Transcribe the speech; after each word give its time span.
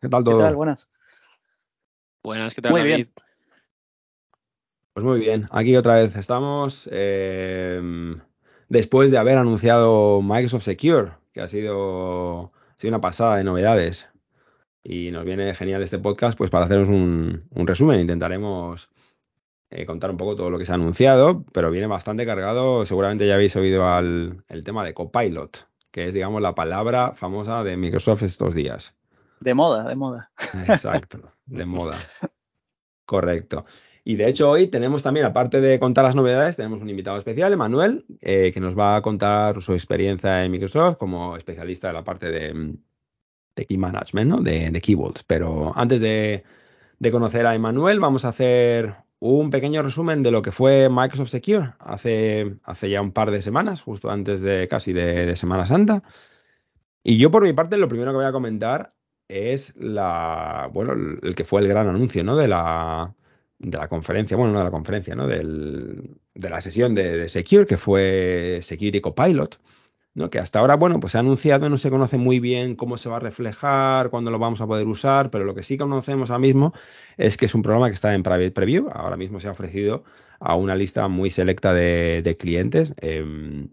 ¿Qué 0.00 0.08
tal 0.08 0.24
todo? 0.24 0.38
¿Qué 0.38 0.44
tal? 0.44 0.56
Buenas. 0.56 0.88
Buenas, 2.22 2.54
¿qué 2.54 2.62
tal? 2.62 2.72
Muy 2.72 2.80
David? 2.80 2.94
bien. 2.94 3.12
Pues 4.92 5.04
muy 5.04 5.20
bien, 5.20 5.48
aquí 5.50 5.76
otra 5.76 5.94
vez 5.94 6.16
estamos. 6.16 6.88
eh, 6.92 7.80
después 8.68 9.10
de 9.10 9.18
haber 9.18 9.38
anunciado 9.38 10.20
Microsoft 10.22 10.64
Secure, 10.64 11.12
que 11.32 11.40
ha 11.40 11.48
sido, 11.48 12.52
ha 12.52 12.80
sido 12.80 12.90
una 12.90 13.00
pasada 13.00 13.36
de 13.36 13.44
novedades. 13.44 14.08
Y 14.82 15.10
nos 15.10 15.24
viene 15.24 15.54
genial 15.54 15.82
este 15.82 15.98
podcast, 15.98 16.36
pues 16.38 16.50
para 16.50 16.64
haceros 16.64 16.88
un, 16.88 17.44
un 17.50 17.66
resumen. 17.66 18.00
Intentaremos 18.00 18.88
eh, 19.70 19.84
contar 19.84 20.10
un 20.10 20.16
poco 20.16 20.36
todo 20.36 20.48
lo 20.50 20.58
que 20.58 20.64
se 20.64 20.72
ha 20.72 20.76
anunciado, 20.76 21.44
pero 21.52 21.70
viene 21.70 21.86
bastante 21.86 22.24
cargado. 22.24 22.86
Seguramente 22.86 23.26
ya 23.26 23.34
habéis 23.34 23.54
oído 23.56 23.86
al, 23.86 24.42
el 24.48 24.64
tema 24.64 24.84
de 24.84 24.94
Copilot, 24.94 25.68
que 25.90 26.06
es, 26.06 26.14
digamos, 26.14 26.40
la 26.40 26.54
palabra 26.54 27.12
famosa 27.14 27.62
de 27.62 27.76
Microsoft 27.76 28.22
estos 28.22 28.54
días. 28.54 28.94
De 29.40 29.54
moda, 29.54 29.88
de 29.88 29.96
moda. 29.96 30.30
Exacto, 30.68 31.32
de 31.46 31.64
moda. 31.64 31.96
Correcto. 33.06 33.64
Y 34.04 34.16
de 34.16 34.28
hecho 34.28 34.50
hoy 34.50 34.68
tenemos 34.68 35.02
también, 35.02 35.26
aparte 35.26 35.60
de 35.60 35.78
contar 35.78 36.04
las 36.04 36.14
novedades, 36.14 36.56
tenemos 36.56 36.80
un 36.80 36.88
invitado 36.88 37.18
especial, 37.18 37.52
Emanuel, 37.52 38.04
eh, 38.20 38.50
que 38.52 38.60
nos 38.60 38.78
va 38.78 38.96
a 38.96 39.02
contar 39.02 39.60
su 39.62 39.72
experiencia 39.72 40.44
en 40.44 40.52
Microsoft 40.52 40.96
como 40.96 41.36
especialista 41.36 41.88
de 41.88 41.94
la 41.94 42.04
parte 42.04 42.30
de, 42.30 42.54
mm, 42.54 42.76
de 43.56 43.66
Key 43.66 43.78
Management, 43.78 44.30
¿no? 44.30 44.40
De, 44.40 44.70
de 44.70 44.80
Key 44.80 44.94
Vaults. 44.94 45.22
Pero 45.24 45.72
antes 45.76 46.00
de, 46.00 46.44
de 46.98 47.10
conocer 47.10 47.46
a 47.46 47.54
Emanuel, 47.54 48.00
vamos 48.00 48.24
a 48.24 48.28
hacer 48.28 48.94
un 49.18 49.50
pequeño 49.50 49.82
resumen 49.82 50.22
de 50.22 50.30
lo 50.30 50.40
que 50.42 50.52
fue 50.52 50.88
Microsoft 50.90 51.30
Secure 51.30 51.74
hace, 51.78 52.56
hace 52.64 52.90
ya 52.90 53.02
un 53.02 53.12
par 53.12 53.30
de 53.30 53.42
semanas, 53.42 53.82
justo 53.82 54.10
antes 54.10 54.40
de 54.40 54.66
casi 54.68 54.92
de, 54.92 55.26
de 55.26 55.36
Semana 55.36 55.66
Santa. 55.66 56.02
Y 57.02 57.18
yo 57.18 57.30
por 57.30 57.42
mi 57.44 57.52
parte 57.52 57.76
lo 57.76 57.88
primero 57.88 58.12
que 58.12 58.16
voy 58.16 58.26
a 58.26 58.32
comentar 58.32 58.94
es 59.30 59.74
la, 59.76 60.68
bueno, 60.72 60.92
el, 61.22 61.34
que 61.34 61.44
fue 61.44 61.60
el 61.62 61.68
gran 61.68 61.88
anuncio, 61.88 62.24
¿no? 62.24 62.36
De 62.36 62.48
la, 62.48 63.14
de 63.58 63.78
la 63.78 63.88
conferencia, 63.88 64.36
bueno, 64.36 64.52
no 64.52 64.58
de 64.58 64.64
la 64.64 64.70
conferencia, 64.70 65.14
¿no? 65.14 65.26
Del, 65.26 66.18
de 66.34 66.50
la 66.50 66.60
sesión 66.60 66.94
de, 66.94 67.16
de 67.16 67.28
Secure, 67.28 67.66
que 67.66 67.76
fue 67.76 68.60
Security 68.62 69.00
Copilot, 69.00 69.60
¿no? 70.14 70.30
Que 70.30 70.38
hasta 70.40 70.58
ahora, 70.58 70.76
bueno, 70.76 71.00
pues 71.00 71.12
se 71.12 71.18
ha 71.18 71.20
anunciado, 71.20 71.68
no 71.70 71.78
se 71.78 71.90
conoce 71.90 72.16
muy 72.18 72.40
bien 72.40 72.76
cómo 72.76 72.96
se 72.96 73.08
va 73.08 73.16
a 73.16 73.20
reflejar, 73.20 74.10
cuándo 74.10 74.30
lo 74.30 74.38
vamos 74.38 74.60
a 74.60 74.66
poder 74.66 74.86
usar, 74.86 75.30
pero 75.30 75.44
lo 75.44 75.54
que 75.54 75.62
sí 75.62 75.76
conocemos 75.78 76.30
ahora 76.30 76.40
mismo 76.40 76.72
es 77.16 77.36
que 77.36 77.46
es 77.46 77.54
un 77.54 77.62
programa 77.62 77.88
que 77.88 77.94
está 77.94 78.14
en 78.14 78.22
private 78.22 78.50
preview. 78.52 78.88
Ahora 78.92 79.16
mismo 79.16 79.40
se 79.40 79.48
ha 79.48 79.52
ofrecido 79.52 80.04
a 80.40 80.56
una 80.56 80.74
lista 80.74 81.08
muy 81.08 81.30
selecta 81.30 81.72
de, 81.74 82.22
de 82.22 82.36
clientes. 82.36 82.94
em, 82.98 83.68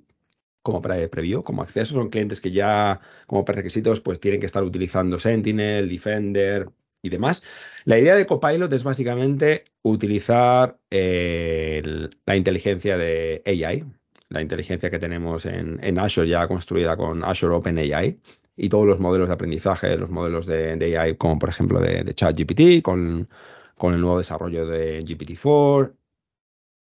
como 0.67 0.81
pre- 0.81 1.09
como 1.45 1.61
acceso, 1.63 1.93
son 1.93 2.09
clientes 2.09 2.41
que 2.41 2.51
ya 2.51 2.99
como 3.25 3.45
prerequisitos 3.45 4.01
pues 4.01 4.19
tienen 4.19 4.41
que 4.41 4.47
estar 4.47 4.63
utilizando 4.63 5.17
Sentinel, 5.17 5.87
Defender 5.87 6.69
y 7.01 7.07
demás. 7.09 7.41
La 7.85 7.97
idea 7.97 8.15
de 8.15 8.25
Copilot 8.25 8.73
es 8.73 8.83
básicamente 8.83 9.63
utilizar 9.83 10.77
eh, 10.91 12.09
la 12.25 12.35
inteligencia 12.35 12.97
de 12.97 13.41
AI, 13.45 13.85
la 14.27 14.41
inteligencia 14.41 14.89
que 14.89 14.99
tenemos 14.99 15.45
en, 15.45 15.99
Azure 15.99 16.27
ya 16.27 16.45
construida 16.49 16.97
con 16.97 17.23
Azure 17.23 17.55
OpenAI 17.55 18.19
y 18.57 18.67
todos 18.67 18.85
los 18.85 18.99
modelos 18.99 19.29
de 19.29 19.35
aprendizaje, 19.35 19.95
los 19.95 20.09
modelos 20.09 20.47
de, 20.47 20.97
AI 20.97 21.15
como 21.15 21.39
por 21.39 21.47
ejemplo 21.47 21.79
de, 21.79 22.03
de 22.03 22.13
ChatGPT, 22.13 22.81
con, 22.83 23.29
con 23.77 23.93
el 23.93 24.01
nuevo 24.01 24.17
desarrollo 24.17 24.67
de 24.67 25.01
GPT-4, 25.05 25.93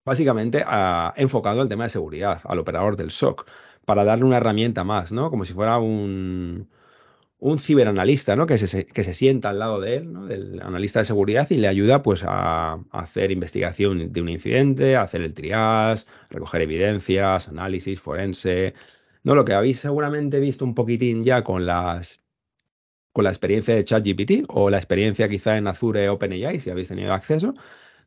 básicamente 0.07 0.63
ah, 0.65 1.13
enfocado 1.15 1.61
al 1.61 1.69
tema 1.69 1.83
de 1.85 1.89
seguridad, 1.89 2.41
al 2.45 2.59
operador 2.59 2.97
del 2.97 3.11
SOC, 3.11 3.45
para 3.87 4.03
darle 4.03 4.25
una 4.25 4.37
herramienta 4.37 4.83
más, 4.83 5.13
¿no? 5.13 5.29
Como 5.31 5.45
si 5.45 5.53
fuera 5.53 5.77
un, 5.77 6.69
un 7.39 7.59
ciberanalista, 7.59 8.35
¿no? 8.35 8.45
Que 8.45 8.57
se, 8.57 8.85
que 8.85 9.03
se 9.05 9.13
sienta 9.13 9.49
al 9.49 9.59
lado 9.59 9.79
de 9.79 9.95
él, 9.97 10.11
¿no? 10.11 10.25
Del 10.27 10.61
analista 10.61 10.99
de 10.99 11.05
seguridad 11.05 11.47
y 11.51 11.55
le 11.55 11.69
ayuda 11.69 12.03
pues 12.03 12.23
a, 12.27 12.79
hacer 12.91 13.31
investigación 13.31 14.11
de 14.11 14.21
un 14.21 14.27
incidente, 14.27 14.97
a 14.97 15.03
hacer 15.03 15.21
el 15.21 15.33
triage, 15.33 16.05
recoger 16.29 16.63
evidencias, 16.63 17.47
análisis, 17.47 18.01
forense, 18.01 18.73
¿no? 19.23 19.35
Lo 19.35 19.45
que 19.45 19.53
habéis 19.53 19.79
seguramente 19.79 20.41
visto 20.41 20.65
un 20.65 20.75
poquitín 20.75 21.23
ya 21.23 21.43
con 21.43 21.65
las 21.65 22.21
con 23.13 23.23
la 23.23 23.31
experiencia 23.31 23.75
de 23.75 23.85
ChatGPT 23.85 24.45
o 24.49 24.69
la 24.69 24.77
experiencia 24.77 25.29
quizá 25.29 25.57
en 25.57 25.67
Azure 25.67 26.09
OpenAI, 26.09 26.59
si 26.59 26.69
habéis 26.69 26.89
tenido 26.89 27.13
acceso, 27.13 27.55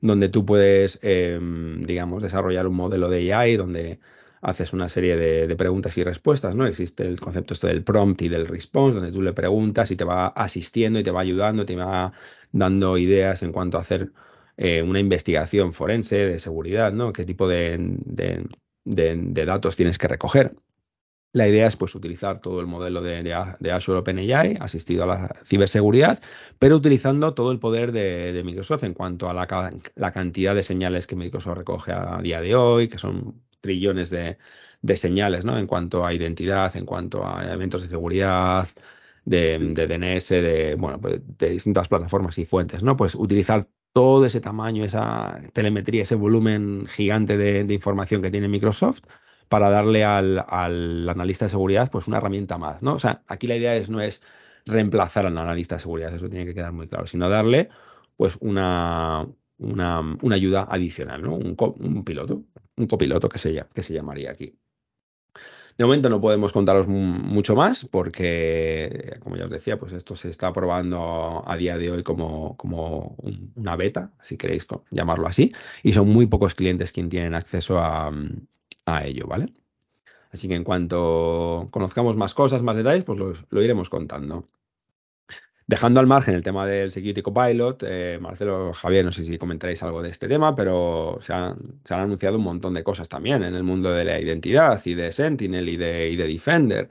donde 0.03 0.29
tú 0.29 0.45
puedes, 0.47 0.99
eh, 1.03 1.39
digamos, 1.81 2.23
desarrollar 2.23 2.67
un 2.67 2.77
modelo 2.77 3.09
de 3.09 3.33
AI 3.35 3.57
donde 3.57 3.99
haces 4.43 4.73
una 4.73 4.89
serie 4.89 5.17
de, 5.17 5.57
preguntas 5.57 5.97
y 5.99 6.05
respuestas, 6.05 6.55
¿no? 6.55 6.67
Existe 6.67 7.07
el 7.07 7.21
concepto 7.21 7.55
este 7.55 7.69
del 7.69 7.85
prompt 7.85 8.23
y 8.23 8.29
del 8.29 8.47
response, 8.47 8.97
donde 8.97 9.13
tú 9.13 9.23
le 9.23 9.33
preguntas 9.33 9.91
y 9.91 9.97
te 9.97 10.05
va 10.05 10.29
asistiendo 10.29 10.99
y 10.99 11.03
te 11.03 11.11
va 11.11 11.21
ayudando, 11.21 11.67
te 11.67 11.77
va 11.77 12.13
dando 12.53 12.97
ideas 12.97 13.43
en 13.43 13.53
cuanto 13.53 13.77
a 13.79 13.83
hacer 13.83 14.13
eh, 14.57 14.83
una 14.83 15.01
investigación 15.01 15.73
forense 15.75 16.17
de 16.17 16.39
seguridad, 16.39 16.93
¿no? 16.93 17.13
¿Qué 17.13 17.25
tipo 17.25 17.49
de, 17.49 17.77
de- 18.85 19.45
datos 19.45 19.77
tienes 19.77 19.99
que 19.99 20.09
recoger? 20.09 20.57
La 21.33 21.47
idea 21.47 21.67
es 21.69 21.77
pues 21.77 21.95
utilizar 21.95 22.41
todo 22.41 22.61
el 22.61 22.67
modelo 22.67 23.03
de, 23.03 23.33
Azure 23.73 23.99
OpenAI 24.01 24.57
asistido 24.59 25.05
a 25.05 25.07
la 25.07 25.37
ciberseguridad, 25.45 26.21
pero 26.59 26.77
utilizando 26.77 27.35
todo 27.35 27.53
el 27.53 27.61
poder 27.61 27.93
de, 27.93 28.43
Microsoft 28.45 28.85
en 28.85 28.95
cuanto 28.95 29.31
a 29.31 29.35
la 29.35 30.13
cantidad 30.13 30.55
de 30.55 30.63
señales 30.65 31.07
que 31.07 31.15
Microsoft 31.17 31.59
recoge 31.59 31.93
a 31.93 32.21
día 32.21 32.41
de 32.41 32.57
hoy, 32.57 32.89
que 32.89 32.99
son 32.99 33.43
trillones 33.61 34.11
de, 34.11 34.39
señales, 34.97 35.45
¿no? 35.45 35.59
En 35.59 35.67
cuanto 35.67 36.05
a 36.05 36.15
identidad, 36.15 36.77
en 36.77 36.87
cuanto 36.87 37.27
a 37.27 37.45
elementos 37.45 37.83
de 37.83 37.89
seguridad, 37.89 38.69
de, 39.25 39.59
DNS, 39.59 40.29
de, 40.31 40.75
bueno, 40.77 41.01
pues, 41.01 41.21
de 41.39 41.51
distintas 41.51 41.89
plataformas 41.89 42.39
y 42.39 42.45
fuentes, 42.45 42.83
¿no? 42.83 42.97
Pues 42.97 43.15
utilizar 43.15 43.67
todo 43.93 44.25
ese 44.27 44.41
tamaño, 44.41 44.85
esa 44.85 45.41
telemetría, 45.53 46.03
ese 46.05 46.15
volumen 46.15 46.87
gigante 46.87 47.37
de, 47.37 47.73
información 47.75 48.23
que 48.23 48.31
tiene 48.31 48.49
Microsoft 48.49 49.03
para 49.49 49.69
darle 49.71 50.05
al, 50.05 50.45
al 50.49 51.09
analista 51.09 51.47
de 51.47 51.51
seguridad 51.51 51.91
pues 51.91 52.07
una 52.07 52.19
herramienta 52.19 52.57
más, 52.59 52.83
¿no? 52.83 52.95
O 52.95 52.99
sea, 52.99 53.23
aquí 53.27 53.47
la 53.47 53.57
idea 53.57 53.75
es, 53.77 53.91
no 53.91 54.01
es 54.01 54.23
reemplazar 54.67 55.27
al 55.27 55.37
analista 55.39 55.77
de 55.77 55.81
seguridad, 55.81 56.15
eso 56.15 56.29
tiene 56.29 56.47
que 56.47 56.55
quedar 56.55 56.73
muy 56.73 56.89
claro, 56.89 57.07
sino 57.07 57.29
darle 57.29 57.69
pues 58.17 58.37
una, 58.41 59.27
ayuda 60.31 60.69
adicional, 60.71 61.23
¿no? 61.23 61.35
Un 61.35 62.05
piloto, 62.05 62.45
un 62.81 62.87
copiloto 62.89 63.29
que 63.29 63.39
se, 63.39 63.65
que 63.75 63.83
se 63.83 63.93
llamaría 63.95 64.31
aquí. 64.31 64.57
De 65.79 65.85
momento 65.85 66.11
no 66.11 66.21
podemos 66.21 66.53
contaros 66.53 66.89
mu- 66.89 67.01
mucho 67.37 67.55
más 67.57 67.85
porque, 67.87 69.15
como 69.21 69.37
ya 69.37 69.45
os 69.45 69.51
decía, 69.51 69.79
pues 69.79 69.93
esto 69.93 70.15
se 70.15 70.29
está 70.31 70.53
probando 70.53 71.43
a 71.47 71.57
día 71.57 71.79
de 71.79 71.91
hoy 71.91 72.03
como, 72.03 72.57
como 72.57 73.15
un- 73.19 73.53
una 73.57 73.77
beta, 73.77 74.13
si 74.21 74.37
queréis 74.37 74.67
llamarlo 74.91 75.27
así, 75.27 75.53
y 75.83 75.93
son 75.93 76.09
muy 76.09 76.27
pocos 76.27 76.55
clientes 76.55 76.93
quienes 76.93 77.11
tienen 77.11 77.35
acceso 77.35 77.79
a, 77.79 78.13
ello, 79.05 79.27
¿vale? 79.29 79.55
Así 80.33 80.49
que 80.49 80.55
en 80.57 80.65
cuanto 80.65 81.69
conozcamos 81.73 82.17
más 82.17 82.35
cosas, 82.35 82.63
más 82.63 82.77
detalles, 82.77 83.05
pues 83.05 83.19
lo 83.51 83.63
iremos 83.63 83.91
contando. 83.91 84.45
Dejando 85.71 86.01
al 86.01 86.09
margen 86.09 86.35
el 86.35 86.43
tema 86.43 86.67
del 86.67 86.91
Security 86.91 87.23
Copilot, 87.23 87.85
eh, 87.87 88.19
Marcelo, 88.21 88.73
Javier, 88.73 89.05
no 89.05 89.13
sé 89.13 89.23
si 89.23 89.39
comentaréis 89.39 89.81
algo 89.85 90.03
de 90.03 90.09
este 90.09 90.27
tema, 90.27 90.53
pero 90.53 91.21
se 91.23 91.33
han, 91.33 91.57
anunciado 91.89 92.39
un 92.39 92.43
montón 92.43 92.75
de 92.75 92.83
cosas 92.83 93.09
también 93.09 93.45
en 93.45 93.55
el 93.55 93.63
mundo 93.63 93.93
de 93.93 94.05
la 94.05 94.19
identidad 94.19 94.83
y 94.85 94.95
de 94.95 95.13
Sentinel 95.13 95.69
y 95.69 95.77
de, 95.77 96.17
Defender. 96.17 96.89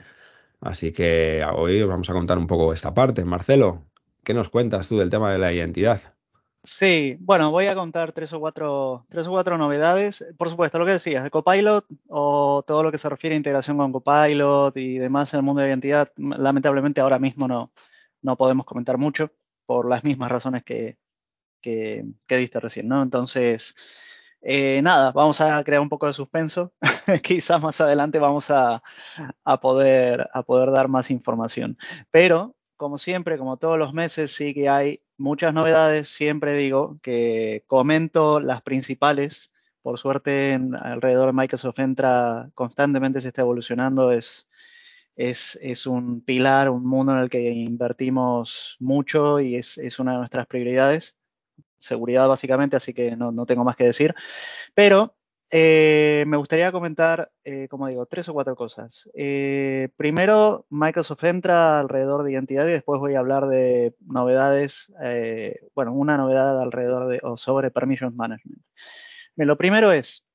Así 0.62 0.94
que 0.94 1.44
hoy 1.54 1.82
os 1.82 1.90
vamos 1.90 2.10
a 2.10 2.14
contar 2.14 2.38
un 2.38 2.48
poco 2.48 2.72
esta 2.72 2.94
parte. 2.94 3.26
Marcelo, 3.26 3.84
¿qué 4.24 4.34
nos 4.34 4.48
cuentas 4.48 4.88
tú 4.88 4.98
del 4.98 5.10
tema 5.10 5.30
de 5.34 5.40
la 5.40 5.52
identidad? 5.52 6.00
Sí, 6.64 7.18
bueno, 7.20 7.52
voy 7.52 7.66
a 7.66 7.76
contar 7.76 8.14
tres 8.14 8.32
o 8.32 8.40
cuatro, 8.40 9.06
tres 9.10 9.28
o 9.28 9.32
cuatro 9.32 9.58
novedades. 9.58 10.26
Por 10.38 10.50
supuesto, 10.50 10.80
lo 10.80 10.86
que 10.86 10.94
decías, 10.94 11.26
de 11.26 11.30
Copilot 11.30 11.86
o 12.08 12.64
todo 12.66 12.84
lo 12.84 12.94
que 12.94 12.98
se 12.98 13.10
refiere 13.10 13.34
a 13.34 13.38
integración 13.38 13.76
con 13.76 13.92
Copilot 13.92 14.78
y 14.78 15.00
demás 15.00 15.34
en 15.34 15.40
el 15.40 15.46
mundo 15.46 15.60
de 15.60 15.68
la 15.68 15.72
identidad, 15.72 16.14
lamentablemente 16.16 17.02
ahora 17.02 17.20
mismo 17.20 17.46
no, 17.46 17.74
no 18.22 18.38
podemos 18.38 18.66
comentar 18.66 18.98
mucho 18.98 19.32
por 19.66 19.88
las 19.90 20.04
mismas 20.04 20.32
razones 20.32 20.64
que, 20.64 20.98
que, 21.62 22.06
que 22.28 22.38
diste 22.38 22.60
recién, 22.60 22.88
¿no? 22.88 23.02
Entonces, 23.04 23.76
eh, 24.42 24.82
nada, 24.82 25.12
vamos 25.12 25.42
a 25.42 25.64
crear 25.64 25.82
un 25.82 25.90
poco 25.90 26.08
de 26.08 26.14
suspenso. 26.14 26.74
Quizás 27.24 27.62
más 27.62 27.82
adelante 27.82 28.20
vamos 28.20 28.50
a, 28.52 28.82
a 29.44 29.60
poder, 29.60 30.30
a 30.34 30.44
poder 30.44 30.72
dar 30.72 30.88
más 30.88 31.12
información. 31.12 31.78
Pero 32.12 32.56
como 32.78 32.98
siempre, 32.98 33.38
como 33.38 33.58
todos 33.58 33.78
los 33.78 33.94
meses, 33.94 34.32
sí 34.32 34.54
que 34.54 34.70
hay 34.70 35.04
muchas 35.18 35.54
novedades. 35.54 36.08
Siempre 36.08 36.54
digo 36.54 37.00
que 37.02 37.64
comento 37.68 38.40
las 38.40 38.62
principales. 38.62 39.52
Por 39.82 40.00
suerte, 40.00 40.60
alrededor 40.82 41.28
de 41.28 41.34
Microsoft 41.34 41.80
Entra 41.80 42.50
constantemente 42.56 43.22
se 43.22 43.30
está 43.30 43.42
evolucionando. 43.42 44.12
Es, 44.12 44.49
es, 45.20 45.86
un 45.86 46.22
pilar, 46.22 46.70
un 46.70 46.86
mundo 46.86 47.12
en 47.12 47.20
el 47.20 47.30
que 47.30 47.52
invertimos 47.52 48.78
mucho 48.80 49.40
y 49.40 49.56
es, 49.56 49.78
una 50.00 50.14
de 50.14 50.18
nuestras 50.20 50.48
prioridades. 50.48 51.18
Seguridad, 51.78 52.28
básicamente, 52.28 52.78
así 52.78 52.94
que 52.94 53.16
no, 53.16 53.32
no 53.32 53.46
tengo 53.46 53.64
más 53.66 53.76
que 53.76 53.86
decir. 53.86 54.16
Pero 54.74 55.16
eh, 55.52 56.24
me 56.28 56.38
gustaría 56.38 56.72
comentar, 56.72 57.32
eh, 57.44 57.68
como 57.70 57.88
digo, 57.88 58.06
tres 58.06 58.30
o 58.30 58.34
cuatro 58.34 58.56
cosas. 58.56 59.10
Eh, 59.14 59.90
primero, 59.98 60.66
Microsoft 60.70 61.24
entra 61.26 61.80
alrededor 61.82 62.24
de 62.24 62.32
identidad 62.32 62.68
y 62.68 62.72
después 62.72 63.00
voy 63.00 63.16
a 63.16 63.20
hablar 63.20 63.48
de 63.48 63.96
novedades, 64.06 64.92
bueno, 65.76 65.94
una 65.94 66.18
novedad 66.18 66.62
alrededor 66.62 67.08
de 67.08 67.20
o 67.24 67.36
sobre 67.36 67.72
Permissions 67.72 68.16
Management. 68.16 68.62
lo 69.36 69.58
primero 69.58 69.92
es, 69.92 70.26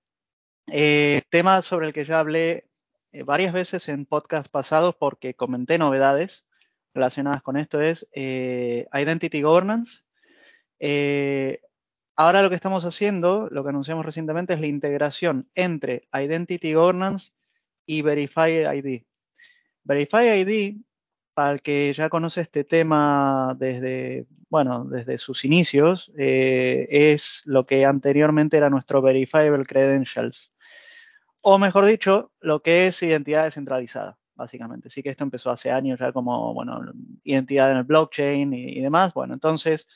tema 1.31 1.63
sobre 1.63 1.87
el 1.87 1.93
que 1.95 2.05
ya 2.05 2.19
hablé 2.19 2.67
varias 3.25 3.53
veces 3.53 3.89
en 3.89 4.07
podcast 4.07 4.49
pasados 4.49 4.95
porque 4.97 5.35
comenté 5.35 5.79
novedades 5.79 6.47
relacionadas 6.95 7.43
con 7.43 7.57
esto, 7.57 7.81
es 7.81 8.09
Identity 8.15 9.43
Governance. 9.43 10.03
Ahora 12.17 12.43
lo 12.43 12.49
que 12.49 12.55
estamos 12.55 12.85
haciendo, 12.85 13.49
lo 13.51 13.65
que 13.65 13.71
anunciamos 13.71 14.07
recientemente, 14.07 14.55
es 14.55 14.61
la 14.61 14.69
integración 14.69 15.49
entre 15.57 16.09
Identity 16.13 16.73
Governance 16.73 17.33
y 17.87 18.03
Verify 18.03 18.67
ID. 18.79 19.03
Verify 19.83 20.41
ID, 20.41 20.77
para 21.35 21.55
el 21.55 21.63
que 21.63 21.93
ya 21.93 22.09
conoce 22.09 22.41
este 22.41 22.63
tema 22.63 23.57
desde, 23.59 24.27
bueno, 24.49 24.85
desde 24.85 25.19
sus 25.19 25.45
inicios, 25.45 26.13
eh, 26.17 26.87
es 26.89 27.43
lo 27.47 27.67
que 27.67 27.85
anteriormente 27.85 28.57
era 28.57 28.71
nuestro 28.71 29.03
Verifiable 29.03 29.65
Credentials. 29.65 30.53
O 31.47 31.59
mejor 31.59 31.85
dicho, 31.85 32.33
lo 32.41 32.63
que 32.63 32.87
es 32.87 33.03
identidad 33.03 33.45
descentralizada, 33.45 34.19
básicamente. 34.35 34.89
Sí 34.89 35.03
que 35.03 35.11
esto 35.11 35.25
empezó 35.25 35.51
hace 35.51 35.71
años 35.71 36.01
ya 36.01 36.11
como, 36.11 36.55
bueno, 36.55 36.81
identidad 37.23 37.71
en 37.71 37.77
el 37.77 37.85
blockchain 37.85 38.55
y, 38.55 38.79
y 38.79 38.81
demás. 38.81 39.13
Bueno, 39.13 39.35
entonces 39.35 39.87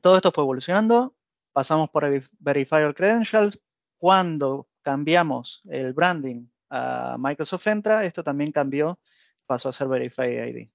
todo 0.00 0.16
esto 0.16 0.32
fue 0.32 0.44
evolucionando, 0.44 1.14
pasamos 1.52 1.90
por 1.90 2.04
Verifier 2.38 2.94
Credentials. 2.94 3.60
Cuando 3.98 4.68
cambiamos 4.80 5.60
el 5.68 5.92
branding 5.92 6.46
a 6.70 7.16
Microsoft 7.18 7.66
Entra, 7.66 8.06
esto 8.06 8.24
también 8.24 8.52
cambió, 8.52 8.98
pasó 9.44 9.68
a 9.68 9.72
ser 9.72 9.88
Verify 9.88 10.48
ID. 10.48 10.70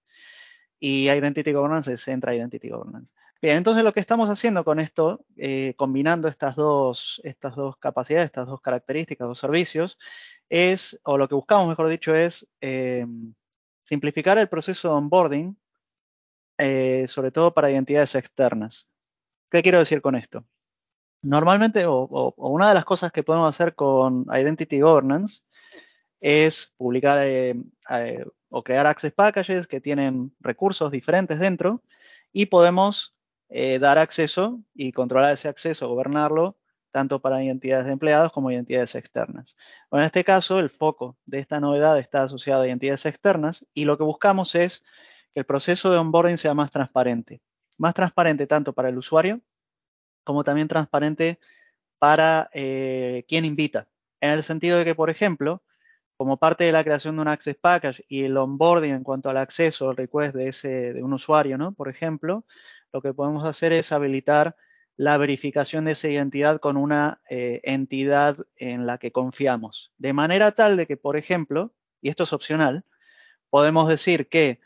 Y 0.80 1.10
Identity 1.10 1.52
Governance 1.52 1.92
es 1.92 2.08
Entra 2.08 2.36
Identity 2.36 2.70
Governance. 2.70 3.12
Bien, 3.40 3.58
entonces 3.58 3.84
lo 3.84 3.94
que 3.94 4.00
estamos 4.00 4.30
haciendo 4.30 4.64
con 4.66 4.80
esto, 4.80 5.24
eh, 5.36 5.76
combinando 5.78 6.28
estas 6.28 6.56
dos, 6.56 7.22
estas 7.24 7.56
dos 7.56 7.78
capacidades, 7.78 8.26
estas 8.26 8.48
dos 8.48 8.62
características, 8.62 9.28
dos 9.28 9.38
servicios, 9.38 10.00
es, 10.50 11.00
o 11.04 11.18
lo 11.18 11.28
que 11.28 11.36
buscamos, 11.36 11.68
mejor 11.68 11.88
dicho, 11.88 12.16
es 12.16 12.48
eh, 12.62 13.06
simplificar 13.84 14.40
el 14.40 14.50
proceso 14.50 14.90
de 14.90 14.96
onboarding, 14.96 15.58
eh, 16.58 17.06
sobre 17.08 17.32
todo 17.32 17.54
para 17.54 17.70
identidades 17.70 18.16
externas. 18.16 18.90
¿Qué 19.52 19.62
quiero 19.62 19.80
decir 19.80 20.02
con 20.02 20.16
esto? 20.16 20.44
Normalmente, 21.22 21.86
o, 21.86 22.34
una 22.38 22.70
de 22.70 22.74
las 22.74 22.86
cosas 22.86 23.12
que 23.12 23.24
podemos 23.24 23.54
hacer 23.54 23.76
con 23.76 24.26
Identity 24.34 24.82
Governance 24.82 25.44
es 26.20 26.74
publicar 26.78 27.20
o 28.50 28.64
crear 28.64 28.88
access 28.88 29.14
packages 29.14 29.68
que 29.68 29.82
tienen 29.82 30.36
recursos 30.40 30.92
diferentes 30.92 31.40
dentro 31.40 31.84
y 32.34 32.48
podemos 32.48 33.17
eh, 33.50 33.80
dar 33.80 33.98
acceso 33.98 34.62
y 34.74 34.92
controlar 34.92 35.34
ese 35.34 35.48
acceso, 35.48 35.88
gobernarlo, 35.90 36.58
tanto 36.92 37.22
para 37.22 37.44
identidades 37.44 37.86
de 37.86 37.94
empleados 37.94 38.32
como 38.32 38.52
identidades 38.52 38.96
externas. 38.96 39.56
en 39.92 40.02
este 40.02 40.24
caso, 40.24 40.60
el 40.60 40.70
foco 40.70 41.18
de 41.26 41.40
esta 41.40 41.60
novedad 41.60 42.00
está 42.00 42.24
asociado 42.24 42.64
a 42.64 42.68
identidades 42.68 43.06
externas 43.06 43.66
y 43.74 43.86
lo 43.86 43.98
que 43.98 44.04
buscamos 44.04 44.56
es 44.56 44.84
que 45.34 45.42
el 45.42 45.46
proceso 45.46 45.92
de 45.92 45.98
onboarding 45.98 46.38
sea 46.38 46.54
más 46.54 46.72
transparente 46.72 47.42
más 47.78 47.94
transparente 47.94 48.48
tanto 48.48 48.74
para 48.74 48.90
el 48.90 48.98
usuario 48.98 49.42
como 50.24 50.44
también 50.44 50.68
transparente 50.68 51.40
para 52.00 52.50
eh, 52.54 53.24
quien 53.28 53.46
invita. 53.46 53.88
En 54.20 54.32
el 54.32 54.44
sentido 54.44 54.78
de 54.78 54.86
que, 54.86 54.96
por 54.96 55.10
ejemplo, 55.10 55.64
como 56.18 56.38
parte 56.38 56.66
de 56.66 56.72
la 56.72 56.84
creación 56.84 57.16
de 57.16 57.22
un 57.22 57.28
Access 57.28 57.56
Package 57.56 58.04
y 58.10 58.24
el 58.24 58.36
onboarding 58.36 58.92
en 58.92 59.04
cuanto 59.04 59.30
al 59.30 59.38
acceso, 59.38 59.92
el 59.92 59.98
request 59.98 60.36
de, 60.36 60.50
ese, 60.50 60.94
de 60.94 61.04
un 61.04 61.14
usuario, 61.14 61.58
¿no? 61.58 61.72
Por 61.72 61.88
ejemplo, 61.88 62.44
lo 62.98 63.02
que 63.04 63.14
podemos 63.14 63.46
hacer 63.46 63.74
es 63.74 63.92
habilitar 63.92 64.56
la 64.96 65.18
verificación 65.18 65.86
de 65.86 65.92
esa 65.92 66.08
identidad 66.08 66.60
con 66.60 66.78
una 66.78 67.22
eh, 67.30 67.62
entidad 67.64 68.38
en 68.56 68.88
la 68.88 68.98
que 68.98 69.12
confiamos. 69.12 69.92
De 70.00 70.14
manera 70.14 70.52
tal 70.52 70.78
de 70.78 70.88
que, 70.88 70.98
por 70.98 71.16
ejemplo, 71.16 71.72
y 72.02 72.10
esto 72.10 72.24
es 72.24 72.34
opcional, 72.34 72.86
podemos 73.52 73.88
decir 73.88 74.30
que 74.30 74.60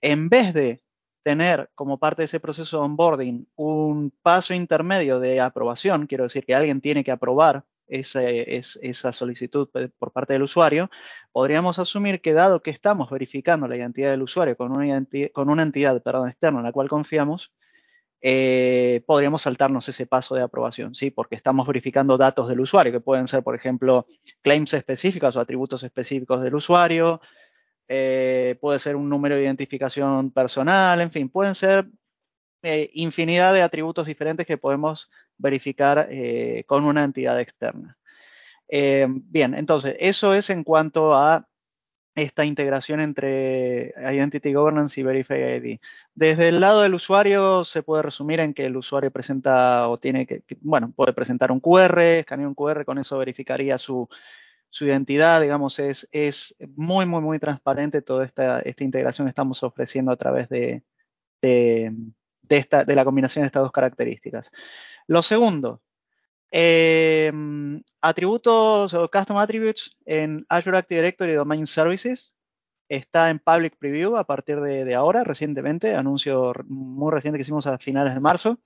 en 0.00 0.30
vez 0.30 0.54
de 0.54 0.82
tener 1.22 1.68
como 1.74 1.98
parte 1.98 2.22
de 2.22 2.26
ese 2.26 2.40
proceso 2.40 2.78
de 2.78 2.84
onboarding 2.84 3.48
un 3.54 4.10
paso 4.22 4.54
intermedio 4.54 5.20
de 5.20 5.42
aprobación, 5.42 6.06
quiero 6.06 6.24
decir 6.24 6.46
que 6.46 6.54
alguien 6.54 6.80
tiene 6.80 7.04
que 7.04 7.12
aprobar 7.12 7.66
esa 7.86 9.12
solicitud 9.12 9.68
por 9.98 10.10
parte 10.10 10.32
del 10.32 10.42
usuario, 10.44 10.88
podríamos 11.32 11.78
asumir 11.78 12.22
que 12.22 12.32
dado 12.32 12.62
que 12.62 12.70
estamos 12.70 13.10
verificando 13.10 13.68
la 13.68 13.76
identidad 13.76 14.10
del 14.10 14.22
usuario 14.22 14.56
con 14.56 14.74
una, 14.74 15.06
con 15.34 15.50
una 15.50 15.62
entidad 15.62 15.94
externa 15.96 16.60
en 16.60 16.64
la 16.64 16.72
cual 16.72 16.88
confiamos, 16.88 17.52
eh, 18.26 19.02
podríamos 19.04 19.42
saltarnos 19.42 19.86
ese 19.86 20.06
paso 20.06 20.34
de 20.34 20.40
aprobación, 20.40 20.94
¿sí? 20.94 21.10
Porque 21.10 21.34
estamos 21.34 21.66
verificando 21.66 22.16
datos 22.16 22.48
del 22.48 22.60
usuario, 22.60 22.90
que 22.90 23.00
pueden 23.00 23.28
ser, 23.28 23.42
por 23.42 23.54
ejemplo, 23.54 24.06
claims 24.40 24.72
específicos 24.72 25.36
o 25.36 25.40
atributos 25.40 25.82
específicos 25.82 26.40
del 26.40 26.54
usuario, 26.54 27.20
eh, 27.86 28.56
puede 28.62 28.78
ser 28.78 28.96
un 28.96 29.10
número 29.10 29.36
de 29.36 29.42
identificación 29.42 30.30
personal, 30.30 31.02
en 31.02 31.12
fin, 31.12 31.28
pueden 31.28 31.54
ser 31.54 31.86
eh, 32.62 32.90
infinidad 32.94 33.52
de 33.52 33.60
atributos 33.60 34.06
diferentes 34.06 34.46
que 34.46 34.56
podemos 34.56 35.10
verificar 35.36 36.08
con 36.64 36.86
una 36.86 37.04
entidad 37.04 37.38
externa. 37.38 37.98
bien, 38.66 39.54
entonces, 39.54 39.96
eso 39.98 40.32
es 40.32 40.48
en 40.48 40.64
cuanto 40.64 41.14
a 41.14 41.46
esta 42.14 42.44
integración 42.44 43.00
entre 43.00 43.92
Identity 43.96 44.52
Governance 44.52 45.00
y 45.00 45.04
Verify 45.04 45.56
ID. 45.56 45.80
Desde 46.14 46.48
el 46.48 46.60
lado 46.60 46.82
del 46.82 46.94
usuario 46.94 47.64
se 47.64 47.82
puede 47.82 48.02
resumir 48.02 48.40
en 48.40 48.54
que 48.54 48.66
el 48.66 48.76
usuario 48.76 49.10
presenta 49.10 49.88
o 49.88 49.98
tiene 49.98 50.26
que, 50.26 50.44
bueno, 50.60 50.92
puede 50.94 51.12
presentar 51.12 51.50
un 51.50 51.60
QR, 51.60 52.00
escanear 52.00 52.48
un 52.48 52.54
QR, 52.54 52.84
con 52.84 52.98
eso 52.98 53.18
verificaría 53.18 53.78
su, 53.78 54.08
su 54.70 54.86
identidad, 54.86 55.40
digamos, 55.40 55.78
es, 55.78 56.08
es 56.12 56.56
muy, 56.76 57.06
muy, 57.06 57.20
muy 57.20 57.38
transparente 57.38 58.02
toda 58.02 58.24
esta, 58.24 58.60
esta 58.60 58.84
integración 58.84 59.26
que 59.26 59.30
estamos 59.30 59.62
ofreciendo 59.62 60.12
a 60.12 60.16
través 60.16 60.48
de, 60.48 60.82
de, 61.42 61.92
esta, 62.48 62.84
de 62.84 62.94
la 62.96 63.04
combinación 63.04 63.42
de 63.42 63.46
estas 63.46 63.62
dos 63.62 63.72
características. 63.72 64.50
Lo 65.06 65.22
segundo, 65.22 65.82
em, 66.56 67.82
atributos 68.00 68.94
o 68.94 69.10
custom 69.10 69.38
attributes 69.38 69.96
en 70.06 70.46
Azure 70.48 70.78
Active 70.78 71.00
Directory 71.00 71.32
Domain 71.32 71.66
Services. 71.66 72.34
Está 72.88 73.30
en 73.30 73.40
public 73.40 73.76
preview 73.78 74.16
a 74.16 74.24
partir 74.24 74.60
de, 74.60 74.94
ahora, 74.94 75.24
recientemente, 75.24 75.96
anuncio 75.96 76.52
muy 76.68 77.10
reciente 77.10 77.38
que 77.38 77.42
hicimos 77.42 77.66
a 77.66 77.78
finales 77.78 78.14
de 78.14 78.20
marzo. 78.20 78.60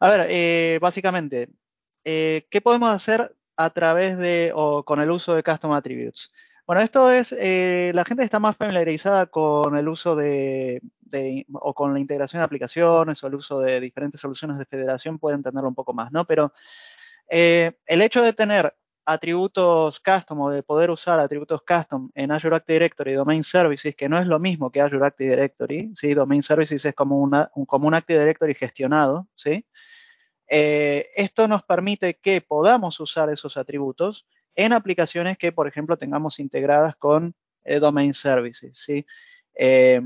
A 0.00 0.10
ver, 0.10 0.26
eh, 0.28 0.78
básicamente, 0.80 1.48
eh, 2.04 2.46
¿qué 2.50 2.60
podemos 2.60 2.92
hacer 2.92 3.34
a 3.56 3.70
través 3.70 4.18
de 4.18 4.52
o 4.54 4.84
con 4.84 5.00
el 5.00 5.10
uso 5.10 5.34
de 5.34 5.42
custom 5.42 5.72
attributes. 5.72 6.30
Bueno, 6.66 6.82
esto 6.82 7.10
es, 7.12 7.32
eh, 7.38 7.92
la 7.94 8.04
gente 8.04 8.24
está 8.24 8.38
más 8.38 8.56
familiarizada 8.56 9.26
con 9.26 9.76
el 9.76 9.88
uso 9.88 10.16
de, 10.16 10.82
o 11.52 11.74
con 11.74 11.94
la 11.94 12.00
integración 12.00 12.40
de 12.40 12.44
aplicaciones 12.44 13.22
o 13.22 13.26
el 13.28 13.36
uso 13.36 13.60
de 13.60 13.80
diferentes 13.80 14.20
soluciones 14.20 14.58
de 14.58 14.66
federación, 14.66 15.18
puede 15.18 15.36
entenderlo 15.36 15.68
un 15.68 15.76
poco 15.76 15.94
más, 15.94 16.10
¿no? 16.12 16.24
Pero 16.24 16.52
eh, 17.28 17.72
el 17.86 18.02
hecho 18.02 18.22
de 18.22 18.32
tener 18.32 18.74
atributos 19.04 20.00
custom 20.00 20.40
o 20.40 20.50
de 20.50 20.62
poder 20.64 20.90
usar 20.90 21.20
atributos 21.20 21.62
custom 21.62 22.10
en 22.14 22.32
Azure 22.32 22.56
Active 22.56 22.74
Directory 22.74 23.12
Domain 23.14 23.44
Services, 23.44 23.94
que 23.94 24.08
no 24.08 24.18
es 24.18 24.26
lo 24.26 24.40
mismo 24.40 24.70
que 24.70 24.80
Azure 24.80 25.06
Active 25.06 25.30
Directory, 25.30 25.92
¿sí? 25.94 26.12
Domain 26.12 26.42
Services 26.42 26.84
es 26.84 26.94
como, 26.94 27.18
un 27.20 27.94
Active 27.94 28.18
Directory 28.18 28.54
gestionado, 28.54 29.28
¿sí? 29.36 29.64
Eh, 30.48 31.10
esto 31.16 31.46
nos 31.48 31.62
permite 31.62 32.18
que 32.18 32.40
podamos 32.40 32.98
usar 33.00 33.30
esos 33.30 33.56
atributos 33.56 34.26
en 34.56 34.72
aplicaciones 34.72 35.38
que, 35.38 35.52
por 35.52 35.68
ejemplo, 35.68 35.96
tengamos 35.96 36.38
integradas 36.38 36.96
con 36.96 37.34
eh, 37.64 37.78
Domain 37.78 38.14
Services. 38.14 38.78
¿sí? 38.78 39.06
Eh, 39.54 40.00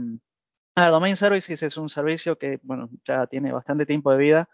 Domain 0.74 1.16
Services 1.16 1.62
es 1.62 1.76
un 1.76 1.88
servicio 1.88 2.38
que, 2.38 2.58
bueno, 2.62 2.90
ya 3.04 3.26
tiene 3.26 3.52
bastante 3.52 3.86
tiempo 3.86 4.10
de 4.12 4.18
vida 4.18 4.48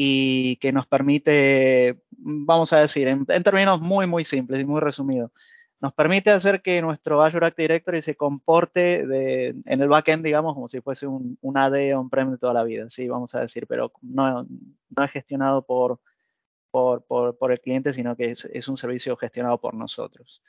y 0.00 0.54
que 0.58 0.70
nos 0.70 0.86
permite, 0.86 1.98
vamos 2.10 2.72
a 2.72 2.78
decir, 2.78 3.08
en, 3.08 3.26
términos 3.26 3.80
muy, 3.80 4.06
muy 4.06 4.24
simples 4.24 4.60
y 4.60 4.64
muy 4.64 4.80
resumidos, 4.80 5.32
nos 5.80 5.92
permite 5.92 6.30
hacer 6.30 6.62
que 6.62 6.80
nuestro 6.80 7.20
Azure 7.20 7.46
Active 7.48 7.64
Directory 7.64 8.02
se 8.02 8.14
comporte 8.14 9.00
en 9.00 9.64
el 9.66 9.88
backend, 9.88 10.24
digamos, 10.24 10.54
como 10.54 10.68
si 10.68 10.80
fuese 10.82 11.08
un, 11.08 11.36
AD 11.52 11.96
on-prem 11.96 12.30
de 12.30 12.38
toda 12.38 12.52
la 12.52 12.62
vida, 12.62 12.88
sí, 12.90 13.08
vamos 13.08 13.34
a 13.34 13.40
decir, 13.40 13.66
pero 13.66 13.90
no, 14.00 14.44
no 14.44 15.04
es 15.04 15.10
gestionado 15.10 15.66
por, 15.66 15.98
por, 16.70 17.50
el 17.50 17.60
cliente, 17.60 17.92
sino 17.92 18.14
que 18.14 18.36
es, 18.52 18.68
un 18.68 18.76
servicio 18.76 19.16
gestionado 19.16 19.60
por 19.60 19.74
nosotros. 19.74 20.44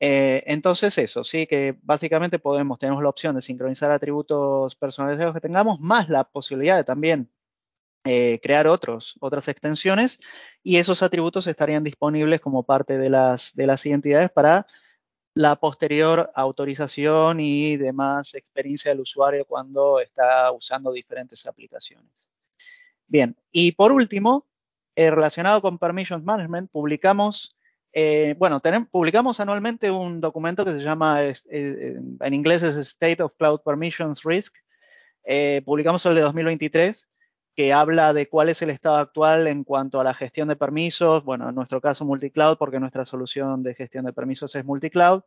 Eh, 0.00 0.44
entonces 0.46 0.96
eso, 0.96 1.24
sí, 1.24 1.46
que 1.46 1.76
básicamente 1.82 2.38
podemos, 2.38 2.78
tenemos 2.78 3.02
la 3.02 3.10
opción 3.10 3.34
de 3.34 3.42
sincronizar 3.42 3.90
atributos 3.92 4.76
personalizados 4.76 5.34
que 5.34 5.42
tengamos, 5.42 5.78
más 5.78 6.08
la 6.08 6.24
posibilidad 6.24 6.78
de 6.78 6.84
también 6.84 7.28
eh, 8.04 8.38
crear 8.40 8.66
otros, 8.66 9.16
otras 9.20 9.48
extensiones 9.48 10.18
y 10.62 10.76
esos 10.76 11.02
atributos 11.02 11.46
estarían 11.46 11.84
disponibles 11.84 12.40
como 12.40 12.62
parte 12.62 12.96
de 12.96 13.10
las, 13.10 13.54
de 13.54 13.66
las 13.66 13.84
identidades 13.84 14.30
para 14.30 14.66
la 15.34 15.56
posterior 15.56 16.30
autorización 16.34 17.40
y 17.40 17.76
demás 17.76 18.34
experiencia 18.34 18.90
del 18.92 19.00
usuario 19.00 19.44
cuando 19.44 20.00
está 20.00 20.50
usando 20.52 20.92
diferentes 20.92 21.44
aplicaciones. 21.46 22.10
Bien, 23.06 23.36
y 23.52 23.72
por 23.72 23.92
último, 23.92 24.46
eh, 24.96 25.10
relacionado 25.10 25.60
con 25.60 25.78
Permissions 25.78 26.24
Management, 26.24 26.70
publicamos, 26.70 27.56
eh, 27.92 28.34
bueno, 28.38 28.60
tenemos, 28.60 28.88
publicamos 28.88 29.38
anualmente 29.40 29.90
un 29.90 30.20
documento 30.20 30.64
que 30.64 30.72
se 30.72 30.80
llama, 30.80 31.22
en 31.22 32.34
inglés 32.34 32.62
es 32.62 32.76
State 32.76 33.22
of 33.22 33.32
Cloud 33.36 33.60
Permissions 33.64 34.22
Risk. 34.22 34.54
publicamos 35.64 36.06
el 36.06 36.14
de 36.14 36.20
2023 36.22 37.08
que 37.58 37.72
habla 37.72 38.12
de 38.12 38.28
cuál 38.28 38.50
es 38.50 38.62
el 38.62 38.70
estado 38.70 38.98
actual 38.98 39.48
en 39.48 39.64
cuanto 39.64 40.00
a 40.00 40.04
la 40.04 40.14
gestión 40.14 40.46
de 40.46 40.54
permisos, 40.54 41.24
bueno, 41.24 41.48
en 41.48 41.56
nuestro 41.56 41.80
caso 41.80 42.04
multicloud, 42.04 42.56
porque 42.56 42.78
nuestra 42.78 43.04
solución 43.04 43.64
de 43.64 43.74
gestión 43.74 44.04
de 44.04 44.12
permisos 44.12 44.54
es 44.54 44.64
multicloud. 44.64 45.22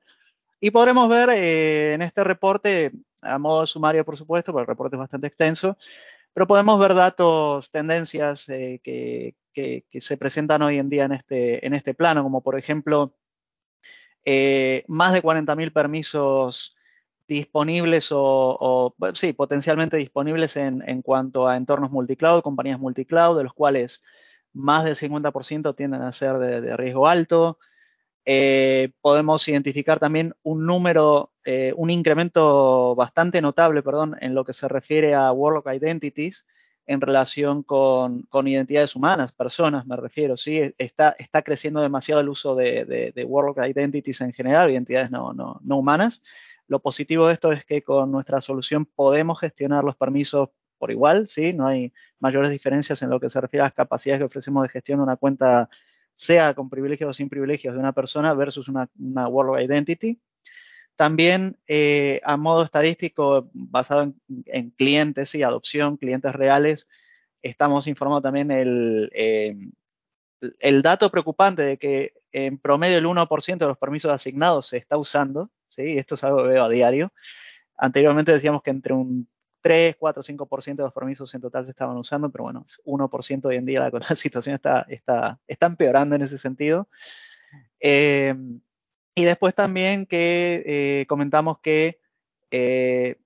Y 0.61 0.71
podremos 0.71 1.09
ver 1.09 1.29
eh, 1.31 1.93
en 1.93 2.01
este 2.01 2.23
reporte, 2.23 2.93
a 3.21 3.37
modo 3.37 3.67
sumario 3.67 4.05
por 4.05 4.15
supuesto, 4.15 4.53
porque 4.53 4.61
el 4.61 4.67
reporte 4.67 4.95
es 4.95 5.01
bastante 5.01 5.27
extenso, 5.27 5.77
pero 6.33 6.47
podemos 6.47 6.79
ver 6.79 6.95
datos, 6.95 7.69
tendencias 7.69 8.47
eh, 8.47 8.79
que, 8.81 9.35
se 9.99 10.15
presentan 10.15 10.61
hoy 10.61 10.79
en 10.79 10.87
día 10.87 11.03
en 11.03 11.11
este, 11.11 11.67
en 11.67 11.73
este 11.73 11.93
plano, 11.93 12.23
como 12.23 12.39
por 12.39 12.57
ejemplo, 12.57 13.13
eh, 14.23 14.85
más 14.87 15.11
de 15.11 15.21
40.000 15.21 15.73
permisos 15.73 16.77
disponibles 17.31 18.09
o, 18.11 18.93
sí, 19.13 19.31
potencialmente 19.31 19.95
disponibles 19.95 20.57
en, 20.57 21.01
cuanto 21.01 21.47
a 21.47 21.55
entornos 21.55 21.89
multicloud, 21.89 22.41
compañías 22.41 22.79
multicloud, 22.79 23.37
de 23.37 23.43
los 23.45 23.53
cuales 23.53 24.03
más 24.53 24.83
del 24.83 24.95
50% 24.97 25.75
tienden 25.75 26.01
a 26.01 26.11
ser 26.11 26.37
de, 26.39 26.75
riesgo 26.75 27.07
alto. 27.07 27.57
Eh, 28.25 28.91
podemos 28.99 29.47
identificar 29.47 29.97
también 29.99 30.33
un 30.43 30.65
número, 30.65 31.31
eh, 31.45 31.73
un 31.77 31.89
incremento 31.89 32.95
bastante 32.95 33.41
notable, 33.41 33.81
perdón, 33.81 34.17
en 34.19 34.35
lo 34.35 34.43
que 34.43 34.53
se 34.53 34.67
refiere 34.67 35.15
a 35.15 35.31
Warlock 35.31 35.67
Identities 35.73 36.45
en 36.85 36.99
relación 36.99 37.63
con, 37.63 38.27
identidades 38.45 38.95
humanas, 38.95 39.31
personas 39.31 39.85
me 39.85 39.95
refiero, 39.95 40.35
¿sí? 40.35 40.73
Está, 40.77 41.15
está 41.17 41.41
creciendo 41.43 41.79
demasiado 41.79 42.19
el 42.19 42.27
uso 42.27 42.55
de, 42.55 42.83
de, 43.15 43.23
Warlock 43.23 43.59
Identities 43.65 44.19
en 44.19 44.33
general, 44.33 44.69
identidades 44.69 45.09
no, 45.11 45.31
no, 45.33 45.61
no 45.63 45.77
humanas. 45.77 46.21
Lo 46.71 46.79
positivo 46.79 47.27
de 47.27 47.33
esto 47.33 47.51
es 47.51 47.65
que 47.65 47.83
con 47.83 48.13
nuestra 48.13 48.39
solución 48.39 48.85
podemos 48.85 49.41
gestionar 49.41 49.83
los 49.83 49.97
permisos 49.97 50.51
por 50.77 50.89
igual, 50.89 51.27
¿sí? 51.27 51.51
No 51.51 51.67
hay 51.67 51.91
mayores 52.17 52.49
diferencias 52.49 53.01
en 53.01 53.09
lo 53.09 53.19
que 53.19 53.29
se 53.29 53.41
refiere 53.41 53.63
a 53.63 53.65
las 53.65 53.73
capacidades 53.73 54.19
que 54.21 54.25
ofrecemos 54.27 54.63
de 54.63 54.69
gestión 54.69 54.99
de 54.99 55.03
una 55.03 55.17
cuenta, 55.17 55.69
sea 56.15 56.53
con 56.53 56.69
privilegios 56.69 57.09
o 57.09 57.13
sin 57.13 57.27
privilegios 57.27 57.73
de 57.73 57.79
una 57.81 57.91
persona 57.91 58.33
versus 58.33 58.69
una, 58.69 58.89
una 58.97 59.27
World 59.27 59.61
Identity. 59.61 60.21
También 60.95 61.57
eh, 61.67 62.21
a 62.23 62.37
modo 62.37 62.63
estadístico, 62.63 63.49
basado 63.51 64.13
en, 64.45 64.69
clientes 64.69 65.35
y 65.35 65.43
adopción, 65.43 65.97
clientes 65.97 66.31
reales, 66.31 66.87
estamos 67.41 67.85
informando 67.85 68.21
también 68.21 68.49
el, 68.49 69.11
eh, 69.13 69.57
el 70.59 70.81
dato 70.81 71.11
preocupante 71.11 71.63
de 71.63 71.77
que 71.77 72.13
en 72.31 72.57
promedio 72.57 72.97
el 72.97 73.05
1% 73.05 73.57
de 73.57 73.67
los 73.67 73.77
permisos 73.77 74.09
asignados 74.09 74.67
se 74.67 74.77
está 74.77 74.95
usando, 74.95 75.51
¿sí? 75.71 75.97
Esto 75.97 76.15
es 76.15 76.23
algo 76.23 76.43
que 76.43 76.49
veo 76.49 76.63
a 76.63 76.69
diario. 76.69 77.11
Anteriormente 77.77 78.31
decíamos 78.31 78.61
que 78.61 78.69
entre 78.69 78.93
un 78.93 79.27
3, 79.61 79.95
4, 79.97 80.23
5% 80.23 80.75
de 80.75 80.83
los 80.83 80.93
permisos 80.93 81.33
en 81.33 81.41
total 81.41 81.65
se 81.65 81.71
estaban 81.71 81.97
usando, 81.97 82.29
pero 82.31 82.45
bueno, 82.45 82.65
1% 82.85 83.45
hoy 83.45 83.55
en 83.55 83.65
día 83.65 83.79
la, 83.79 83.99
la, 84.09 84.15
situación 84.15 84.55
está, 84.55 84.85
está, 84.89 85.39
está 85.47 85.67
empeorando 85.67 86.15
en 86.15 86.23
ese 86.23 86.37
sentido. 86.37 86.87
Eh, 87.79 88.35
y 89.15 89.23
después 89.23 89.53
también 89.53 90.05
que 90.05 90.63
eh, 90.65 91.05
comentamos 91.07 91.59
que 91.59 91.99
eh, 92.49 93.17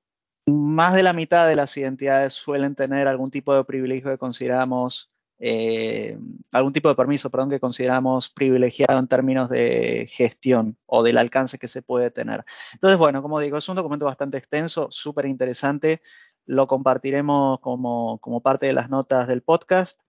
más 0.45 0.93
de 0.93 1.03
la 1.03 1.13
mitad 1.13 1.47
de 1.47 1.55
las 1.55 1.75
identidades 1.77 2.33
suelen 2.33 2.75
tener 2.75 3.07
algún 3.07 3.31
tipo 3.31 3.55
de 3.55 3.63
privilegio 3.63 4.11
que 4.11 4.17
consideramos 4.17 5.11
eh, 5.39 6.17
algún 6.51 6.73
tipo 6.73 6.89
de 6.89 6.95
permiso, 6.95 7.29
perdón, 7.29 7.49
que 7.49 7.59
consideramos 7.59 8.29
privilegiado 8.29 8.99
en 8.99 9.07
términos 9.07 9.49
de 9.49 10.07
gestión 10.09 10.77
o 10.85 11.03
del 11.03 11.17
alcance 11.17 11.59
que 11.59 11.67
se 11.67 11.81
puede 11.81 12.11
tener. 12.11 12.45
Entonces, 12.73 12.97
bueno, 12.97 13.21
como 13.21 13.39
digo, 13.39 13.57
es 13.57 13.67
un 13.67 13.75
documento 13.75 14.05
bastante 14.05 14.37
extenso, 14.37 14.87
súper 14.91 15.25
interesante. 15.25 16.01
Lo 16.45 16.67
compartiremos 16.67 17.59
como, 17.59 18.19
como, 18.19 18.41
parte 18.41 18.67
de 18.67 18.73
las 18.73 18.89
notas 18.89 19.27
del 19.27 19.41
podcast 19.41 19.99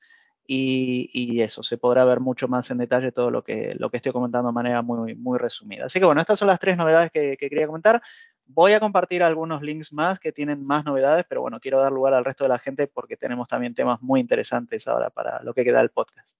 y, 0.46 1.40
eso, 1.40 1.62
se 1.64 1.76
podrá 1.76 2.04
ver 2.04 2.20
mucho 2.20 2.46
más 2.46 2.70
en 2.70 2.78
detalle 2.78 3.10
todo 3.10 3.30
lo 3.32 3.42
que, 3.42 3.74
lo 3.78 3.90
que 3.90 3.96
estoy 3.96 4.12
comentando 4.12 4.48
de 4.48 4.54
manera 4.54 4.82
muy, 4.82 5.16
muy 5.16 5.38
resumida. 5.38 5.86
Así 5.86 5.98
que 5.98 6.06
bueno, 6.06 6.20
estas 6.20 6.38
son 6.38 6.48
las 6.48 6.60
tres 6.60 6.76
novedades 6.76 7.10
que 7.10 7.36
quería 7.36 7.66
comentar. 7.66 8.00
Voy 8.46 8.72
a 8.72 8.80
compartir 8.80 9.22
algunos 9.22 9.60
links 9.62 9.92
más 9.92 10.18
que 10.18 10.32
tienen 10.32 10.64
más 10.64 10.84
novedades, 10.84 11.24
pero 11.28 11.40
bueno, 11.40 11.60
quiero 11.60 11.80
dar 11.80 11.92
lugar 11.92 12.14
al 12.14 12.24
resto 12.24 12.44
de 12.44 12.48
la 12.48 12.58
gente 12.58 12.86
porque 12.86 13.16
tenemos 13.16 13.48
también 13.48 13.74
temas 13.74 14.00
muy 14.00 14.20
interesantes 14.20 14.86
ahora 14.86 15.10
para 15.10 15.42
lo 15.42 15.52
que 15.52 15.64
queda 15.64 15.78
del 15.78 15.90
podcast. 15.90 16.38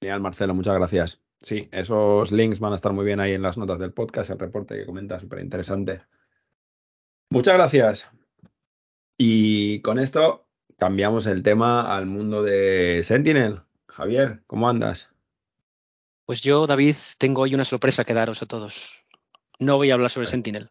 Genial, 0.00 0.20
Marcelo, 0.20 0.54
muchas 0.54 0.74
gracias. 0.74 1.22
Sí, 1.40 1.68
esos 1.72 2.32
links 2.32 2.60
van 2.60 2.72
a 2.72 2.76
estar 2.76 2.92
muy 2.92 3.04
bien 3.04 3.20
ahí 3.20 3.32
en 3.32 3.42
las 3.42 3.56
notas 3.56 3.78
del 3.78 3.92
podcast, 3.92 4.30
el 4.30 4.38
reporte 4.38 4.76
que 4.76 4.86
comenta, 4.86 5.18
súper 5.18 5.40
interesante. 5.40 6.02
Muchas 7.30 7.54
gracias. 7.54 8.10
Y 9.18 9.80
con 9.80 9.98
esto 9.98 10.46
cambiamos 10.78 11.26
el 11.26 11.42
tema 11.42 11.96
al 11.96 12.06
mundo 12.06 12.42
de 12.42 13.02
Sentinel. 13.04 13.62
Javier, 13.88 14.42
¿cómo 14.46 14.68
andas? 14.68 15.10
Pues 16.26 16.42
yo, 16.42 16.66
David, 16.66 16.96
tengo 17.18 17.42
hoy 17.42 17.54
una 17.54 17.64
sorpresa 17.64 18.04
que 18.04 18.12
daros 18.12 18.42
a 18.42 18.46
todos. 18.46 18.90
No 19.58 19.76
voy 19.76 19.90
a 19.90 19.94
hablar 19.94 20.10
sobre 20.10 20.26
Sentinel. 20.26 20.70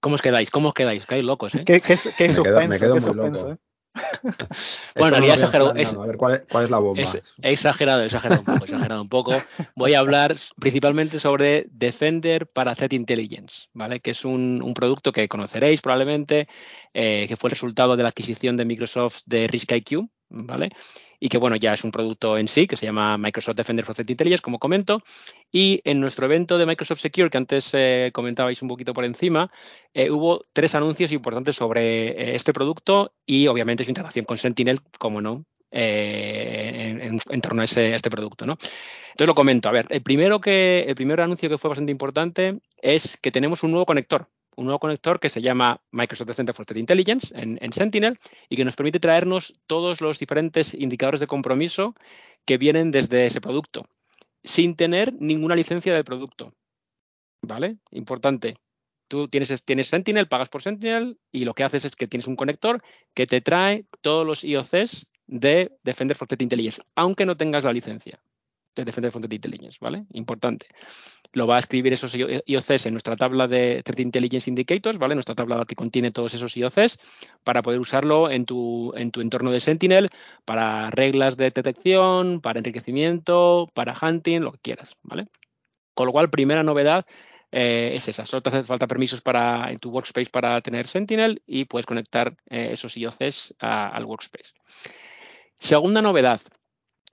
¿Cómo 0.00 0.14
os 0.14 0.22
quedáis? 0.22 0.50
¿Cómo 0.50 0.68
os 0.68 0.74
quedáis? 0.74 1.06
Caéis 1.06 1.24
locos, 1.24 1.54
¿eh? 1.54 1.64
¿Qué, 1.64 1.80
qué, 1.80 1.96
qué 2.16 2.30
suspenso, 2.30 2.94
qué 2.94 3.00
suspenso, 3.00 3.52
¿eh? 3.52 3.56
bueno, 4.96 5.16
haría 5.16 5.34
exagerado. 5.34 5.74
Es, 5.74 5.94
a 5.94 6.06
ver, 6.06 6.16
¿cuál 6.16 6.44
es, 6.64 6.70
la 6.70 6.78
bomba? 6.78 7.02
he 7.42 7.52
exagerado, 7.52 8.02
exagerado 8.02 8.40
un 8.40 8.46
poco, 8.46 8.64
exagerado 8.64 9.02
un 9.02 9.08
poco. 9.08 9.34
Voy 9.74 9.94
a 9.94 9.98
hablar 9.98 10.36
principalmente 10.60 11.18
sobre 11.18 11.66
Defender 11.70 12.46
para 12.46 12.74
Threat 12.74 12.92
Intelligence, 12.92 13.66
¿vale? 13.72 14.00
Que 14.00 14.12
es 14.12 14.24
un, 14.24 14.62
un 14.62 14.74
producto 14.74 15.12
que 15.12 15.28
conoceréis 15.28 15.80
probablemente, 15.80 16.48
eh, 16.94 17.26
que 17.28 17.36
fue 17.36 17.48
el 17.48 17.52
resultado 17.52 17.96
de 17.96 18.02
la 18.04 18.10
adquisición 18.10 18.56
de 18.56 18.64
Microsoft 18.64 19.22
de 19.26 19.48
RiskIQ, 19.48 20.08
¿vale? 20.30 20.70
Y 21.18 21.28
que, 21.28 21.38
bueno, 21.38 21.56
ya 21.56 21.74
es 21.74 21.84
un 21.84 21.90
producto 21.90 22.38
en 22.38 22.48
sí, 22.48 22.66
que 22.66 22.76
se 22.76 22.86
llama 22.86 23.18
Microsoft 23.18 23.56
Defender 23.56 23.84
for 23.84 23.94
Threat 23.94 24.10
Intelligence, 24.10 24.42
como 24.42 24.58
comento. 24.58 25.00
Y 25.52 25.80
en 25.84 26.00
nuestro 26.00 26.26
evento 26.26 26.56
de 26.56 26.66
Microsoft 26.66 27.00
Secure, 27.00 27.28
que 27.30 27.36
antes 27.36 27.70
eh, 27.74 28.10
comentabais 28.14 28.62
un 28.62 28.68
poquito 28.68 28.94
por 28.94 29.04
encima, 29.04 29.50
eh, 29.92 30.10
hubo 30.10 30.46
tres 30.52 30.74
anuncios 30.74 31.12
importantes 31.12 31.56
sobre 31.56 32.08
eh, 32.08 32.34
este 32.36 32.52
producto 32.52 33.12
y, 33.26 33.46
obviamente, 33.48 33.84
su 33.84 33.90
integración 33.90 34.24
con 34.24 34.38
Sentinel, 34.38 34.80
como 34.98 35.20
no, 35.20 35.44
en, 35.70 37.20
torno 37.42 37.62
a, 37.62 37.64
este 37.64 38.10
producto, 38.10 38.46
¿no? 38.46 38.52
Entonces 38.52 39.26
lo 39.26 39.34
comento. 39.34 39.68
A 39.68 39.72
ver, 39.72 39.86
el 39.90 40.02
primero 40.02 40.40
que, 40.40 40.84
el 40.88 40.94
primer 40.94 41.20
anuncio 41.20 41.48
que 41.50 41.58
fue 41.58 41.68
bastante 41.68 41.92
importante 41.92 42.60
es 42.80 43.18
que 43.18 43.30
tenemos 43.30 43.62
un 43.62 43.72
nuevo 43.72 43.86
conector 43.86 44.28
un 44.56 44.66
nuevo 44.66 44.78
conector 44.78 45.20
que 45.20 45.28
se 45.28 45.42
llama 45.42 45.80
Microsoft 45.90 46.34
Center 46.34 46.54
for 46.54 46.66
Threat 46.66 46.80
Intelligence 46.80 47.28
en, 47.34 47.72
Sentinel 47.72 48.18
y 48.48 48.56
que 48.56 48.64
nos 48.64 48.76
permite 48.76 49.00
traernos 49.00 49.54
todos 49.66 50.00
los 50.00 50.18
diferentes 50.18 50.74
indicadores 50.74 51.20
de 51.20 51.26
compromiso 51.26 51.94
que 52.44 52.58
vienen 52.58 52.90
desde 52.90 53.26
ese 53.26 53.40
producto, 53.40 53.84
sin 54.42 54.76
tener 54.76 55.12
ninguna 55.14 55.56
licencia 55.56 55.94
del 55.94 56.04
producto. 56.04 56.52
¿Vale? 57.42 57.78
Importante. 57.90 58.56
Tú 59.08 59.28
tienes, 59.28 59.64
tienes 59.64 59.88
Sentinel, 59.88 60.28
pagas 60.28 60.48
por 60.48 60.62
Sentinel 60.62 61.18
y 61.32 61.44
lo 61.44 61.54
que 61.54 61.64
haces 61.64 61.84
es 61.84 61.96
que 61.96 62.06
tienes 62.06 62.26
un 62.26 62.36
conector 62.36 62.82
que 63.14 63.26
te 63.26 63.40
trae 63.40 63.86
todos 64.02 64.26
los 64.26 64.44
IOCs 64.44 65.06
de 65.26 65.72
Defender 65.82 66.16
for 66.16 66.28
Threat 66.28 66.42
Intelligence, 66.42 66.82
aunque 66.94 67.24
no 67.24 67.36
tengas 67.36 67.64
la 67.64 67.72
licencia 67.72 68.20
de 68.74 68.84
Defender 68.84 69.10
for 69.10 69.20
Threat 69.20 69.32
Intelligence, 69.32 69.78
¿vale? 69.80 70.04
Importante. 70.12 70.66
Lo 71.32 71.46
va 71.46 71.56
a 71.56 71.60
escribir 71.60 71.92
esos 71.92 72.14
IOCs 72.14 72.86
en 72.86 72.94
nuestra 72.94 73.16
tabla 73.16 73.46
de 73.46 73.82
Threat 73.84 74.00
Intelligence 74.00 74.50
Indicators, 74.50 74.98
¿vale? 74.98 75.14
Nuestra 75.14 75.34
tabla 75.34 75.64
que 75.64 75.76
contiene 75.76 76.10
todos 76.10 76.34
esos 76.34 76.56
IOCs 76.56 76.98
para 77.44 77.62
poder 77.62 77.80
usarlo 77.80 78.30
en 78.30 78.46
tu, 78.46 78.92
en 78.96 79.10
tu 79.10 79.20
entorno 79.20 79.50
de 79.50 79.60
Sentinel 79.60 80.08
para 80.44 80.90
reglas 80.90 81.36
de 81.36 81.50
detección, 81.50 82.40
para 82.40 82.58
enriquecimiento, 82.58 83.66
para 83.74 83.94
hunting, 84.00 84.40
lo 84.40 84.52
que 84.52 84.58
quieras, 84.58 84.96
¿vale? 85.02 85.26
Con 85.94 86.06
lo 86.06 86.12
cual, 86.12 86.30
primera 86.30 86.62
novedad 86.62 87.04
eh, 87.52 87.92
es 87.94 88.08
esa. 88.08 88.26
Solo 88.26 88.42
te 88.42 88.50
hace 88.50 88.62
falta 88.62 88.86
permisos 88.86 89.20
para, 89.20 89.70
en 89.70 89.78
tu 89.78 89.90
workspace 89.90 90.30
para 90.30 90.60
tener 90.60 90.86
Sentinel 90.86 91.42
y 91.46 91.64
puedes 91.64 91.86
conectar 91.86 92.36
eh, 92.48 92.70
esos 92.72 92.96
IOCs 92.96 93.54
al 93.58 94.04
workspace. 94.04 94.52
Segunda 95.58 96.00
novedad, 96.00 96.40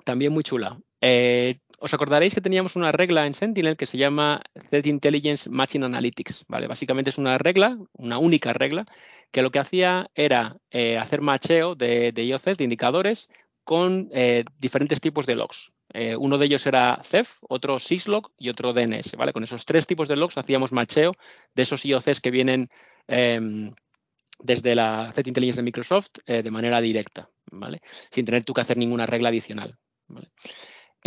también 0.05 0.31
muy 0.31 0.43
chula. 0.43 0.77
Eh, 1.01 1.59
os 1.79 1.93
acordaréis 1.93 2.33
que 2.33 2.41
teníamos 2.41 2.75
una 2.75 2.91
regla 2.91 3.27
en 3.27 3.33
Sentinel 3.33 3.77
que 3.77 3.85
se 3.85 3.97
llama 3.97 4.41
Threat 4.69 4.87
Intelligence 4.87 5.49
Matching 5.49 5.83
Analytics. 5.83 6.45
¿vale? 6.47 6.67
Básicamente 6.67 7.11
es 7.11 7.17
una 7.17 7.37
regla, 7.37 7.77
una 7.93 8.17
única 8.17 8.53
regla, 8.53 8.85
que 9.31 9.41
lo 9.41 9.51
que 9.51 9.59
hacía 9.59 10.09
era 10.15 10.57
eh, 10.71 10.97
hacer 10.97 11.21
macheo 11.21 11.75
de, 11.75 12.11
IOCs, 12.15 12.57
de 12.57 12.63
indicadores, 12.63 13.29
con 13.63 14.09
eh, 14.11 14.43
diferentes 14.59 15.01
tipos 15.01 15.25
de 15.25 15.35
logs. 15.35 15.71
Eh, 15.93 16.15
uno 16.15 16.37
de 16.37 16.45
ellos 16.45 16.65
era 16.65 16.99
CEF, 17.03 17.37
otro 17.47 17.79
syslog 17.79 18.31
y 18.37 18.49
otro 18.49 18.73
DNS. 18.73 19.15
¿vale? 19.15 19.33
Con 19.33 19.43
esos 19.43 19.65
tres 19.65 19.85
tipos 19.85 20.07
de 20.07 20.15
logs 20.15 20.37
hacíamos 20.37 20.71
macheo 20.71 21.11
de 21.53 21.63
esos 21.63 21.85
IOCs 21.85 22.21
que 22.21 22.31
vienen 22.31 22.69
em, 23.07 23.71
desde 24.39 24.73
la 24.73 25.11
Threat 25.13 25.27
Intelligence 25.27 25.59
de 25.59 25.65
Microsoft 25.65 26.09
de 26.25 26.51
manera 26.51 26.81
directa, 26.81 27.29
¿vale? 27.51 27.81
sin 28.11 28.25
tener 28.25 28.45
tú 28.45 28.53
que 28.53 28.61
hacer 28.61 28.77
ninguna 28.77 29.05
regla 29.05 29.29
adicional. 29.29 29.77
¿vale? 30.07 30.29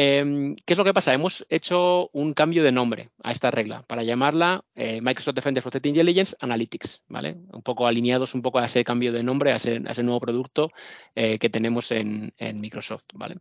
Em, 0.03 0.57
¿Qué 0.65 0.73
es 0.73 0.79
lo 0.79 0.85
que 0.85 0.95
pasa? 0.95 1.13
Hemos 1.13 1.47
hecho 1.51 2.09
un 2.15 2.33
cambio 2.33 2.65
de 2.65 2.73
nombre 2.73 3.11
a 3.23 3.33
esta 3.33 3.51
regla 3.51 3.83
para 3.87 4.03
llamarla 4.03 4.65
eh, 4.75 5.03
Microsoft 5.03 5.35
Defender 5.35 5.63
for 5.63 5.71
Threat 5.71 5.85
Intelligence 5.85 6.35
Analytics, 6.41 7.03
¿vale? 7.09 7.37
Un 7.53 7.61
poco 7.61 7.87
alineados 7.87 8.35
un 8.35 8.41
poco 8.41 8.61
a 8.61 8.65
ese 8.65 8.83
cambio 8.83 9.13
de 9.13 9.23
nombre, 9.23 9.53
a 9.53 9.57
ese, 9.57 10.03
nuevo 10.03 10.19
producto 10.19 10.71
eh, 11.15 11.39
que 11.39 11.51
tenemos 11.51 11.91
en, 11.93 12.33
Microsoft, 12.55 13.05
¿vale? 13.13 13.37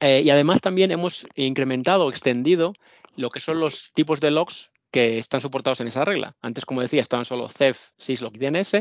Eh, 0.00 0.22
y 0.24 0.30
además 0.30 0.60
también 0.60 0.90
hemos 0.90 1.24
incrementado, 1.36 2.10
extendido 2.10 2.72
lo 3.14 3.30
que 3.30 3.38
son 3.38 3.60
los 3.60 3.92
tipos 3.94 4.18
de 4.18 4.32
logs 4.32 4.72
que 4.90 5.18
están 5.18 5.40
soportados 5.40 5.80
en 5.80 5.86
esa 5.86 6.04
regla. 6.04 6.34
Antes, 6.42 6.66
como 6.66 6.80
decía, 6.80 7.00
estaban 7.00 7.24
solo 7.24 7.48
CEF, 7.48 7.90
Syslog 7.96 8.34
y 8.34 8.38
DNS. 8.40 8.74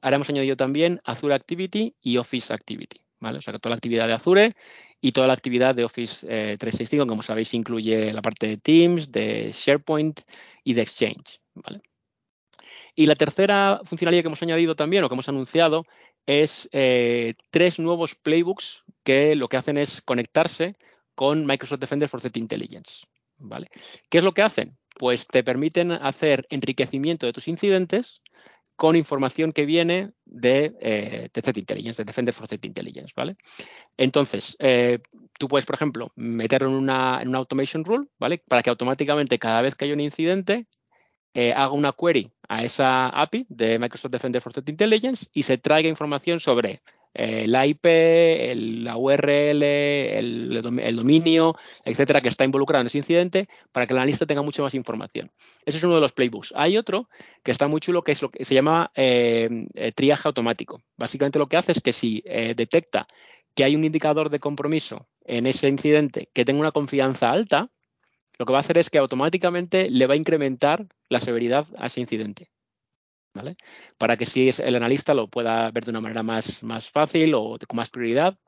Ahora 0.00 0.14
hemos 0.14 0.28
añadido 0.28 0.56
también 0.56 1.00
Azure 1.02 1.34
Activity 1.34 1.96
y 2.00 2.18
Office 2.18 2.54
Activity. 2.54 3.00
¿Vale? 3.24 3.38
O 3.38 3.42
sea, 3.42 3.52
que 3.52 3.58
toda 3.58 3.70
la 3.70 3.76
actividad 3.76 4.06
de 4.06 4.12
Azure 4.12 4.52
y 5.00 5.12
toda 5.12 5.26
la 5.26 5.32
actividad 5.32 5.74
de 5.74 5.84
Office 5.84 6.26
365, 6.26 7.02
eh, 7.02 7.06
como 7.06 7.22
sabéis, 7.22 7.54
incluye 7.54 8.12
la 8.12 8.22
parte 8.22 8.46
de 8.46 8.56
Teams, 8.58 9.10
de 9.10 9.52
SharePoint 9.52 10.20
y 10.62 10.74
de 10.74 10.82
Exchange. 10.82 11.40
Y 12.94 13.06
la 13.06 13.16
tercera 13.16 13.80
funcionalidad 13.84 14.22
que 14.22 14.28
hemos 14.28 14.42
añadido 14.42 14.76
también 14.76 15.02
o 15.02 15.08
que 15.08 15.14
hemos 15.14 15.28
anunciado 15.28 15.86
es 16.26 16.68
eh, 16.72 17.34
tres 17.50 17.78
nuevos 17.78 18.14
playbooks 18.14 18.84
que 19.02 19.34
lo 19.34 19.48
que 19.48 19.56
hacen 19.56 19.76
es 19.78 20.00
conectarse 20.00 20.76
con 21.14 21.44
Microsoft 21.46 21.80
Defender 21.80 22.08
for 22.08 22.20
Threat 22.20 22.36
Intelligence. 22.36 23.06
¿vale? 23.38 23.68
¿Qué 24.08 24.18
es 24.18 24.24
lo 24.24 24.32
que 24.32 24.42
hacen? 24.42 24.76
Pues 24.96 25.26
te 25.26 25.42
permiten 25.42 25.92
hacer 25.92 26.46
enriquecimiento 26.50 27.26
de 27.26 27.32
tus 27.32 27.48
incidentes 27.48 28.20
con 28.76 28.96
información 28.96 29.52
que 29.52 29.66
viene 29.66 30.12
de, 30.24 30.74
eh, 30.80 31.28
Threat 31.32 31.56
Intelligence, 31.56 32.02
de 32.02 32.06
Defender 32.06 32.34
for 32.34 32.48
Threat 32.48 32.64
Intelligence, 32.64 33.12
¿vale? 33.16 33.36
Entonces, 33.96 34.56
eh, 34.58 34.98
tú 35.38 35.48
puedes, 35.48 35.66
por 35.66 35.74
ejemplo, 35.76 36.12
meterlo 36.16 36.68
en 36.68 36.74
una, 36.74 37.20
en 37.22 37.34
automation 37.34 37.84
rule, 37.84 38.08
¿vale? 38.18 38.42
Para 38.48 38.62
que 38.62 38.70
automáticamente 38.70 39.38
cada 39.38 39.62
vez 39.62 39.74
que 39.74 39.84
haya 39.84 39.94
un 39.94 40.00
incidente, 40.00 40.66
eh, 41.34 41.52
haga 41.52 41.70
una 41.70 41.92
query 41.92 42.32
a 42.48 42.64
esa 42.64 43.08
API 43.08 43.46
de 43.48 43.78
Microsoft 43.78 44.12
Defender 44.12 44.40
for 44.40 44.52
Threat 44.52 44.68
Intelligence 44.68 45.26
y 45.32 45.42
se 45.42 45.58
traiga 45.58 45.88
información 45.88 46.40
sobre 46.40 46.80
la 47.14 47.66
IP, 47.66 47.84
la 48.82 48.96
URL, 48.96 49.62
el, 49.62 50.96
dominio, 50.96 51.56
etcétera, 51.84 52.20
que 52.20 52.28
está 52.28 52.44
involucrado 52.44 52.80
en 52.80 52.88
ese 52.88 52.98
incidente, 52.98 53.48
para 53.72 53.86
que 53.86 53.92
el 53.92 53.98
analista 53.98 54.26
tenga 54.26 54.42
mucha 54.42 54.62
más 54.62 54.74
información. 54.74 55.30
Ese 55.64 55.78
es 55.78 55.84
uno 55.84 55.94
de 55.94 56.00
los 56.00 56.12
playbooks. 56.12 56.52
Hay 56.56 56.76
otro 56.76 57.08
que 57.42 57.52
está 57.52 57.68
muy 57.68 57.80
chulo, 57.80 58.02
que 58.02 58.12
es 58.12 58.22
lo 58.22 58.30
que 58.30 58.44
se 58.44 58.54
llama 58.54 58.90
eh, 58.94 59.48
eh, 59.74 59.92
triaje 59.92 60.28
automático. 60.28 60.82
Básicamente 60.96 61.38
lo 61.38 61.48
que 61.48 61.56
hace 61.56 61.72
es 61.72 61.80
que 61.80 61.92
si 61.92 62.22
detecta 62.24 63.06
que 63.54 63.64
hay 63.64 63.76
un 63.76 63.84
indicador 63.84 64.30
de 64.30 64.40
compromiso 64.40 65.06
en 65.24 65.46
ese 65.46 65.68
incidente 65.68 66.28
que 66.32 66.44
tenga 66.44 66.60
una 66.60 66.72
confianza 66.72 67.30
alta, 67.30 67.70
lo 68.38 68.46
que 68.46 68.52
va 68.52 68.58
a 68.58 68.60
hacer 68.60 68.78
es 68.78 68.90
que 68.90 68.98
automáticamente 68.98 69.90
le 69.90 70.06
va 70.06 70.14
a 70.14 70.16
incrementar 70.16 70.86
la 71.08 71.20
severidad 71.20 71.66
a 71.78 71.86
ese 71.86 72.00
incidente. 72.00 72.50
Para 73.98 74.16
que 74.16 74.26
si 74.26 74.48
es 74.48 74.58
el 74.60 74.76
analista 74.76 75.14
lo 75.14 75.28
pueda 75.28 75.70
ver 75.70 75.84
de 75.84 75.90
una 75.90 76.00
manera 76.00 76.22
más, 76.22 76.62
más 76.62 76.90
fácil 76.90 77.34
o 77.34 77.56
con 77.66 77.76
más 77.76 77.90
prioridad 77.90 78.38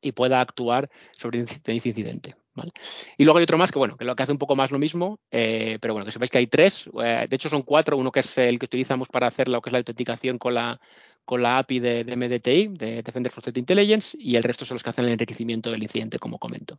y 0.00 0.12
pueda 0.12 0.40
actuar 0.40 0.90
sobre 1.16 1.40
ese 1.40 1.60
incidente. 1.72 2.34
Y 3.16 3.24
luego 3.24 3.38
hay 3.38 3.44
otro 3.44 3.56
más 3.56 3.72
que, 3.72 3.78
bueno, 3.78 3.96
que 3.96 4.04
lo 4.04 4.14
que 4.14 4.22
hace 4.22 4.32
un 4.32 4.38
poco 4.38 4.56
más 4.56 4.70
lo 4.70 4.78
mismo, 4.78 5.20
eh, 5.30 5.78
pero 5.80 5.94
bueno, 5.94 6.04
que 6.04 6.12
sepáis 6.12 6.30
que 6.30 6.38
hay 6.38 6.46
tres, 6.46 6.88
eh, 7.02 7.26
de 7.28 7.36
hecho 7.36 7.48
son 7.48 7.62
cuatro, 7.62 7.96
uno 7.96 8.12
que 8.12 8.20
es 8.20 8.38
el 8.38 8.58
que 8.58 8.66
utilizamos 8.66 9.08
para 9.08 9.26
hacer 9.26 9.48
lo 9.48 9.60
que 9.62 9.70
es 9.70 9.72
la 9.72 9.78
autenticación 9.78 10.38
con 10.38 10.54
la, 10.54 10.78
con 11.24 11.42
la 11.42 11.58
API 11.58 11.80
de, 11.80 12.04
MDTI, 12.04 12.68
de 12.68 13.02
Defender 13.02 13.32
for 13.32 13.42
Threat 13.42 13.56
Intelligence, 13.56 14.16
y 14.20 14.36
el 14.36 14.42
resto 14.42 14.64
son 14.64 14.74
los 14.74 14.82
que 14.82 14.90
hacen 14.90 15.06
el 15.06 15.12
enriquecimiento 15.12 15.70
del 15.70 15.82
incidente, 15.82 16.18
como 16.18 16.38
comento. 16.38 16.76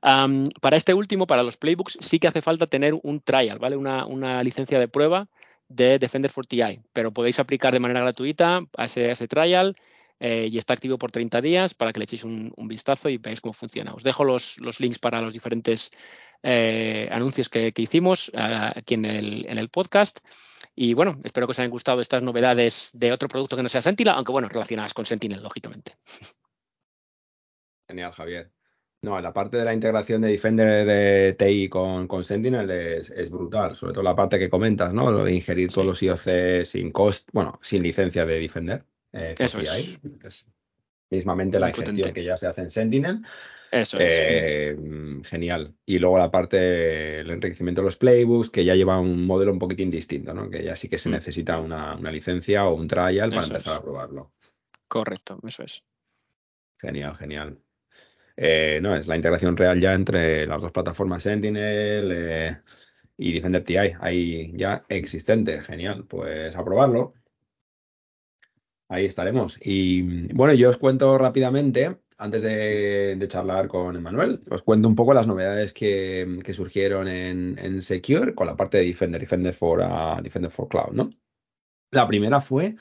para 0.00 0.76
este 0.76 0.94
último, 0.94 1.26
para 1.26 1.44
los 1.44 1.56
playbooks, 1.56 1.98
sí 2.00 2.18
que 2.18 2.28
hace 2.28 2.42
falta 2.42 2.66
tener 2.66 2.94
un 3.02 3.20
trial, 3.20 3.58
¿vale? 3.58 3.76
Una, 3.76 4.04
una 4.06 4.42
licencia 4.42 4.80
de 4.80 4.88
prueba 4.88 5.28
de 5.68 5.98
Defender 5.98 6.30
for 6.30 6.46
TI, 6.46 6.80
pero 6.92 7.12
podéis 7.12 7.38
aplicar 7.38 7.72
de 7.72 7.80
manera 7.80 8.00
gratuita 8.00 8.62
a 8.76 8.84
ese, 8.84 9.28
trial 9.28 9.76
eh, 10.20 10.48
y 10.50 10.58
está 10.58 10.74
activo 10.74 10.98
por 10.98 11.10
30 11.10 11.40
días 11.40 11.74
para 11.74 11.92
que 11.92 12.00
le 12.00 12.04
echéis 12.04 12.24
un, 12.24 12.52
vistazo 12.68 13.08
y 13.08 13.18
veáis 13.18 13.40
cómo 13.40 13.52
funciona. 13.52 13.92
Os 13.94 14.02
dejo 14.02 14.24
los, 14.24 14.58
links 14.78 14.98
para 14.98 15.20
los 15.20 15.32
diferentes 15.32 15.90
eh, 16.42 17.08
anuncios 17.10 17.48
que, 17.48 17.72
hicimos 17.76 18.30
eh, 18.34 18.72
aquí 18.76 18.94
en 18.94 19.04
el, 19.04 19.46
en 19.48 19.58
el, 19.58 19.68
podcast. 19.68 20.20
Y 20.74 20.94
bueno, 20.94 21.18
espero 21.24 21.46
que 21.46 21.52
os 21.52 21.58
hayan 21.58 21.70
gustado 21.70 22.00
estas 22.00 22.22
novedades 22.22 22.90
de 22.92 23.12
otro 23.12 23.28
producto 23.28 23.56
que 23.56 23.62
no 23.62 23.68
sea 23.68 23.82
Sentinel, 23.82 24.14
aunque 24.14 24.32
bueno, 24.32 24.48
relacionadas 24.48 24.94
con 24.94 25.06
Sentinel, 25.06 25.42
lógicamente. 25.42 25.96
Genial, 27.88 28.12
Javier. 28.12 28.50
No, 29.02 29.20
la 29.20 29.32
parte 29.32 29.58
de 29.58 29.64
la 29.64 29.74
integración 29.74 30.22
de 30.22 30.28
Defender 30.28 30.86
de 30.86 31.34
TI 31.34 31.68
con, 31.68 32.08
con 32.08 32.24
Sentinel 32.24 32.70
es, 32.70 33.30
brutal, 33.30 33.76
sobre 33.76 33.92
todo 33.92 34.02
la 34.02 34.16
parte 34.16 34.38
que 34.38 34.50
comentas, 34.50 34.92
¿no? 34.92 35.10
Lo 35.10 35.24
de 35.24 35.34
ingerir 35.34 35.70
todos 35.70 35.86
los 35.86 36.02
IOC 36.02 36.64
sin 36.64 36.90
cost, 36.90 37.28
bueno, 37.32 37.58
sin 37.62 37.82
licencia 37.82 38.24
de 38.26 38.40
Defender. 38.40 38.84
Eh, 39.12 39.34
Eso 39.38 39.60
es. 39.60 40.46
mismamente 41.10 41.60
la 41.60 41.72
gestión 41.72 42.12
que 42.12 42.24
ya 42.24 42.36
se 42.36 42.48
hace 42.48 42.62
en 42.62 42.70
Sentinel. 42.70 43.22
Eso 43.70 43.98
es. 43.98 44.12
Eh, 44.12 44.76
genial. 45.24 45.74
Y 45.84 45.98
luego 45.98 46.18
la 46.18 46.30
parte 46.30 46.56
del 46.56 47.30
enriquecimiento 47.30 47.82
de 47.82 47.86
los 47.86 47.96
playbooks, 47.96 48.50
que 48.50 48.64
ya 48.64 48.74
lleva 48.74 48.98
un 48.98 49.26
modelo 49.26 49.52
un 49.52 49.58
poquitín 49.58 49.90
distinto, 49.90 50.32
¿no? 50.34 50.48
Que 50.48 50.64
ya 50.64 50.76
sí 50.76 50.88
que 50.88 50.98
se 50.98 51.08
mm. 51.08 51.12
necesita 51.12 51.58
una, 51.58 51.96
licencia 52.10 52.66
o 52.66 52.74
un 52.74 52.88
trial 52.88 53.30
para 53.30 53.46
empezar 53.46 53.78
a 53.78 53.82
probarlo. 53.82 54.32
Correcto, 54.88 55.38
eso 55.46 55.64
es. 55.64 55.84
Genial, 56.78 57.16
genial. 57.16 57.58
Eh, 58.36 58.80
no, 58.82 58.94
es 58.94 59.06
la 59.06 59.16
integración 59.16 59.56
real 59.56 59.80
ya 59.80 59.94
entre 59.94 60.46
las 60.46 60.60
dos 60.62 60.72
plataformas 60.72 61.22
Sentinel 61.22 62.10
eh, 62.12 62.60
y 63.16 63.32
Defender 63.32 63.64
TI, 63.64 63.76
ahí 64.00 64.52
ya 64.54 64.84
existente. 64.88 65.60
Genial, 65.62 66.04
pues 66.06 66.54
a 66.54 66.64
probarlo. 66.64 67.14
Ahí 68.88 69.04
estaremos. 69.04 69.58
Y 69.60 70.32
bueno, 70.32 70.54
yo 70.54 70.70
os 70.70 70.76
cuento 70.76 71.18
rápidamente, 71.18 71.98
antes 72.18 72.42
de, 72.42 73.26
charlar 73.28 73.66
con 73.68 73.96
Emanuel, 73.96 74.42
os 74.50 74.62
cuento 74.62 74.86
un 74.86 74.94
poco 74.94 75.12
las 75.12 75.26
novedades 75.26 75.72
que, 75.72 76.42
surgieron 76.54 77.08
en, 77.08 77.82
Secure 77.82 78.34
con 78.34 78.46
la 78.46 78.56
parte 78.56 78.78
de 78.78 78.84
Defender, 78.84 79.20
Defender 79.20 79.54
for, 79.54 79.80
uh, 79.80 80.22
Defender 80.22 80.50
for 80.50 80.68
Cloud, 80.68 80.92
¿no? 80.92 81.10
La 81.90 82.06
primera 82.06 82.40
fue 82.40 82.76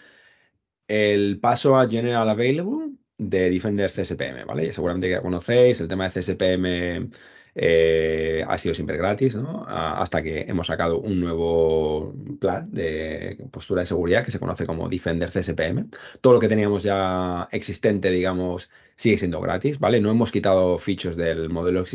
el 0.88 1.40
paso 1.40 1.78
a 1.78 1.88
General 1.90 2.30
Available 2.30 2.96
de 3.18 3.50
Defender 3.50 3.92
CSPM, 3.92 4.46
¿vale? 4.46 4.74
Seguramente 4.74 5.10
que 5.10 5.22
conocéis, 5.22 5.80
el 5.82 5.88
tema 5.88 6.10
de 6.10 6.20
CSPM 6.20 7.10
eh, 7.58 8.44
ha 8.48 8.58
sido 8.58 8.76
siempre 8.76 8.98
gratis, 8.98 9.36
¿no? 9.36 9.66
hasta 9.66 10.22
que 10.22 10.42
hemos 10.42 10.68
sacado 10.68 11.00
un 11.00 11.22
nuevo 11.22 12.14
plan 12.40 12.70
de 12.70 13.48
postura 13.50 13.82
de 13.82 13.86
seguridad 13.86 14.26
que 14.26 14.32
se 14.32 14.40
conoce 14.40 14.66
como 14.66 14.90
Defender 14.90 15.30
CSPM. 15.32 15.90
Todo 16.20 16.34
lo 16.34 16.40
que 16.40 16.50
teníamos 16.50 16.84
ya 16.84 17.48
existente, 17.52 18.10
digamos, 18.10 18.70
sigue 18.98 19.18
siendo 19.18 19.40
gratis, 19.42 19.80
¿vale? 19.80 20.02
No 20.02 20.12
hemos 20.12 20.32
quitado 20.32 20.78
features 20.78 21.16
del 21.16 21.50
modelo, 21.50 21.86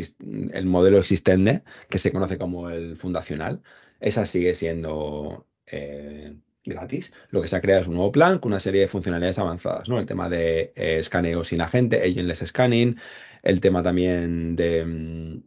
el 0.51 0.65
modelo 0.65 0.97
existente, 0.99 1.63
que 1.89 1.99
se 1.99 2.11
conoce 2.11 2.37
como 2.39 2.69
el 2.71 2.97
fundacional. 2.97 3.61
Esa 3.99 4.25
sigue 4.25 4.55
siendo 4.55 5.45
eh, 5.67 6.35
gratis. 6.65 7.13
Lo 7.29 7.41
que 7.41 7.47
se 7.47 7.55
ha 7.55 7.61
creado 7.61 7.81
es 7.81 7.87
un 7.87 7.95
nuevo 7.95 8.11
plan 8.11 8.39
con 8.39 8.51
una 8.51 8.59
serie 8.59 8.81
de 8.81 8.87
funcionalidades 8.87 9.39
avanzadas, 9.39 9.89
¿no? 9.89 9.99
El 9.99 10.05
tema 10.05 10.29
de 10.29 10.73
eh, 10.75 10.99
escaneo 10.99 11.43
sin 11.43 11.61
agente, 11.61 12.01
agentless 12.03 12.43
scanning, 12.45 12.97
el 13.43 13.59
tema 13.59 13.81
también 13.83 14.55
de, 14.55 14.85
mm, 14.85 15.43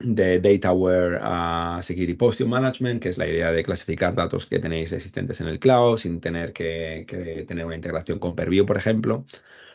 de 0.00 0.40
Dataware 0.40 1.18
a 1.20 1.80
Security 1.82 2.14
Posture 2.14 2.48
Management, 2.48 3.02
que 3.02 3.10
es 3.10 3.18
la 3.18 3.26
idea 3.28 3.52
de 3.52 3.62
clasificar 3.62 4.14
datos 4.14 4.46
que 4.46 4.58
tenéis 4.58 4.92
existentes 4.92 5.40
en 5.40 5.48
el 5.48 5.58
cloud 5.58 5.98
sin 5.98 6.20
tener 6.20 6.52
que, 6.52 7.04
tener 7.46 7.66
una 7.66 7.74
integración 7.76 8.18
con 8.18 8.34
Purview, 8.34 8.64
por 8.66 8.78
ejemplo. 8.78 9.24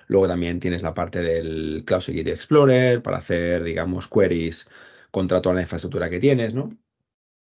Luego 0.08 0.28
también 0.28 0.60
tienes 0.60 0.84
la 0.84 0.94
parte 0.94 1.22
del 1.22 1.84
Cloud 1.86 2.02
Security 2.02 2.32
Explorer 2.32 3.02
para 3.02 3.18
hacer, 3.18 3.64
digamos, 3.64 4.08
queries 4.08 4.68
contra 5.12 5.42
toda 5.42 5.56
la 5.56 5.62
infraestructura 5.62 6.10
que 6.10 6.20
tienes, 6.20 6.54
¿no? 6.54 6.70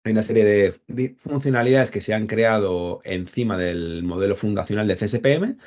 Hay 0.05 0.13
una 0.13 0.23
serie 0.23 0.45
de 0.45 1.15
funcionalidades 1.19 1.91
que 1.91 2.01
se 2.01 2.13
han 2.15 2.27
creado 2.27 3.01
encima 3.05 3.57
del 3.57 4.03
modelo 4.03 4.35
fundacional 4.35 4.89
de 4.89 4.97
CSPM 4.97 5.59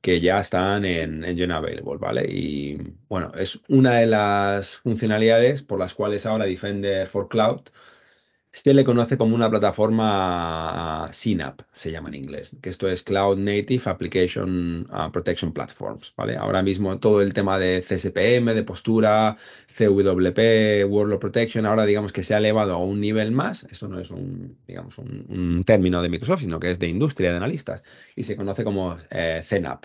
que 0.00 0.20
ya 0.20 0.40
están 0.40 0.84
en 0.84 1.24
Engine 1.24 1.52
Available, 1.54 1.98
¿vale? 1.98 2.26
Y 2.30 2.78
bueno, 3.08 3.32
es 3.34 3.60
una 3.68 3.96
de 3.98 4.06
las 4.06 4.76
funcionalidades 4.78 5.62
por 5.62 5.78
las 5.78 5.94
cuales 5.94 6.26
ahora 6.26 6.44
Defender 6.46 7.06
for 7.06 7.28
Cloud 7.28 7.62
se 8.50 8.72
le 8.72 8.84
conoce 8.84 9.18
como 9.18 9.34
una 9.34 9.50
plataforma 9.50 11.08
SYNAP, 11.12 11.60
se 11.72 11.92
llama 11.92 12.08
en 12.08 12.14
inglés, 12.14 12.56
que 12.62 12.70
esto 12.70 12.88
es 12.88 13.02
Cloud 13.02 13.38
Native 13.38 13.82
Application 13.86 14.88
uh, 14.90 15.10
Protection 15.12 15.52
Platforms, 15.52 16.14
¿vale? 16.16 16.36
Ahora 16.36 16.62
mismo 16.62 16.98
todo 16.98 17.20
el 17.20 17.34
tema 17.34 17.58
de 17.58 17.82
CSPM, 17.82 18.54
de 18.54 18.62
postura, 18.62 19.36
CWP, 19.76 20.90
Workload 20.90 21.20
Protection, 21.20 21.66
ahora 21.66 21.84
digamos 21.84 22.12
que 22.12 22.22
se 22.22 22.34
ha 22.34 22.38
elevado 22.38 22.74
a 22.74 22.78
un 22.78 23.00
nivel 23.00 23.32
más, 23.32 23.64
esto 23.64 23.86
no 23.86 24.00
es 24.00 24.10
un, 24.10 24.56
digamos, 24.66 24.96
un, 24.98 25.62
término 25.64 26.00
de 26.02 26.08
Microsoft, 26.08 26.40
sino 26.40 26.58
que 26.58 26.70
es 26.70 26.78
de 26.78 26.88
industria, 26.88 27.30
de 27.30 27.36
analistas, 27.36 27.82
y 28.16 28.22
se 28.22 28.36
conoce 28.36 28.64
como 28.64 28.96
eh, 29.10 29.42
CNAP 29.46 29.84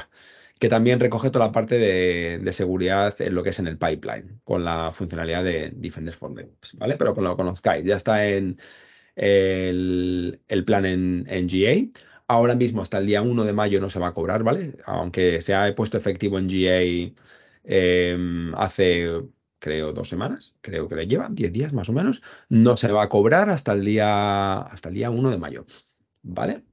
que 0.64 0.70
también 0.70 1.02
recoge 1.02 1.30
toda 1.30 1.48
la 1.48 1.52
parte 1.52 1.78
de, 1.78 2.54
seguridad 2.54 3.20
en 3.20 3.36
lo 3.36 3.44
que 3.44 3.50
es 3.50 3.60
en 3.60 3.68
el 3.68 3.78
pipeline, 3.78 4.40
con 4.46 4.64
la 4.64 4.94
funcionalidad 4.94 5.44
de 5.44 5.74
Defender 5.76 6.16
for 6.16 6.34
DevOps, 6.34 6.78
¿vale? 6.78 6.96
Pero 6.96 7.14
que 7.14 7.20
lo 7.20 7.36
conozcáis, 7.36 7.84
ya 7.84 7.98
está 7.98 8.26
en 8.26 8.58
el, 9.18 10.40
plan 10.66 10.86
en, 10.86 11.48
GA. 11.50 12.02
Ahora 12.28 12.56
mismo, 12.56 12.82
hasta 12.82 13.00
el 13.00 13.08
día 13.08 13.22
1 13.22 13.44
de 13.44 13.52
mayo, 13.52 13.82
no 13.82 13.90
se 13.90 14.00
va 14.00 14.08
a 14.08 14.14
cobrar, 14.14 14.44
¿vale? 14.44 14.78
Aunque 14.86 15.42
se 15.42 15.54
ha 15.54 15.76
puesto 15.76 15.98
efectivo 15.98 16.40
en 16.40 16.48
GA 16.48 17.14
em, 17.66 18.56
hace, 18.56 19.22
creo, 19.60 19.92
dos 19.92 20.08
semanas, 20.08 20.56
creo 20.62 20.88
que 20.88 20.96
le 20.96 21.08
llevan, 21.08 21.36
10 21.36 21.52
días 21.52 21.74
más 21.74 21.90
o 21.90 21.94
menos, 21.94 22.24
no 22.48 22.78
se 22.78 22.90
va 22.90 23.04
a 23.04 23.10
cobrar 23.10 23.50
hasta 23.50 23.74
el 23.74 23.84
día, 23.84 24.62
hasta 24.62 24.88
el 24.88 24.96
día 24.96 25.10
1 25.10 25.30
de 25.30 25.38
mayo, 25.38 25.66
¿vale? 26.22 26.64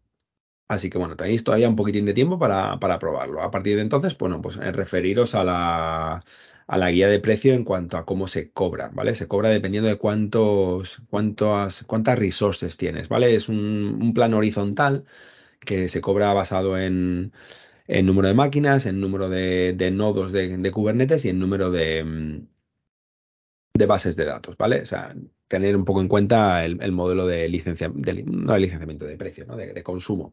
Así 0.71 0.89
que 0.89 0.99
bueno, 0.99 1.17
tenéis 1.17 1.43
todavía 1.43 1.69
un 1.69 1.75
poquitín 1.75 2.05
de 2.07 2.15
tiempo 2.15 2.39
para, 2.39 2.79
probarlo. 3.01 3.43
A 3.43 3.51
partir 3.51 3.75
de 3.77 3.83
entonces, 3.83 4.17
bueno, 4.17 4.41
pues 4.41 4.57
eh, 4.57 4.71
referiros 4.71 5.35
a 5.35 5.43
la, 5.43 6.25
a 6.69 6.79
la 6.79 6.91
guía 6.93 7.09
de 7.09 7.19
precio 7.19 7.55
en 7.55 7.65
cuanto 7.65 7.97
a 7.99 8.07
cómo 8.07 8.29
se 8.29 8.53
cobra, 8.53 8.89
¿vale? 8.95 9.15
Se 9.17 9.27
cobra 9.27 9.49
dependiendo 9.49 9.89
de 9.89 9.97
cuántos, 9.99 11.03
cuántas, 11.11 11.83
cuántas 11.85 12.19
resources 12.19 12.77
tienes, 12.77 13.09
¿vale? 13.09 13.35
Es 13.35 13.49
un, 13.49 14.13
plan 14.15 14.33
horizontal 14.35 15.05
que 15.61 15.89
se 15.89 16.01
cobra 16.01 16.33
basado 16.35 16.79
en, 16.79 17.33
en 17.89 18.07
número 18.07 18.29
de 18.29 18.35
máquinas, 18.35 18.87
en 18.87 19.01
número 19.01 19.29
de, 19.29 19.91
nodos 19.93 20.33
de, 20.33 20.71
Kubernetes 20.73 21.25
y 21.25 21.31
en 21.31 21.41
número 21.41 21.71
de, 21.73 22.45
de 23.75 23.87
bases 23.87 24.17
de 24.17 24.25
datos, 24.25 24.57
¿vale? 24.57 24.83
O 24.83 24.87
sea, 24.87 25.15
tener 25.49 25.77
un 25.77 25.85
poco 25.85 26.01
en 26.01 26.09
cuenta 26.09 26.65
el, 26.65 26.93
modelo 26.93 27.27
de, 27.27 27.49
licencia, 27.49 27.89
no 27.89 28.53
de 28.53 28.61
licenciamiento 28.61 29.07
de 29.07 29.17
precio, 29.17 29.47
¿no? 29.47 29.57
de 29.57 29.83
consumo. 29.83 30.33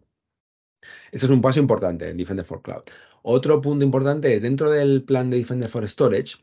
Este 1.12 1.26
es 1.26 1.32
un 1.32 1.42
paso 1.42 1.60
importante 1.60 2.10
en 2.10 2.18
Defender 2.18 2.46
for 2.46 2.62
Cloud. 2.62 2.84
Otro 3.24 3.62
punto 3.62 3.84
importante 3.84 4.34
es 4.34 4.42
dentro 4.42 4.72
del 4.72 5.04
plan 5.04 5.30
de 5.30 5.38
Defender 5.38 5.70
for 5.70 5.88
Storage, 5.88 6.38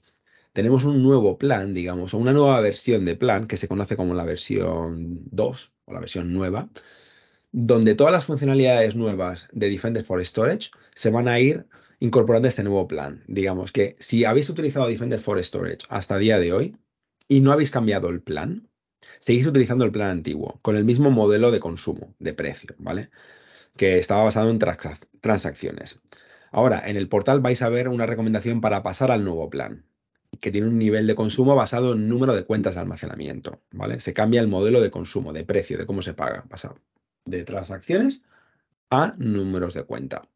tenemos 0.54 0.84
un 0.84 1.02
nuevo 1.02 1.36
plan, 1.36 1.74
digamos, 1.74 2.14
o 2.14 2.18
una 2.18 2.32
nueva 2.32 2.60
versión 2.60 3.04
de 3.04 3.16
plan 3.16 3.48
que 3.48 3.56
se 3.56 3.66
conoce 3.66 3.96
como 3.96 4.14
la 4.14 4.24
versión 4.24 5.20
2 5.32 5.72
o 5.86 5.92
la 5.92 5.98
versión 5.98 6.32
nueva, 6.32 6.70
donde 7.50 7.96
todas 7.96 8.12
las 8.12 8.24
funcionalidades 8.24 8.94
nuevas 8.94 9.48
de 9.50 9.68
Defender 9.68 10.04
for 10.04 10.24
Storage 10.24 10.70
se 10.94 11.10
van 11.10 11.26
a 11.26 11.40
ir 11.40 11.66
incorporando 11.98 12.46
a 12.46 12.50
este 12.50 12.62
nuevo 12.62 12.86
plan. 12.86 13.24
Digamos 13.26 13.72
que 13.72 13.96
si 13.98 14.24
habéis 14.24 14.48
utilizado 14.48 14.86
Defender 14.86 15.18
for 15.18 15.42
Storage 15.42 15.86
hasta 15.88 16.18
día 16.18 16.38
de 16.38 16.52
hoy 16.52 16.76
y 17.26 17.40
no 17.40 17.50
habéis 17.50 17.72
cambiado 17.72 18.08
el 18.08 18.22
plan, 18.22 18.68
seguís 19.18 19.48
utilizando 19.48 19.84
el 19.84 19.90
plan 19.90 20.10
antiguo 20.10 20.60
con 20.62 20.76
el 20.76 20.84
mismo 20.84 21.10
modelo 21.10 21.50
de 21.50 21.58
consumo, 21.58 22.14
de 22.20 22.32
precio, 22.32 22.76
¿vale? 22.78 23.10
Que 23.76 23.98
estaba 23.98 24.24
basado 24.24 24.50
en 24.50 24.58
transacciones. 25.20 26.00
Ahora, 26.50 26.82
en 26.87 26.96
el 26.96 27.08
portal 27.08 27.40
vais 27.40 27.62
a 27.62 27.68
ver 27.68 27.88
una 27.88 28.06
recomendación 28.06 28.60
para 28.60 28.82
pasar 28.82 29.10
al 29.10 29.24
nuevo 29.24 29.50
plan, 29.50 29.84
que 30.40 30.52
tiene 30.52 30.68
un 30.68 30.78
nivel 30.78 31.06
de 31.06 31.14
consumo 31.14 31.54
basado 31.56 31.92
en 31.92 32.08
número 32.08 32.34
de 32.34 32.44
cuentas 32.44 32.74
de 32.74 32.80
almacenamiento, 32.80 33.62
¿vale? 33.72 34.00
Se 34.00 34.12
cambia 34.12 34.40
el 34.40 34.48
modelo 34.48 34.80
de 34.80 34.90
consumo, 34.90 35.32
de 35.32 35.44
precio, 35.44 35.78
de 35.78 35.87
cómo 35.87 36.02
se 36.02 36.14
paga, 36.14 36.44
pasado 36.48 36.78
de 37.24 37.44
transacciones 37.44 38.22
a 38.90 39.14
números 39.16 39.74
de 39.74 39.84
cuenta. 39.84 40.28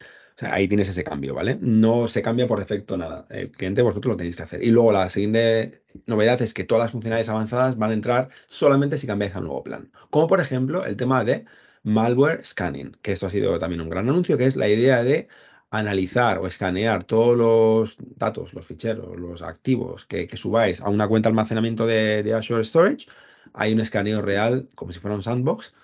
O 0.00 0.38
sea, 0.38 0.52
ahí 0.52 0.68
tienes 0.68 0.88
ese 0.88 1.02
cambio, 1.02 1.34
¿vale? 1.34 1.56
No 1.60 2.08
se 2.08 2.20
cambia 2.20 2.46
por 2.46 2.58
defecto 2.58 2.96
nada. 2.98 3.26
El 3.30 3.50
cliente 3.50 3.80
vosotros 3.80 4.12
lo 4.12 4.16
tenéis 4.18 4.36
que 4.36 4.42
hacer. 4.42 4.62
Y 4.62 4.70
luego 4.70 4.92
la 4.92 5.08
siguiente 5.08 5.82
novedad 6.04 6.42
es 6.42 6.52
que 6.52 6.64
todas 6.64 6.84
las 6.84 6.92
funcionalidades 6.92 7.30
avanzadas 7.30 7.78
van 7.78 7.90
a 7.90 7.94
entrar 7.94 8.28
solamente 8.46 8.98
si 8.98 9.06
cambiáis 9.06 9.34
al 9.34 9.44
nuevo 9.44 9.62
plan. 9.62 9.90
Como 10.10 10.26
por 10.26 10.40
ejemplo 10.40 10.84
el 10.84 10.96
tema 10.96 11.24
de 11.24 11.46
malware 11.86 12.44
scanning, 12.44 12.92
que 13.02 13.12
esto 13.12 13.26
ha 13.28 13.30
sido 13.30 13.58
también 13.58 13.80
un 13.80 13.88
gran 13.88 14.08
anuncio, 14.08 14.36
que 14.36 14.46
es 14.46 14.56
la 14.56 14.68
idea 14.68 15.04
de 15.04 15.28
analizar 15.70 16.38
o 16.38 16.46
escanear 16.46 17.04
todos 17.04 17.36
los 17.36 17.96
datos, 18.16 18.54
los 18.54 18.66
ficheros, 18.66 19.16
los 19.18 19.42
activos 19.42 20.04
que, 20.06 20.28
subáis 20.36 20.80
a 20.80 20.88
una 20.90 21.08
cuenta 21.08 21.28
de 21.28 21.32
almacenamiento 21.32 21.86
de, 21.86 22.34
Azure 22.34 22.64
Storage. 22.64 23.06
Hay 23.54 23.72
un 23.72 23.80
escaneo 23.80 24.20
real, 24.22 24.68
como 24.74 24.92
si 24.92 25.00
fuera 25.00 25.14
un 25.16 25.22
sandbox, 25.22 25.74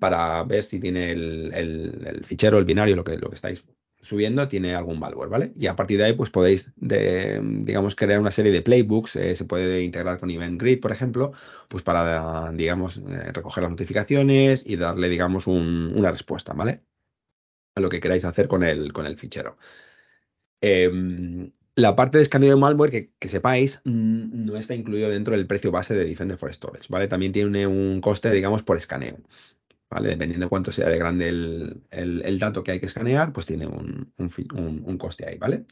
para 0.00 0.42
ver 0.44 0.64
si 0.64 0.80
tiene 0.80 1.12
el, 1.12 2.22
fichero, 2.24 2.58
el 2.58 2.64
binario, 2.64 2.96
lo 2.96 3.04
que, 3.04 3.16
lo 3.16 3.28
que 3.30 3.36
estáis 3.36 3.64
subiendo 4.08 4.48
tiene 4.48 4.74
algún 4.74 4.98
malware, 4.98 5.28
¿vale? 5.28 5.52
Y 5.58 5.66
a 5.66 5.76
partir 5.76 5.98
de 5.98 6.04
ahí, 6.04 6.12
pues 6.14 6.30
podéis, 6.30 6.72
digamos, 6.76 7.94
crear 7.94 8.18
una 8.20 8.30
serie 8.30 8.52
de 8.52 8.62
playbooks, 8.62 9.16
eh, 9.16 9.36
se 9.36 9.44
puede 9.44 9.82
integrar 9.82 10.18
con 10.18 10.30
Event 10.30 10.60
Grid, 10.60 10.80
por 10.80 10.92
ejemplo, 10.92 11.32
pues 11.68 11.82
para, 11.82 12.50
digamos, 12.52 12.98
eh, 12.98 13.32
recoger 13.32 13.62
las 13.62 13.70
notificaciones 13.70 14.64
y 14.66 14.76
darle, 14.76 15.10
digamos, 15.10 15.46
una 15.46 16.10
respuesta, 16.10 16.54
¿vale? 16.54 16.82
A 17.76 17.80
lo 17.80 17.88
que 17.90 18.00
queráis 18.00 18.24
hacer 18.24 18.48
con 18.48 18.62
el, 18.64 18.92
con 18.92 19.06
el 19.06 19.18
fichero. 19.18 19.58
Em, 20.60 21.52
la 21.76 21.94
parte 21.94 22.18
de 22.18 22.22
escaneo 22.24 22.50
de 22.50 22.60
malware, 22.60 22.90
que, 22.90 23.12
que, 23.18 23.28
sepáis, 23.28 23.80
no 23.84 24.56
está 24.56 24.74
incluido 24.74 25.10
dentro 25.10 25.36
del 25.36 25.46
precio 25.46 25.70
base 25.70 25.94
de 25.94 26.04
Defender 26.04 26.38
for 26.38 26.52
Storage, 26.52 26.86
¿vale? 26.88 27.08
También 27.08 27.32
tiene 27.32 27.66
un 27.66 28.00
coste, 28.00 28.30
digamos, 28.30 28.62
por 28.62 28.76
escaneo. 28.76 29.18
¿Vale? 29.90 30.10
Dependiendo 30.10 30.46
de 30.46 30.50
cuánto 30.50 30.70
sea 30.72 30.88
de 30.88 30.98
grande 30.98 31.28
el, 31.90 32.38
dato 32.38 32.62
que 32.62 32.72
hay 32.72 32.80
que 32.80 32.86
escanear, 32.86 33.32
pues 33.32 33.46
tiene 33.46 33.66
un, 33.66 34.98
coste 34.98 35.26
ahí, 35.28 35.38
¿vale? 35.38 35.64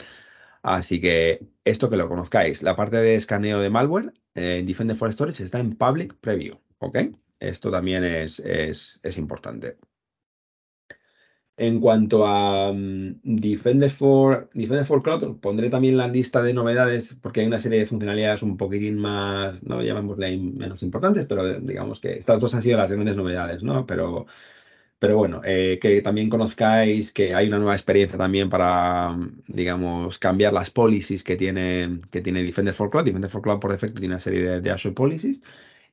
Así 0.63 1.01
que 1.01 1.47
esto 1.65 1.91
que 1.91 1.97
lo 1.97 2.09
conozcáis, 2.09 2.63
la 2.63 2.77
parte 2.77 2.97
de 2.97 3.17
escaneo 3.17 3.61
de 3.61 3.71
malware 3.71 4.13
en 4.35 4.67
Defender 4.67 4.97
for 4.97 5.13
Storage 5.13 5.45
está 5.45 5.59
en 5.59 5.77
Public 5.77 6.15
Preview, 6.21 6.59
¿ok? 6.79 6.99
Esto 7.41 7.71
también 7.71 8.05
es, 8.05 8.41
es 8.41 9.19
importante. 9.19 9.77
En 11.59 11.81
cuanto 11.81 12.27
a 12.27 12.71
um, 12.71 13.19
Defender, 13.23 13.91
for, 13.91 14.51
Defender 14.53 14.85
for 14.85 15.03
Cloud, 15.03 15.39
pondré 15.41 15.71
también 15.71 15.97
la 15.97 16.07
lista 16.07 16.43
de 16.43 16.53
novedades 16.53 17.17
porque 17.23 17.41
hay 17.41 17.47
una 17.47 17.59
serie 17.59 17.79
de 17.79 17.87
funcionalidades 17.87 18.43
un 18.43 18.59
poquitín 18.59 18.99
más, 18.99 19.63
no 19.63 19.83
llamémosle 19.83 20.37
menos 20.37 20.83
importantes, 20.83 21.25
pero 21.27 21.59
digamos 21.61 21.99
que 21.99 22.13
estas 22.19 22.41
dos 22.41 22.55
han 22.55 22.61
sido 22.63 22.77
las 22.77 22.91
grandes 22.93 23.17
novedades, 23.17 23.63
¿no? 23.63 23.87
Pero, 23.87 24.27
pero 24.99 25.17
bueno, 25.17 25.41
eh, 25.45 25.79
que 25.81 26.03
también 26.03 26.31
conozcáis 26.31 27.13
que 27.13 27.35
hay 27.35 27.49
una 27.49 27.59
nueva 27.59 27.75
experiencia 27.75 28.19
también 28.19 28.51
para, 28.51 29.17
digamos, 29.49 30.19
cambiar 30.19 30.53
las 30.53 30.71
policies 30.71 31.25
que 31.25 31.37
tiene, 31.37 32.01
que 32.11 32.21
tiene 32.23 32.43
Defender 32.43 32.75
for 32.75 32.91
Cloud. 32.91 33.05
Defender 33.05 33.31
for 33.31 33.43
Cloud 33.43 33.61
por 33.61 33.73
defecto 33.73 34.01
tiene 34.01 34.15
una 34.15 34.21
serie 34.21 34.43
de, 34.43 34.61
de 34.61 34.71
Azure 34.71 34.95
Policies 34.95 35.43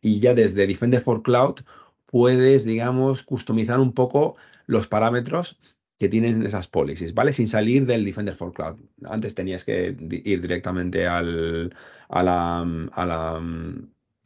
y 0.02 0.20
ya 0.20 0.34
desde 0.34 0.68
Defender 0.68 1.02
for 1.02 1.24
Cloud 1.24 1.62
puedes, 2.06 2.66
digamos, 2.66 3.24
customizar 3.24 3.80
un 3.80 3.94
poco 3.94 4.36
los 4.66 4.88
parámetros 4.88 5.60
que 5.98 6.10
tienen 6.10 6.46
esas 6.46 6.68
policies, 6.68 7.14
¿vale? 7.14 7.34
Sin 7.34 7.48
salir 7.48 7.86
del 7.86 8.04
Defender 8.04 8.36
for 8.36 8.52
Cloud. 8.52 8.80
Antes 9.06 9.36
tenías 9.36 9.64
que 9.64 9.96
ir 10.26 10.42
directamente 10.42 11.08
al, 11.08 11.74
a, 12.10 12.24
la, 12.24 12.60
a, 12.92 13.06
la, 13.06 13.38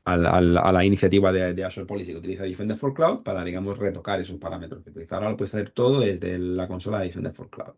a, 0.05 0.71
la, 0.71 0.85
iniciativa 0.85 1.31
de, 1.31 1.63
Azure 1.63 1.85
Policy 1.85 2.13
que 2.13 2.17
utiliza 2.17 2.43
Defender 2.43 2.77
for 2.77 2.93
Cloud 2.93 3.23
para, 3.23 3.43
digamos, 3.43 3.77
retocar 3.77 4.19
esos 4.19 4.37
parámetros 4.37 4.83
que 4.83 4.91
utilizar. 4.91 5.17
Ahora 5.17 5.31
lo 5.31 5.37
puedes 5.37 5.53
hacer 5.53 5.71
todo 5.71 5.99
desde 5.99 6.39
la 6.39 6.67
consola 6.67 6.99
de 6.99 7.07
Defender 7.07 7.33
for 7.33 7.49
Cloud. 7.49 7.73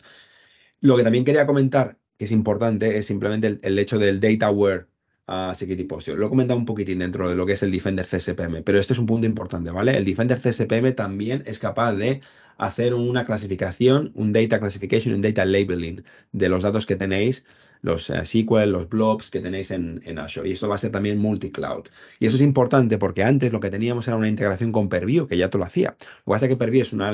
Lo 0.82 0.96
que 0.96 1.04
también 1.04 1.26
quería 1.26 1.46
comentar, 1.46 1.98
que 2.18 2.26
es 2.26 2.32
importante, 2.32 2.98
es 2.98 3.06
simplemente 3.06 3.48
el, 3.48 3.60
el 3.64 3.80
hecho 3.80 3.98
del 3.98 4.20
DataWare 4.20 4.88
a 5.28 5.54
Security 5.54 5.84
Posture. 5.84 6.18
Lo 6.18 6.28
he 6.28 6.30
comentado 6.30 6.58
un 6.60 6.66
poquitín 6.66 7.00
dentro 7.00 7.30
de 7.30 7.36
lo 7.36 7.46
que 7.46 7.54
es 7.54 7.64
el 7.64 7.72
Defender 7.72 8.06
CSPM, 8.06 8.64
pero 8.64 8.80
este 8.80 8.94
es 8.94 9.00
un 9.00 9.06
punto 9.06 9.28
importante, 9.28 9.70
¿vale? 9.72 9.96
El 9.96 10.06
Defender 10.06 10.40
CSPM 10.40 10.96
también 10.96 11.44
es 11.46 11.60
capaz 11.60 11.94
de 11.94 12.22
hacer 12.60 12.94
una 12.94 13.26
clasificación, 13.26 14.12
un 14.16 14.34
data 14.34 14.60
classification, 14.60 15.16
un 15.16 15.22
data 15.22 15.46
labeling 15.46 16.04
de 16.34 16.50
los 16.50 16.62
datos 16.64 16.86
que 16.86 16.98
tenéis, 16.98 17.46
los 17.82 18.10
eh, 18.10 18.26
SQL, 18.26 18.70
los 18.70 18.90
blobs 18.90 19.32
que 19.32 19.40
tenéis 19.40 19.72
en, 19.72 20.20
Azure. 20.20 20.50
Y 20.50 20.52
esto 20.52 20.68
va 20.68 20.76
a 20.76 20.78
ser 20.78 20.92
también 20.92 21.18
multi-cloud. 21.18 21.86
Y 22.20 22.28
eso 22.28 22.36
es 22.36 22.42
importante 22.42 22.98
porque 22.98 23.24
antes 23.24 23.54
lo 23.54 23.62
que 23.62 23.70
teníamos 23.70 24.08
era 24.08 24.18
una 24.18 24.28
integración 24.28 24.74
con 24.74 24.90
Purview, 24.90 25.26
que 25.28 25.38
ya 25.38 25.50
te 25.50 25.58
lo 25.58 25.64
hacía. 25.64 25.96
Lo 26.00 26.26
que 26.26 26.32
pasa 26.32 26.46
es 26.46 26.50
que 26.50 26.58
Purview 26.58 26.82
es 26.82 26.92
una, 26.94 27.12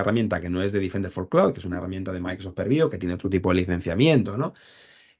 herramienta 0.00 0.40
que 0.40 0.48
no 0.48 0.62
es 0.62 0.72
de 0.72 0.78
Defender 0.78 1.10
for 1.10 1.28
Cloud, 1.28 1.52
que 1.52 1.58
es 1.58 1.64
una 1.66 1.78
herramienta 1.78 2.12
de 2.12 2.20
Microsoft 2.20 2.54
Purview, 2.54 2.88
que 2.88 2.98
tiene 2.98 3.14
otro 3.14 3.28
tipo 3.28 3.50
de 3.50 3.56
licenciamiento, 3.56 4.38
¿no? 4.38 4.54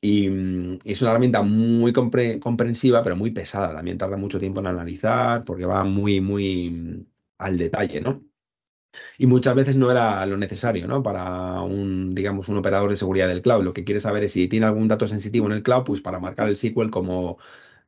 Y, 0.00 0.28
es 0.84 1.02
una 1.02 1.10
herramienta 1.10 1.42
muy 1.42 1.92
comprensiva, 1.92 3.02
pero 3.02 3.16
muy 3.16 3.32
pesada. 3.32 3.74
También 3.74 3.98
tarda 3.98 4.16
mucho 4.16 4.38
tiempo 4.38 4.60
en 4.60 4.68
analizar 4.68 5.44
porque 5.44 5.66
va 5.66 5.82
muy, 5.84 6.20
muy 6.20 6.70
mm, 6.70 7.06
al 7.38 7.58
detalle, 7.58 8.00
¿no? 8.00 8.27
Y 9.18 9.26
muchas 9.26 9.54
veces 9.54 9.76
no 9.76 9.90
era 9.90 10.24
lo 10.26 10.36
necesario, 10.36 10.86
¿no? 10.86 11.02
Para 11.02 11.60
un, 11.62 12.14
digamos, 12.14 12.48
un 12.48 12.58
operador 12.58 12.90
de 12.90 12.96
seguridad 12.96 13.28
del 13.28 13.42
cloud. 13.42 13.64
Lo 13.64 13.72
que 13.72 13.84
quiere 13.84 14.00
saber 14.00 14.24
es 14.24 14.32
si 14.32 14.48
tiene 14.48 14.66
algún 14.66 14.88
dato 14.88 15.06
sensitivo 15.06 15.46
en 15.46 15.52
el 15.52 15.62
cloud, 15.62 15.84
pues 15.84 16.00
para 16.00 16.18
marcar 16.20 16.48
el 16.48 16.56
SQL 16.56 16.90
como 16.90 17.38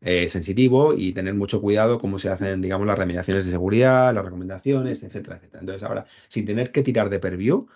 eh, 0.00 0.28
sensitivo 0.28 0.94
y 0.94 1.12
tener 1.12 1.34
mucho 1.34 1.60
cuidado 1.60 1.98
cómo 1.98 2.18
se 2.18 2.30
hacen, 2.30 2.60
digamos, 2.62 2.86
las 2.86 2.98
remediaciones 2.98 3.44
de 3.46 3.52
seguridad, 3.52 4.14
las 4.14 4.24
recomendaciones, 4.24 5.02
etcétera, 5.02 5.36
etcétera. 5.36 5.60
Entonces, 5.60 5.82
ahora, 5.82 6.06
sin 6.28 6.44
tener 6.46 6.72
que 6.72 6.82
tirar 6.82 7.10
de 7.10 7.18
Purview, 7.20 7.66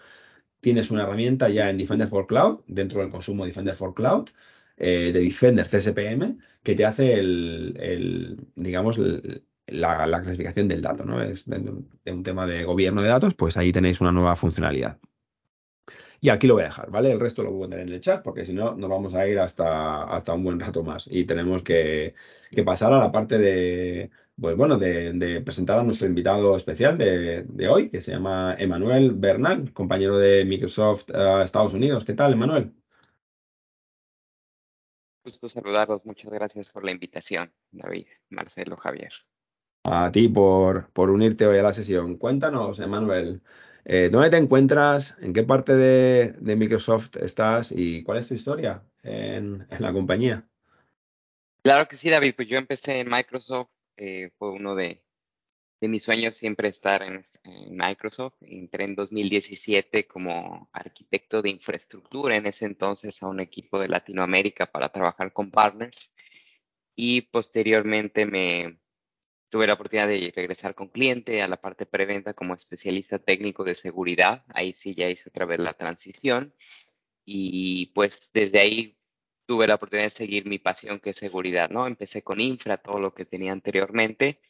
tienes 0.60 0.90
una 0.90 1.04
herramienta 1.04 1.48
ya 1.48 1.70
en 1.70 1.78
Defender 1.78 2.08
for 2.08 2.26
Cloud, 2.26 2.60
dentro 2.66 3.00
del 3.00 3.10
consumo 3.10 3.44
Defender 3.46 3.74
for 3.76 3.94
Cloud, 3.94 4.30
eh, 4.76 5.12
de 5.12 5.20
Defender 5.20 5.68
CSPM, 5.68 6.38
que 6.62 6.74
te 6.74 6.84
hace 6.84 7.14
el, 7.14 8.38
digamos, 8.56 8.98
la, 9.66 10.06
clasificación 10.06 10.68
del 10.68 10.82
dato, 10.82 11.04
¿no? 11.04 11.22
Es 11.22 11.48
de, 11.48 12.12
un 12.12 12.22
tema 12.22 12.46
de 12.46 12.64
gobierno 12.64 13.02
de 13.02 13.08
datos, 13.08 13.34
pues 13.34 13.56
ahí 13.56 13.72
tenéis 13.72 14.00
una 14.00 14.12
nueva 14.12 14.36
funcionalidad. 14.36 14.98
Y 16.20 16.30
aquí 16.30 16.46
lo 16.46 16.54
voy 16.54 16.62
a 16.62 16.66
dejar, 16.66 16.90
¿vale? 16.90 17.12
El 17.12 17.20
resto 17.20 17.42
lo 17.42 17.50
voy 17.50 17.64
a 17.64 17.68
poner 17.68 17.80
en 17.80 17.92
el 17.92 18.00
chat 18.00 18.22
porque 18.22 18.46
si 18.46 18.54
no, 18.54 18.74
nos 18.74 18.88
vamos 18.88 19.14
a 19.14 19.26
ir 19.28 19.38
hasta, 19.38 20.04
hasta 20.04 20.32
un 20.32 20.42
buen 20.44 20.58
rato 20.58 20.82
más. 20.82 21.06
Y 21.10 21.26
tenemos 21.26 21.62
que, 21.62 22.14
pasar 22.64 22.92
a 22.94 22.98
la 22.98 23.12
parte 23.12 23.36
de, 23.38 24.10
pues 24.40 24.56
bueno, 24.56 24.78
de, 24.78 25.42
presentar 25.44 25.78
a 25.78 25.82
nuestro 25.82 26.06
invitado 26.06 26.56
especial 26.56 26.96
de, 26.96 27.68
hoy, 27.68 27.90
que 27.90 28.00
se 28.00 28.12
llama 28.12 28.56
Emanuel 28.58 29.12
Bernal, 29.12 29.72
compañero 29.74 30.16
de 30.18 30.44
Microsoft 30.46 31.10
eh, 31.10 31.42
Estados 31.44 31.74
Unidos. 31.74 32.04
¿Qué 32.04 32.14
tal, 32.14 32.32
Emanuel? 32.32 32.72
Gusto 35.24 35.48
saludarlos. 35.48 36.04
Muchas 36.04 36.32
gracias 36.32 36.70
por 36.70 36.84
la 36.84 36.92
invitación, 36.92 37.52
David, 37.70 38.06
Marcelo, 38.30 38.76
Javier. 38.76 39.12
A 39.84 40.10
ti 40.10 40.28
por, 40.28 40.90
por 40.92 41.10
unirte 41.10 41.46
hoy 41.46 41.58
a 41.58 41.62
la 41.62 41.74
sesión. 41.74 42.16
Cuéntanos, 42.16 42.80
Emanuel, 42.80 43.42
eh, 43.84 44.08
¿dónde 44.10 44.30
te 44.30 44.38
encuentras? 44.38 45.14
¿En 45.20 45.34
qué 45.34 45.42
parte 45.42 45.74
de, 45.74 46.56
Microsoft 46.56 47.16
estás? 47.16 47.70
¿Y 47.70 48.02
cuál 48.02 48.18
es 48.18 48.28
tu 48.28 48.34
historia 48.34 48.82
en, 49.02 49.66
la 49.78 49.92
compañía? 49.92 50.48
Claro 51.62 51.86
que 51.86 51.96
sí, 51.96 52.08
David. 52.08 52.34
Pues 52.34 52.48
yo 52.48 52.56
empecé 52.56 53.00
en 53.00 53.10
Microsoft. 53.10 53.68
Eh, 53.98 54.30
fue 54.38 54.52
uno 54.52 54.74
de, 54.74 55.04
mis 55.82 56.02
sueños 56.02 56.34
siempre 56.34 56.68
estar 56.68 57.02
en, 57.02 57.22
en, 57.42 57.76
Microsoft. 57.76 58.36
Entré 58.40 58.84
en 58.84 58.94
2017 58.94 60.06
como 60.06 60.70
arquitecto 60.72 61.42
de 61.42 61.50
infraestructura 61.50 62.36
en 62.36 62.46
ese 62.46 62.64
entonces 62.64 63.22
a 63.22 63.28
un 63.28 63.40
equipo 63.40 63.78
de 63.78 63.88
Latinoamérica 63.88 64.64
para 64.64 64.88
trabajar 64.88 65.34
con 65.34 65.50
partners. 65.50 66.10
Y 66.96 67.22
posteriormente 67.22 68.24
me, 68.24 68.78
Tuve 69.54 69.68
la 69.68 69.74
oportunidad 69.74 70.08
de 70.08 70.32
regresar 70.34 70.74
con 70.74 70.88
cliente 70.88 71.40
a 71.40 71.46
la 71.46 71.60
parte 71.60 71.86
preventa 71.86 72.34
como 72.34 72.54
especialista 72.54 73.20
técnico 73.20 73.62
de 73.62 73.76
seguridad. 73.76 74.44
Ahí 74.48 74.72
sí 74.72 74.96
ya 74.96 75.08
hice 75.08 75.28
otra 75.28 75.46
vez 75.46 75.60
la 75.60 75.74
transición. 75.74 76.52
Y 77.24 77.86
pues 77.94 78.32
desde 78.34 78.58
ahí 78.58 78.98
tuve 79.46 79.68
la 79.68 79.76
oportunidad 79.76 80.06
de 80.06 80.10
seguir 80.10 80.44
mi 80.46 80.58
pasión 80.58 80.98
que 80.98 81.10
es 81.10 81.18
seguridad, 81.18 81.70
¿no? 81.70 81.86
Empecé 81.86 82.22
con 82.22 82.40
infra, 82.40 82.78
todo 82.78 82.98
lo 82.98 83.14
que 83.14 83.26
tenía 83.26 83.52
anteriormente 83.52 84.40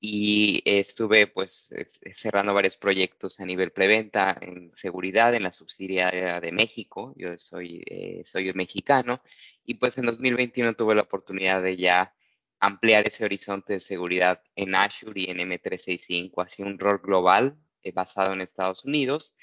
y 0.00 0.62
estuve 0.64 1.26
pues 1.26 1.74
cerrando 2.14 2.54
varios 2.54 2.78
proyectos 2.78 3.38
a 3.40 3.44
nivel 3.44 3.72
preventa 3.72 4.38
en 4.40 4.72
seguridad 4.74 5.34
en 5.34 5.42
la 5.42 5.52
subsidiaria 5.52 6.40
de 6.40 6.52
México. 6.52 7.12
Yo 7.16 7.36
soy, 7.36 7.82
eh, 7.84 8.22
soy 8.24 8.54
mexicano 8.54 9.20
y 9.66 9.74
pues 9.74 9.98
en 9.98 10.06
2021 10.06 10.74
tuve 10.76 10.94
la 10.94 11.02
oportunidad 11.02 11.62
de 11.62 11.76
ya 11.76 12.14
ampliar 12.60 13.06
ese 13.06 13.24
horizonte 13.24 13.74
de 13.74 13.80
seguridad 13.80 14.42
en 14.54 14.74
Azure 14.74 15.20
y 15.20 15.30
en 15.30 15.38
M365 15.38 16.44
hacia 16.44 16.66
un 16.66 16.78
rol 16.78 17.00
global 17.02 17.56
eh, 17.82 17.92
basado 17.92 18.32
en 18.32 18.40
Estados 18.40 18.84
Unidos 18.84 19.36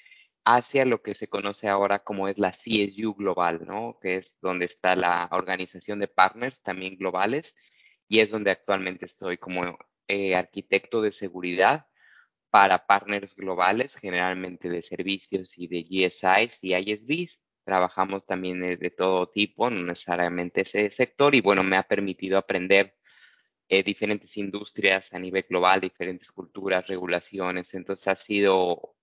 hacia 0.45 0.86
lo 0.86 1.02
que 1.02 1.15
se 1.15 1.28
conoce 1.28 1.69
ahora 1.69 1.99
como 1.99 2.28
es 2.28 2.38
la 2.38 2.52
CSU 2.52 3.15
global, 3.15 3.65
¿no? 3.65 3.97
Que 4.02 4.17
es 4.17 4.38
donde 4.41 4.65
está 4.65 4.95
la 4.95 5.30
organización 5.32 5.99
de 5.99 6.08
partners 6.08 6.62
también 6.62 6.97
globales 6.97 7.56
y 8.08 8.19
es 8.19 8.32
donde 8.32 8.52
actualmente 8.52 9.06
estoy 9.06 9.38
como 9.38 9.78
eh, 10.08 10.36
arquitecto 10.36 11.02
de 11.02 11.12
seguridad 11.12 11.88
para 12.49 12.86
partners 12.86 13.36
globales, 13.36 13.95
generalmente 13.95 14.69
de 14.69 14.82
servicios 14.82 15.58
y 15.58 15.67
de 15.67 15.84
GSIs 15.84 16.60
y 16.62 16.76
ISVs. 16.76 17.39
Trabajamos 17.63 18.26
también 18.26 18.62
de, 18.62 18.78
de 18.78 18.91
todo 18.91 19.30
tipo, 19.30 19.69
no 19.69 19.82
necesariamente 19.82 20.62
ese 20.62 20.91
sector, 20.91 21.34
y 21.34 21.41
bueno, 21.41 21.63
me 21.63 21.78
ha 21.78 21.84
permitido 21.84 22.38
aprender 22.38 22.95
eh, 23.69 23.84
diferentes 23.84 24.38
industrias 24.38 25.13
a 25.13 25.19
nivel 25.19 25.45
global, 25.49 25.82
diferentes 25.82 26.32
culturas, 26.32 26.88
regulaciones. 26.88 27.73
Entonces 27.73 28.08
ha 28.08 28.15
sido 28.15 28.95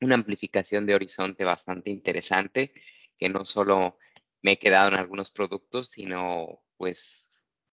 una 0.00 0.14
amplificación 0.14 0.86
de 0.86 0.94
horizonte 0.94 1.44
bastante 1.44 1.90
interesante, 1.90 2.72
que 3.18 3.28
no 3.28 3.44
solo 3.44 3.98
me 4.42 4.52
he 4.52 4.58
quedado 4.58 4.88
en 4.88 4.94
algunos 4.94 5.30
productos, 5.30 5.88
sino 5.90 6.62
pues 6.76 7.28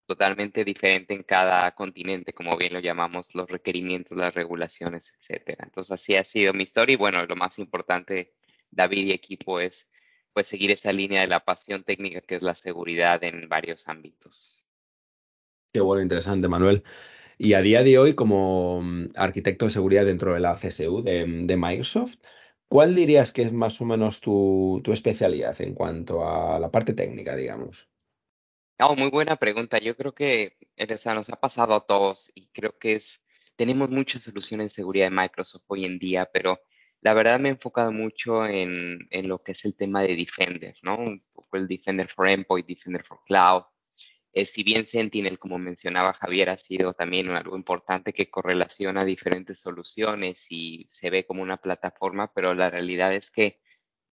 totalmente 0.06 0.64
diferente 0.64 1.14
en 1.14 1.22
cada 1.24 1.72
continente, 1.74 2.32
como 2.32 2.56
bien 2.56 2.72
lo 2.72 2.80
llamamos, 2.80 3.34
los 3.34 3.48
requerimientos, 3.48 4.16
las 4.16 4.34
regulaciones, 4.34 5.12
etcétera. 5.18 5.64
Entonces 5.64 5.92
así 5.92 6.16
ha 6.16 6.24
sido 6.24 6.52
mi 6.54 6.62
historia 6.64 6.94
y 6.94 6.96
bueno, 6.96 7.24
lo 7.26 7.36
más 7.36 7.58
importante, 7.58 8.34
David 8.70 9.06
y 9.06 9.12
equipo, 9.12 9.60
es 9.60 9.88
pues 10.32 10.46
seguir 10.48 10.70
esa 10.70 10.92
línea 10.92 11.22
de 11.22 11.28
la 11.28 11.44
pasión 11.44 11.82
técnica 11.84 12.20
que 12.20 12.36
es 12.36 12.42
la 12.42 12.54
seguridad 12.54 13.22
en 13.24 13.48
varios 13.48 13.88
ámbitos. 13.88 14.65
Qué 15.72 15.80
bueno, 15.80 16.02
interesante, 16.02 16.48
Manuel. 16.48 16.82
Y 17.38 17.52
a 17.52 17.60
día 17.60 17.82
de 17.82 17.98
hoy, 17.98 18.14
como 18.14 18.80
mm, 18.82 19.10
arquitecto 19.16 19.66
de 19.66 19.70
seguridad 19.70 20.06
dentro 20.06 20.32
de 20.32 20.40
la 20.40 20.56
CSU 20.56 21.02
de, 21.02 21.56
Microsoft, 21.56 22.16
¿cuál 22.68 22.94
dirías 22.94 23.32
que 23.32 23.42
es 23.42 23.52
más 23.52 23.80
o 23.80 23.84
menos 23.84 24.20
tu, 24.20 24.82
especialidad 24.86 25.60
en 25.60 25.74
cuanto 25.74 26.26
a 26.26 26.58
la 26.58 26.70
parte 26.70 26.94
técnica, 26.94 27.36
digamos? 27.36 27.88
Oh, 28.78 28.96
muy 28.96 29.10
buena 29.10 29.36
pregunta. 29.36 29.78
Yo 29.78 29.96
creo 29.96 30.14
que 30.14 30.56
o 30.78 31.14
nos 31.14 31.30
ha 31.30 31.40
pasado 31.40 31.74
a 31.74 31.86
todos 31.86 32.30
y 32.34 32.48
creo 32.48 32.78
que 32.78 32.94
es, 32.94 33.22
tenemos 33.56 33.90
muchas 33.90 34.22
soluciones 34.22 34.70
de 34.70 34.76
seguridad 34.76 35.06
de 35.06 35.16
Microsoft 35.16 35.64
hoy 35.66 35.84
en 35.84 35.98
día, 35.98 36.28
pero 36.32 36.58
la 37.02 37.14
verdad 37.14 37.38
me 37.38 37.50
he 37.50 37.52
enfocado 37.52 37.92
mucho 37.92 38.46
en, 38.46 39.06
en 39.10 39.28
lo 39.28 39.42
que 39.42 39.52
es 39.52 39.64
el 39.64 39.74
tema 39.76 40.02
de 40.02 40.16
Defender, 40.16 40.76
¿no? 40.82 40.96
Un 40.98 41.22
poco 41.32 41.56
el 41.56 41.68
Defender 41.68 42.08
for 42.08 42.28
Endpoint, 42.28 42.66
Defender 42.66 43.04
for 43.04 43.20
Cloud, 43.26 43.64
eh, 44.36 44.44
si 44.44 44.62
bien 44.64 44.84
Sentinel, 44.84 45.38
como 45.38 45.58
mencionaba 45.58 46.12
Javier, 46.12 46.50
ha 46.50 46.58
sido 46.58 46.92
también 46.92 47.30
algo 47.30 47.56
importante 47.56 48.12
que 48.12 48.28
correlaciona 48.28 49.02
diferentes 49.06 49.60
soluciones 49.60 50.44
y 50.50 50.86
se 50.90 51.08
ve 51.08 51.24
como 51.24 51.42
una 51.42 51.56
plataforma, 51.56 52.30
pero 52.34 52.52
la 52.54 52.68
realidad 52.68 53.14
es 53.14 53.30
que 53.30 53.62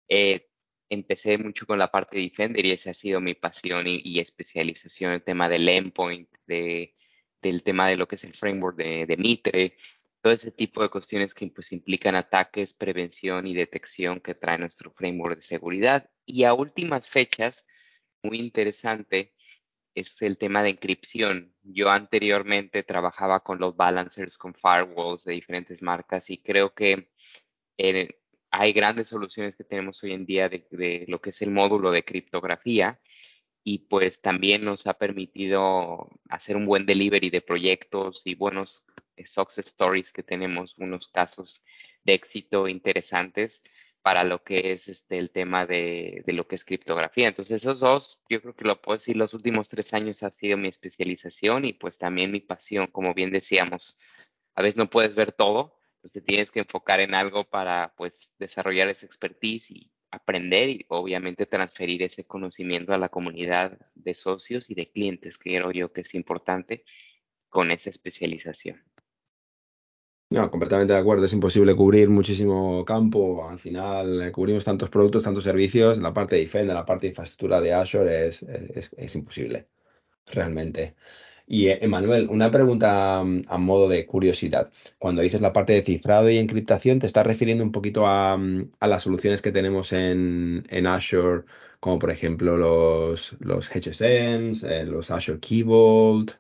eh, 0.08 0.50
empecé 0.90 1.38
mucho 1.38 1.68
con 1.68 1.78
la 1.78 1.92
parte 1.92 2.16
de 2.16 2.24
Defender 2.24 2.66
y 2.66 2.72
esa 2.72 2.92
ha 2.92 2.94
sido 2.94 3.20
mi 3.20 3.34
pasión 3.34 3.86
y, 3.86 4.20
especialización, 4.20 5.12
el 5.12 5.24
tema 5.24 5.50
del 5.50 5.68
endpoint, 5.68 6.30
de, 6.48 6.96
del 7.42 7.62
tema 7.64 7.90
de 7.90 7.98
lo 7.98 8.08
que 8.08 8.16
es 8.16 8.24
el 8.24 8.34
framework 8.34 8.78
de, 8.78 9.06
de 9.06 9.18
Mitre, 9.18 9.76
todo 10.22 10.32
ese 10.34 10.52
tipo 10.52 10.82
de 10.82 10.90
cuestiones 10.90 11.34
que 11.34 11.48
pues, 11.48 11.74
implican 11.74 12.16
ataques, 12.16 12.74
prevención 12.74 13.46
y 13.46 13.56
detección 13.56 14.22
que 14.22 14.36
trae 14.36 14.58
nuestro 14.58 14.94
framework 14.94 15.38
de 15.40 15.44
seguridad. 15.44 16.10
Y 16.26 16.46
a 16.46 16.54
últimas 16.54 17.10
fechas, 17.10 17.66
muy 18.24 18.40
interesante, 18.40 19.34
es 19.96 20.22
el 20.22 20.38
tema 20.38 20.64
de 20.64 20.70
encripción. 20.70 21.54
Yo 21.64 21.90
anteriormente 21.90 22.84
trabajaba 22.84 23.42
con 23.42 23.60
los 23.60 23.76
balancers, 23.76 24.38
con 24.38 24.54
firewalls 24.54 25.24
de 25.24 25.34
diferentes 25.34 25.82
marcas 25.82 26.30
y 26.30 26.38
creo 26.38 26.74
que 26.74 27.10
eh, 27.78 28.20
hay 28.52 28.74
grandes 28.74 29.08
soluciones 29.08 29.56
que 29.56 29.64
tenemos 29.64 30.04
hoy 30.04 30.14
en 30.14 30.26
día 30.26 30.50
de, 30.50 31.06
lo 31.08 31.22
que 31.22 31.32
es 31.32 31.42
el 31.42 31.52
módulo 31.52 31.92
de 31.92 32.06
criptografía 32.06 33.00
y 33.64 33.80
pues 33.80 34.22
también 34.22 34.64
nos 34.66 34.88
ha 34.88 34.94
permitido 34.96 36.10
hacer 36.30 36.58
un 36.58 36.66
buen 36.66 36.86
delivery 36.86 37.30
de 37.30 37.42
proyectos 37.42 38.22
y 38.26 38.36
buenos 38.36 38.86
eh, 39.16 39.26
success 39.26 39.68
stories 39.68 40.12
que 40.12 40.24
tenemos, 40.24 40.76
unos 40.78 41.08
casos 41.08 41.64
de 42.04 42.14
éxito 42.14 42.68
interesantes 42.68 43.62
para 44.04 44.26
lo 44.26 44.44
que 44.44 44.74
es 44.74 44.90
este, 44.90 45.18
el 45.18 45.32
tema 45.32 45.66
de, 45.66 46.24
lo 46.28 46.46
que 46.48 46.56
es 46.56 46.66
criptografía. 46.66 47.30
Entonces, 47.30 47.64
esos 47.64 47.80
dos, 47.80 48.22
yo 48.30 48.42
creo 48.42 48.56
que 48.56 48.66
lo 48.66 48.82
puedo 48.82 48.98
decir, 48.98 49.16
los 49.16 49.34
últimos 49.34 49.70
tres 49.70 49.94
años 49.94 50.24
ha 50.24 50.32
sido 50.32 50.58
mi 50.58 50.68
especialización 50.68 51.66
y 51.66 51.74
pues 51.74 51.98
también 51.98 52.32
mi 52.32 52.42
pasión, 52.42 52.88
como 52.88 53.14
bien 53.14 53.32
decíamos. 53.32 53.98
A 54.56 54.62
veces 54.62 54.78
no 54.78 54.90
puedes 54.90 55.16
ver 55.16 55.32
todo, 55.32 55.80
Entonces 55.96 56.14
te 56.14 56.22
tienes 56.22 56.52
que 56.52 56.60
enfocar 56.60 57.00
en 57.00 57.16
algo 57.16 57.46
para 57.46 57.94
pues 57.98 58.34
desarrollar 58.38 58.90
esa 58.90 59.06
expertise 59.06 59.72
y 59.72 59.92
aprender 60.12 60.70
y 60.70 60.86
obviamente 60.90 61.46
transferir 61.46 62.04
ese 62.04 62.26
conocimiento 62.26 62.94
a 62.94 62.98
la 62.98 63.10
comunidad 63.10 63.80
de 63.96 64.14
socios 64.14 64.70
y 64.70 64.76
de 64.76 64.92
clientes, 64.92 65.38
que 65.38 65.56
creo 65.58 65.72
yo 65.72 65.94
que 65.94 66.02
es 66.02 66.14
importante 66.14 66.84
con 67.50 67.72
esa 67.72 67.90
especialización. 67.90 68.84
No, 70.34 70.50
completamente 70.50 70.94
de 70.94 71.00
acuerdo. 71.00 71.26
Es 71.26 71.34
imposible 71.34 71.76
cubrir 71.76 72.10
muchísimo 72.10 72.84
campo. 72.86 73.48
Al 73.48 73.60
final 73.60 74.20
eh, 74.24 74.32
cubrimos 74.32 74.64
tantos 74.64 74.90
productos, 74.90 75.22
tantos 75.24 75.44
servicios. 75.44 76.00
La 76.00 76.12
parte 76.12 76.36
de 76.36 76.42
Defender, 76.42 76.74
la 76.76 76.86
parte 76.86 77.06
de 77.06 77.10
infraestructura 77.12 77.62
de 77.62 77.74
Azure 77.74 78.28
es, 78.28 78.42
es, 78.42 79.16
imposible, 79.16 79.68
realmente. 80.28 80.96
Y 81.48 81.68
eh, 81.68 81.80
Emanuel, 81.82 82.30
una 82.30 82.52
pregunta 82.52 83.24
mm, 83.24 83.44
a 83.48 83.58
modo 83.60 83.90
de 83.90 84.06
curiosidad. 84.08 84.72
Cuando 84.98 85.22
dices 85.22 85.42
la 85.42 85.54
parte 85.54 85.74
de 85.74 85.84
cifrado 85.84 86.30
y 86.32 86.38
encriptación, 86.38 87.00
¿te 87.00 87.08
estás 87.08 87.28
refiriendo 87.28 87.64
un 87.64 87.72
poquito 87.72 88.08
a, 88.08 88.38
mm, 88.38 88.72
las 88.82 89.04
soluciones 89.04 89.42
que 89.42 89.52
tenemos 89.52 89.94
en, 89.94 90.66
Azure, 90.88 91.44
como 91.80 92.00
por 92.00 92.12
ejemplo 92.12 92.58
los, 92.58 93.36
los 93.40 93.70
HSMs, 93.70 94.64
eh, 94.64 94.86
los 94.86 95.12
Azure 95.12 95.40
Key 95.40 95.64
Vault, 95.64 96.32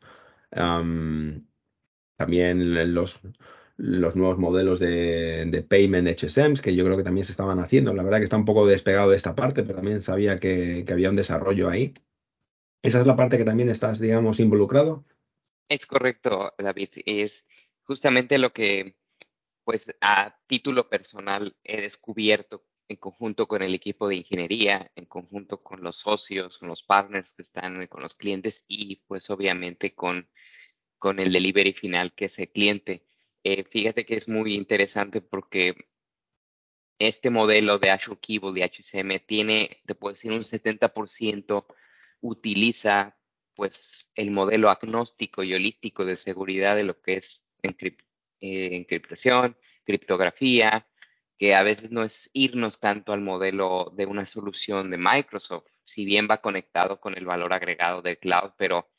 también 2.18 2.94
los, 2.94 3.22
los 3.78 4.16
nuevos 4.16 4.38
modelos 4.38 4.80
de, 4.80 5.66
payment 5.68 6.08
HSMs, 6.08 6.62
que 6.62 6.76
yo 6.76 6.86
creo 6.86 6.98
que 6.98 7.04
también 7.04 7.26
se 7.26 7.32
estaban 7.32 7.60
haciendo. 7.60 7.94
La 7.94 8.04
verdad 8.04 8.20
que 8.20 8.26
está 8.26 8.38
un 8.38 8.46
poco 8.46 8.68
despegado 8.68 9.10
de 9.10 9.18
esta 9.18 9.36
parte, 9.36 9.64
pero 9.64 9.76
también 9.76 10.02
sabía 10.02 10.40
que, 10.40 10.86
había 10.90 11.10
un 11.10 11.16
desarrollo 11.16 11.70
ahí. 11.70 11.94
¿Esa 12.84 13.00
es 13.00 13.08
la 13.08 13.16
parte 13.16 13.38
que 13.38 13.46
también 13.46 13.70
estás, 13.70 14.00
digamos, 14.00 14.40
involucrado? 14.40 15.06
Es 15.70 15.86
correcto, 15.86 16.54
David. 16.58 16.90
Es 17.06 17.46
justamente 17.84 18.38
lo 18.38 18.54
que, 18.54 18.96
pues, 19.64 19.96
a 20.02 20.38
título 20.48 20.90
personal 20.90 21.56
he 21.64 21.82
descubierto 21.82 22.66
en 22.90 22.98
conjunto 22.98 23.48
con 23.48 23.62
el 23.62 23.74
equipo 23.74 24.08
de 24.08 24.18
ingeniería, 24.18 24.92
en 24.96 25.06
conjunto 25.06 25.64
con 25.64 25.82
los 25.82 25.96
socios, 25.98 26.60
con 26.60 26.68
los 26.68 26.84
partners 26.84 27.34
que 27.34 27.42
están 27.42 27.88
con 27.88 28.04
los 28.04 28.14
clientes 28.14 28.66
y, 28.68 28.98
pues, 29.08 29.30
obviamente 29.30 29.96
con, 29.96 30.30
con 31.00 31.20
el 31.20 31.32
delivery 31.32 31.74
final, 31.74 32.14
que 32.14 32.26
es 32.26 32.38
el 32.38 32.52
cliente 32.52 33.06
eh, 33.44 33.64
fíjate 33.66 34.06
que 34.06 34.16
es 34.16 34.28
muy 34.28 34.56
interesante 34.56 35.22
porque 35.22 35.76
este 37.00 37.30
modelo 37.30 37.80
de 37.80 37.92
Azure 37.92 38.20
Keyboard 38.20 38.58
y 38.58 38.64
HCM 38.64 39.20
tiene, 39.26 39.82
te 39.86 39.96
puedo 39.96 40.14
decir, 40.14 40.32
un 40.32 40.44
70% 40.44 41.66
utiliza 42.22 43.18
pues 43.56 44.10
el 44.16 44.32
modelo 44.32 44.70
agnóstico 44.70 45.44
y 45.44 45.54
holístico 45.54 46.06
de 46.06 46.16
seguridad 46.18 46.76
de 46.76 46.84
lo 46.84 47.02
que 47.02 47.16
es 47.18 47.46
eh, 48.40 48.76
encriptación, 48.76 49.58
criptografía, 49.84 50.88
que 51.38 51.56
a 51.56 51.64
veces 51.64 51.92
no 51.92 52.04
es 52.04 52.30
irnos 52.34 52.80
tanto 52.80 53.14
al 53.14 53.22
modelo 53.22 53.92
de 53.96 54.06
una 54.06 54.26
solución 54.26 54.90
de 54.92 54.98
Microsoft, 54.98 55.68
si 55.84 56.06
bien 56.06 56.28
va 56.30 56.42
conectado 56.42 57.00
con 57.00 57.18
el 57.18 57.26
valor 57.26 57.54
agregado 57.54 58.02
del 58.02 58.18
cloud, 58.18 58.52
pero 58.58 58.90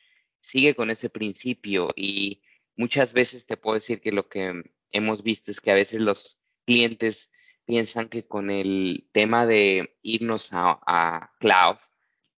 sigue 0.41 0.75
con 0.75 0.91
ese 0.91 1.11
principio 1.11 1.93
y 1.97 2.43
muchas 2.77 3.13
veces 3.13 3.47
te 3.47 3.57
puedo 3.57 3.75
decir 3.75 4.01
que 4.01 4.13
lo 4.13 4.29
que 4.29 4.63
hemos 4.91 5.23
visto 5.23 5.51
es 5.51 5.61
que 5.61 5.71
a 5.71 5.75
veces 5.75 6.01
los 6.01 6.37
clientes 6.65 7.31
piensan 7.65 8.09
que 8.09 8.27
con 8.27 8.51
el 8.51 9.09
tema 9.13 9.47
de 9.47 9.97
irnos 10.03 10.51
a, 10.53 11.31
cloud, 11.41 11.77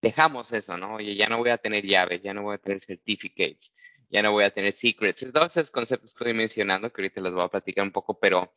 dejamos 0.00 0.52
eso, 0.52 0.76
¿no? 0.76 0.94
Oye, 0.96 1.16
ya 1.16 1.28
no 1.28 1.38
voy 1.38 1.50
a 1.50 1.58
tener 1.58 1.84
llaves, 1.84 2.22
ya 2.22 2.32
no 2.32 2.42
voy 2.42 2.54
a 2.54 2.58
tener 2.58 2.82
certificates, 2.82 3.72
ya 4.08 4.22
no 4.22 4.32
voy 4.32 4.44
a 4.44 4.50
tener 4.50 4.72
secrets. 4.72 5.26
Todos 5.32 5.56
esos 5.56 5.70
conceptos 5.70 6.12
que 6.12 6.18
estoy 6.18 6.34
mencionando, 6.34 6.92
que 6.92 7.02
ahorita 7.02 7.20
los 7.20 7.34
voy 7.34 7.44
a 7.44 7.48
platicar 7.48 7.84
un 7.84 7.92
poco, 7.92 8.18
pero 8.18 8.54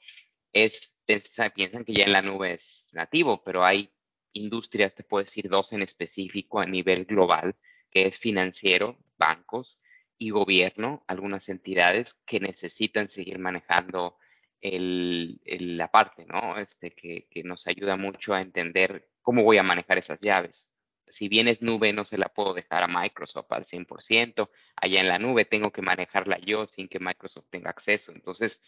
es, 0.53 0.93
piensan 1.05 1.85
que 1.85 1.93
ya 1.93 2.05
en 2.05 2.11
la 2.11 2.21
nube 2.21 2.53
es 2.53 2.89
nativo, 2.91 3.43
pero 3.43 3.63
hay 3.65 3.91
industrias, 4.33 4.95
te 4.95 5.03
puedo 5.03 5.23
decir 5.23 5.49
dos 5.49 5.73
en 5.73 5.81
específico 5.81 6.59
a 6.59 6.65
nivel 6.65 7.05
global, 7.05 7.55
que 7.89 8.05
es 8.05 8.19
financiero, 8.19 8.99
bancos, 9.17 9.79
y 10.19 10.32
gobierno, 10.32 11.03
algunas 11.08 11.49
entidades 11.49 12.13
que 12.25 12.41
necesitan 12.41 13.10
seguir 13.10 13.39
manejando 13.39 14.17
el, 14.62 15.39
la 15.45 15.89
parte, 15.89 16.25
¿no? 16.25 16.58
Este, 16.58 16.91
que, 16.91 17.27
que, 17.32 17.43
nos 17.43 17.65
ayuda 17.67 17.95
mucho 17.95 18.34
a 18.34 18.41
entender 18.41 19.10
cómo 19.21 19.43
voy 19.43 19.58
a 19.58 19.63
manejar 19.63 19.97
esas 19.97 20.19
llaves. 20.19 20.73
Si 21.08 21.29
bien 21.29 21.47
es 21.47 21.62
nube, 21.62 21.93
no 21.93 22.03
se 22.03 22.17
la 22.17 22.27
puedo 22.27 22.53
dejar 22.53 22.84
a 22.84 22.88
Microsoft 22.88 23.51
al 23.51 23.63
100%. 23.63 24.49
Allá 24.75 24.99
en 24.99 25.08
la 25.08 25.17
nube 25.17 25.45
tengo 25.45 25.71
que 25.71 25.82
manejarla 25.82 26.38
yo 26.39 26.67
sin 26.67 26.89
que 26.89 26.99
Microsoft 26.99 27.47
tenga 27.49 27.69
acceso. 27.69 28.12
Entonces, 28.12 28.62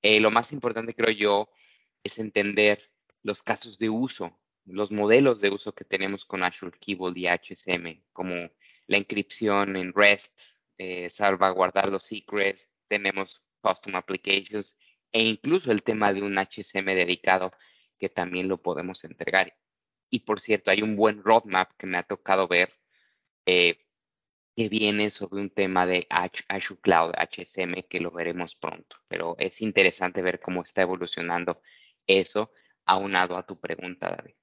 eh, 0.00 0.20
lo 0.20 0.30
más 0.30 0.52
importante, 0.52 0.94
creo 0.94 1.10
yo, 1.10 1.50
es 2.04 2.18
entender 2.20 2.90
los 3.22 3.42
casos 3.42 3.78
de 3.78 3.90
uso, 3.90 4.38
los 4.64 4.92
modelos 4.92 5.40
de 5.40 5.50
uso 5.50 5.74
que 5.74 5.84
tenemos 5.84 6.24
con 6.24 6.44
Azure 6.44 6.78
Key 6.78 6.96
y 7.16 7.26
HSM, 7.26 8.02
como 8.12 8.34
la 8.86 8.98
inscripción 8.98 9.76
en 9.76 9.92
REST, 9.92 10.53
eh, 10.78 11.10
salvaguardar 11.10 11.88
los 11.88 12.04
secrets, 12.04 12.70
tenemos 12.88 13.44
custom 13.60 13.94
applications 13.96 14.76
e 15.12 15.22
incluso 15.22 15.70
el 15.72 15.82
tema 15.82 16.12
de 16.12 16.22
un 16.22 16.36
HCM 16.38 16.94
dedicado 16.94 17.52
que 17.98 18.08
también 18.08 18.48
lo 18.48 18.60
podemos 18.60 19.04
entregar. 19.04 19.56
Y 20.10 20.20
por 20.20 20.40
cierto, 20.40 20.70
hay 20.70 20.82
un 20.82 20.96
buen 20.96 21.22
roadmap 21.22 21.70
que 21.78 21.86
me 21.86 21.98
ha 21.98 22.02
tocado 22.02 22.48
ver 22.48 22.72
eh, 23.46 23.78
que 24.56 24.68
viene 24.68 25.10
sobre 25.10 25.40
un 25.40 25.50
tema 25.50 25.86
de 25.86 26.06
Azure 26.10 26.80
Cloud, 26.80 27.12
HCM, 27.16 27.82
que 27.88 28.00
lo 28.00 28.10
veremos 28.10 28.54
pronto. 28.54 28.96
Pero 29.08 29.36
es 29.38 29.60
interesante 29.60 30.22
ver 30.22 30.40
cómo 30.40 30.62
está 30.62 30.82
evolucionando 30.82 31.60
eso, 32.06 32.52
aunado 32.84 33.36
a 33.36 33.46
tu 33.46 33.58
pregunta, 33.58 34.10
David. 34.10 34.34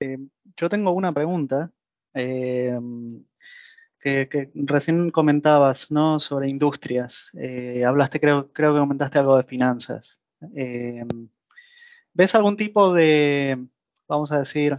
Eh, 0.00 0.18
yo 0.56 0.68
tengo 0.68 0.90
una 0.92 1.12
pregunta 1.12 1.72
eh, 2.14 2.78
que, 4.00 4.50
recién 4.54 5.10
comentabas, 5.10 5.90
¿no? 5.90 6.18
Sobre 6.18 6.48
industrias. 6.48 7.30
Eh, 7.34 7.84
hablaste, 7.84 8.20
creo, 8.20 8.52
creo 8.52 8.74
que 8.74 8.80
comentaste 8.80 9.18
algo 9.18 9.36
de 9.36 9.44
finanzas. 9.44 10.20
Eh, 10.54 11.04
¿Ves 12.12 12.34
algún 12.34 12.56
tipo 12.56 12.92
de, 12.92 13.66
vamos 14.06 14.30
a 14.30 14.38
decir, 14.38 14.78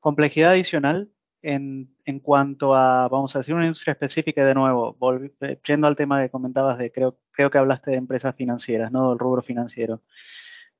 complejidad 0.00 0.52
adicional 0.52 1.10
en, 1.42 1.94
en, 2.04 2.20
cuanto 2.20 2.74
a, 2.74 3.08
vamos 3.08 3.34
a 3.34 3.40
decir, 3.40 3.54
una 3.54 3.66
industria 3.66 3.92
específica 3.92 4.44
de 4.46 4.54
nuevo, 4.54 4.94
volviendo 4.98 5.86
al 5.86 5.96
tema 5.96 6.22
que 6.22 6.30
comentabas 6.30 6.78
de, 6.78 6.90
creo, 6.90 7.18
creo 7.32 7.50
que 7.50 7.58
hablaste 7.58 7.90
de 7.90 7.98
empresas 7.98 8.34
financieras, 8.36 8.92
¿no? 8.92 9.10
Del 9.10 9.18
rubro 9.18 9.42
financiero. 9.42 10.02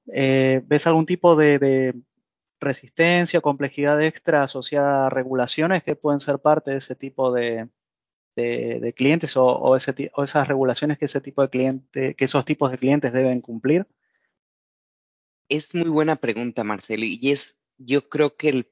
¿Ves 0.06 0.86
algún 0.86 1.06
tipo 1.06 1.36
de, 1.36 1.94
resistencia 2.64 3.38
o 3.38 3.42
complejidad 3.42 4.02
extra 4.02 4.42
asociada 4.42 5.06
a 5.06 5.10
regulaciones 5.10 5.82
que 5.82 5.96
pueden 5.96 6.20
ser 6.20 6.38
parte 6.38 6.72
de 6.72 6.78
ese 6.78 6.96
tipo 6.96 7.32
de, 7.32 7.68
clientes 8.96 9.36
o, 9.36 9.76
esas 9.76 10.48
regulaciones 10.48 10.98
que 10.98 11.04
ese 11.04 11.20
tipo 11.20 11.42
de 11.42 11.50
cliente, 11.50 12.14
que 12.14 12.24
esos 12.24 12.44
tipos 12.44 12.70
de 12.70 12.78
clientes 12.78 13.12
deben 13.12 13.40
cumplir? 13.40 13.86
Es 15.48 15.74
muy 15.74 15.88
buena 15.88 16.16
pregunta, 16.16 16.64
Marcelo, 16.64 17.04
y 17.04 17.30
es, 17.30 17.56
yo 17.76 18.08
creo 18.08 18.36
que 18.36 18.66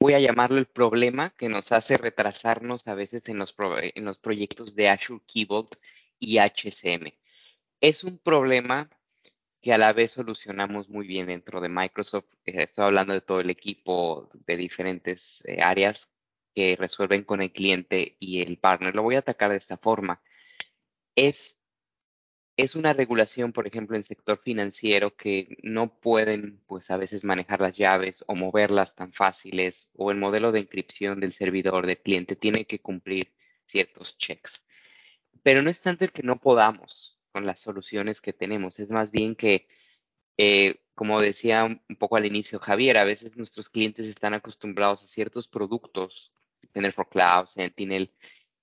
voy 0.00 0.14
a 0.14 0.20
llamarlo 0.20 0.58
el 0.58 0.66
problema 0.66 1.30
que 1.30 1.48
nos 1.48 1.72
hace 1.72 1.96
retrasarnos 1.96 2.86
a 2.88 2.94
veces 2.94 3.28
en 3.28 3.38
los, 3.38 3.54
en 3.58 4.04
los 4.04 4.18
proyectos 4.18 4.74
de 4.74 4.88
Azure 4.88 5.22
Key 5.26 5.46
y 6.18 6.38
HCM. 6.38 7.12
Es 7.80 8.04
un 8.04 8.18
problema 8.18 8.90
que 9.64 9.72
a 9.72 9.78
la 9.78 9.94
vez 9.94 10.12
solucionamos 10.12 10.90
muy 10.90 11.06
bien 11.06 11.26
dentro 11.26 11.58
de 11.62 11.70
Microsoft. 11.70 12.26
Eh, 12.44 12.64
estoy 12.64 12.84
hablando 12.84 13.14
de 13.14 13.22
todo 13.22 13.40
el 13.40 13.48
equipo 13.48 14.30
de 14.46 14.58
diferentes 14.58 15.42
eh, 15.46 15.62
áreas 15.62 16.10
que 16.54 16.76
resuelven 16.76 17.24
con 17.24 17.40
el 17.40 17.50
cliente 17.50 18.16
y 18.20 18.42
el 18.42 18.58
partner. 18.58 18.94
Lo 18.94 19.02
voy 19.02 19.16
a 19.16 19.20
atacar 19.20 19.50
de 19.50 19.56
esta 19.56 19.78
forma. 19.78 20.22
Es, 21.16 21.56
es 22.58 22.74
una 22.74 22.92
regulación, 22.92 23.54
por 23.54 23.66
ejemplo, 23.66 23.96
en 23.96 24.02
sector 24.04 24.38
financiero 24.44 25.16
que 25.16 25.56
no 25.62 25.98
pueden, 25.98 26.60
pues 26.66 26.90
a 26.90 26.98
veces 26.98 27.24
manejar 27.24 27.62
las 27.62 27.74
llaves 27.74 28.22
o 28.28 28.34
moverlas 28.34 28.94
tan 28.94 29.14
fáciles 29.14 29.90
o 29.94 30.10
el 30.10 30.18
modelo 30.18 30.52
de 30.52 30.60
inscripción 30.60 31.20
del 31.20 31.32
servidor 31.32 31.86
del 31.86 32.02
cliente 32.02 32.36
tiene 32.36 32.66
que 32.66 32.80
cumplir 32.82 33.32
ciertos 33.64 34.18
checks. 34.18 34.62
Pero 35.42 35.62
no 35.62 35.70
es 35.70 35.80
tanto 35.80 36.04
el 36.04 36.12
que 36.12 36.22
no 36.22 36.38
podamos, 36.38 37.13
con 37.34 37.44
las 37.46 37.60
soluciones 37.60 38.20
que 38.20 38.32
tenemos. 38.32 38.78
Es 38.78 38.90
más 38.90 39.10
bien 39.10 39.34
que, 39.34 39.66
eh, 40.38 40.76
como 40.94 41.20
decía 41.20 41.64
un 41.64 41.96
poco 41.98 42.14
al 42.14 42.26
inicio 42.26 42.60
Javier, 42.60 42.96
a 42.96 43.02
veces 43.02 43.36
nuestros 43.36 43.68
clientes 43.68 44.06
están 44.06 44.34
acostumbrados 44.34 45.02
a 45.02 45.08
ciertos 45.08 45.48
productos, 45.48 46.32
Tener 46.72 46.92
for 46.92 47.08
Cloud, 47.08 47.46
Sentinel, 47.46 48.12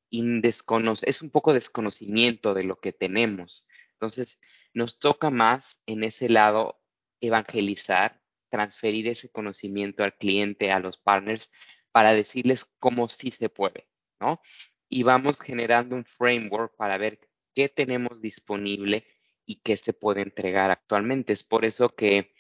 y 0.10 0.24
es 0.46 1.22
un 1.22 1.30
poco 1.32 1.54
desconocimiento 1.54 2.54
de 2.54 2.64
lo 2.64 2.80
que 2.80 2.94
tenemos. 2.94 3.68
Entonces, 3.94 4.40
nos 4.74 5.00
toca 5.00 5.30
más 5.30 5.82
en 5.86 6.06
ese 6.06 6.30
lado 6.30 6.82
evangelizar, 7.20 8.22
transferir 8.50 9.08
ese 9.10 9.30
conocimiento 9.30 10.06
al 10.06 10.16
cliente, 10.18 10.72
a 10.72 10.80
los 10.80 10.98
partners, 10.98 11.52
para 11.92 12.14
decirles 12.14 12.72
cómo 12.80 13.10
sí 13.10 13.32
se 13.32 13.50
puede, 13.50 13.90
¿no? 14.20 14.42
Y 14.88 15.04
vamos 15.04 15.42
generando 15.42 15.96
un 15.98 16.06
framework 16.06 16.76
para 16.78 16.98
ver 16.98 17.31
qué 17.54 17.70
tenemos 17.70 18.22
disponible 18.22 19.06
y 19.46 19.58
qué 19.58 19.78
se 19.78 19.94
puede 19.94 20.22
entregar 20.22 20.72
actualmente. 20.72 21.34
Es 21.34 21.44
por 21.44 21.66
eso 21.66 21.96
que 21.96 22.34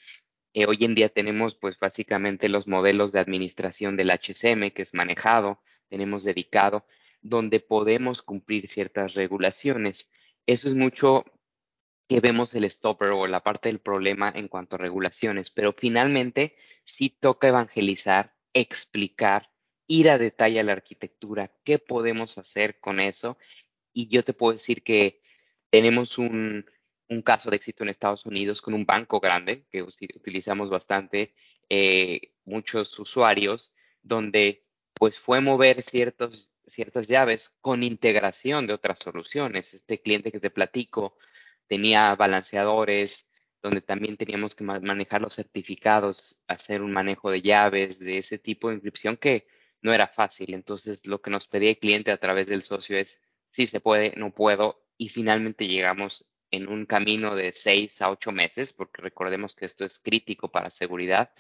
eh, 0.53 0.66
hoy 0.66 0.78
en 0.82 0.95
día 0.95 1.09
tenemos 1.09 1.55
pues 1.55 1.80
básicamente 1.80 2.49
los 2.49 2.68
modelos 2.68 3.12
de 3.12 3.20
administración 3.20 3.95
del 3.97 4.12
HCM 4.12 4.72
que 4.72 4.82
es 4.82 4.93
manejado, 4.93 5.62
tenemos 5.89 6.24
dedicado, 6.24 6.86
donde 7.22 7.59
podemos 7.59 8.22
cumplir 8.22 8.68
ciertas 8.68 9.14
regulaciones. 9.14 10.12
Eso 10.45 10.68
es 10.68 10.76
mucho 10.76 11.26
que 12.07 12.20
vemos 12.20 12.53
el 12.55 12.70
stopper 12.70 13.09
o 13.12 13.28
la 13.28 13.41
parte 13.41 13.70
del 13.70 13.80
problema 13.80 14.32
en 14.36 14.49
cuanto 14.49 14.76
a 14.76 14.80
regulaciones, 14.80 15.49
pero 15.49 15.74
finalmente 15.74 16.57
sí 16.84 17.09
toca 17.09 17.47
evangelizar, 17.47 18.36
explicar, 18.53 19.49
ir 19.88 20.09
a 20.09 20.18
detalle 20.18 20.59
a 20.59 20.64
la 20.64 20.74
arquitectura, 20.74 21.53
qué 21.64 21.80
podemos 21.80 22.38
hacer 22.38 22.80
con 22.80 22.99
eso. 22.99 23.38
Y 23.94 24.08
yo 24.08 24.24
te 24.24 24.34
puedo 24.34 24.54
decir 24.54 24.84
que 24.84 25.22
tenemos 25.70 26.18
un, 26.18 26.66
un 27.12 27.22
caso 27.22 27.50
de 27.50 27.58
éxito 27.58 27.84
en 27.84 27.89
Estados 27.89 28.26
Unidos 28.26 28.62
con 28.62 28.74
un 28.74 28.86
banco 28.86 29.20
grande 29.20 29.66
que 29.70 29.84
utilizamos 29.84 30.70
bastante, 30.70 31.36
eh, 31.70 32.34
muchos 32.46 32.98
usuarios, 33.00 33.74
donde 34.02 34.66
pues 34.94 35.20
fue 35.20 35.42
mover 35.42 35.82
ciertos, 35.84 36.54
ciertas 36.66 37.08
llaves 37.08 37.56
con 37.62 37.84
integración 37.84 38.66
de 38.66 38.74
otras 38.74 39.00
soluciones. 39.00 39.74
Este 39.74 40.02
cliente 40.02 40.32
que 40.32 40.39
te 40.39 40.52
platico 40.52 41.18
tenía 41.68 42.16
balanceadores, 42.16 43.28
donde 43.62 43.82
también 43.82 44.18
teníamos 44.18 44.56
que 44.56 44.64
manejar 44.64 45.22
los 45.22 45.36
certificados, 45.36 46.42
hacer 46.48 46.82
un 46.82 46.92
manejo 46.94 47.30
de 47.30 47.42
llaves, 47.42 48.00
de 48.00 48.20
ese 48.20 48.38
tipo 48.38 48.70
de 48.70 48.76
inscripción 48.76 49.18
que 49.18 49.48
no 49.82 49.94
era 49.94 50.08
fácil. 50.08 50.54
Entonces, 50.54 51.06
lo 51.06 51.22
que 51.22 51.30
nos 51.30 51.48
pedía 51.48 51.72
el 51.72 51.78
cliente 51.78 52.12
a 52.12 52.18
través 52.18 52.48
del 52.48 52.64
socio 52.64 52.98
es, 52.98 53.20
si 53.52 53.68
se 53.68 53.80
puede, 53.80 54.14
no 54.18 54.34
puedo, 54.34 54.84
y 54.97 55.10
finalmente 55.10 55.68
llegamos 55.68 56.26
en 56.52 56.68
un 56.68 56.86
camino 56.86 57.36
de 57.36 57.54
seis 57.54 58.02
a 58.02 58.10
ocho 58.10 58.32
meses, 58.32 58.74
porque 58.74 59.02
recordemos 59.02 59.56
que 59.56 59.66
esto 59.66 59.86
es 59.86 59.99
crítico 59.99 60.52
para 60.52 60.70
seguridad, 60.70 61.32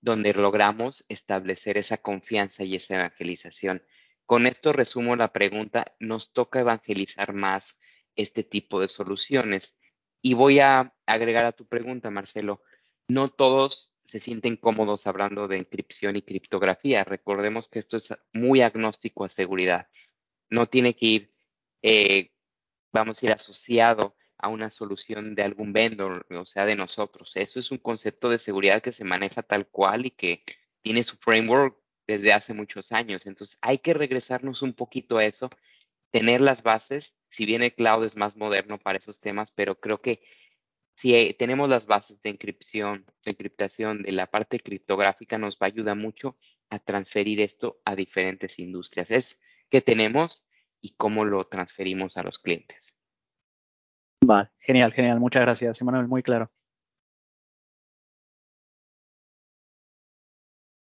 donde 0.00 0.32
logramos 0.32 1.04
establecer 1.08 1.76
esa 1.76 1.98
confianza 1.98 2.64
y 2.64 2.74
esa 2.76 2.96
evangelización. 2.96 3.82
Con 4.26 4.46
esto 4.46 4.72
resumo 4.72 5.16
la 5.16 5.32
pregunta, 5.32 5.94
nos 5.98 6.32
toca 6.32 6.60
evangelizar 6.60 7.32
más 7.32 7.78
este 8.16 8.42
tipo 8.42 8.80
de 8.80 8.88
soluciones. 8.88 9.76
Y 10.22 10.34
voy 10.34 10.60
a 10.60 10.94
agregar 11.06 11.44
a 11.44 11.52
tu 11.52 11.66
pregunta, 11.66 12.10
Marcelo, 12.10 12.62
no 13.08 13.30
todos 13.30 13.92
se 14.04 14.20
sienten 14.20 14.56
cómodos 14.56 15.06
hablando 15.06 15.48
de 15.48 15.56
encripción 15.56 16.16
y 16.16 16.22
criptografía. 16.22 17.04
Recordemos 17.04 17.68
que 17.68 17.78
esto 17.78 17.96
es 17.96 18.14
muy 18.32 18.60
agnóstico 18.60 19.24
a 19.24 19.28
seguridad. 19.28 19.88
No 20.48 20.66
tiene 20.66 20.94
que 20.94 21.06
ir, 21.06 21.34
eh, 21.82 22.30
vamos 22.92 23.22
a 23.22 23.26
ir 23.26 23.32
asociado 23.32 24.16
a 24.38 24.48
una 24.48 24.70
solución 24.70 25.34
de 25.34 25.42
algún 25.42 25.72
vendor, 25.72 26.26
o 26.30 26.46
sea, 26.46 26.64
de 26.64 26.76
nosotros. 26.76 27.32
Eso 27.34 27.60
es 27.60 27.70
un 27.70 27.78
concepto 27.78 28.30
de 28.30 28.38
seguridad 28.38 28.82
que 28.82 28.92
se 28.92 29.04
maneja 29.04 29.42
tal 29.42 29.68
cual 29.68 30.06
y 30.06 30.10
que 30.10 30.42
tiene 30.82 31.02
su 31.02 31.16
framework 31.16 31.76
desde 32.06 32.32
hace 32.32 32.54
muchos 32.54 32.92
años. 32.92 33.26
Entonces, 33.26 33.58
hay 33.60 33.78
que 33.78 33.94
regresarnos 33.94 34.62
un 34.62 34.72
poquito 34.72 35.18
a 35.18 35.24
eso, 35.24 35.50
tener 36.10 36.40
las 36.40 36.62
bases, 36.62 37.14
si 37.28 37.46
bien 37.46 37.62
el 37.62 37.74
cloud 37.74 38.04
es 38.04 38.16
más 38.16 38.36
moderno 38.36 38.78
para 38.78 38.98
esos 38.98 39.20
temas, 39.20 39.52
pero 39.52 39.78
creo 39.78 40.00
que 40.00 40.22
si 40.94 41.34
tenemos 41.38 41.68
las 41.68 41.86
bases 41.86 42.20
de 42.22 42.30
encripción, 42.30 43.06
de 43.24 43.30
encriptación 43.30 44.02
de 44.02 44.12
la 44.12 44.26
parte 44.26 44.60
criptográfica, 44.60 45.38
nos 45.38 45.56
va 45.56 45.60
a 45.62 45.66
ayudar 45.66 45.96
mucho 45.96 46.36
a 46.68 46.78
transferir 46.78 47.40
esto 47.40 47.80
a 47.84 47.96
diferentes 47.96 48.58
industrias. 48.58 49.10
Es 49.10 49.40
qué 49.70 49.80
tenemos 49.80 50.46
y 50.80 50.94
cómo 50.96 51.24
lo 51.24 51.44
transferimos 51.44 52.16
a 52.16 52.22
los 52.22 52.38
clientes. 52.38 52.94
Vale, 54.24 54.50
genial, 54.58 54.92
genial. 54.92 55.20
Muchas 55.20 55.42
gracias, 55.42 55.80
Emanuel, 55.80 56.08
muy 56.08 56.22
claro. 56.22 56.50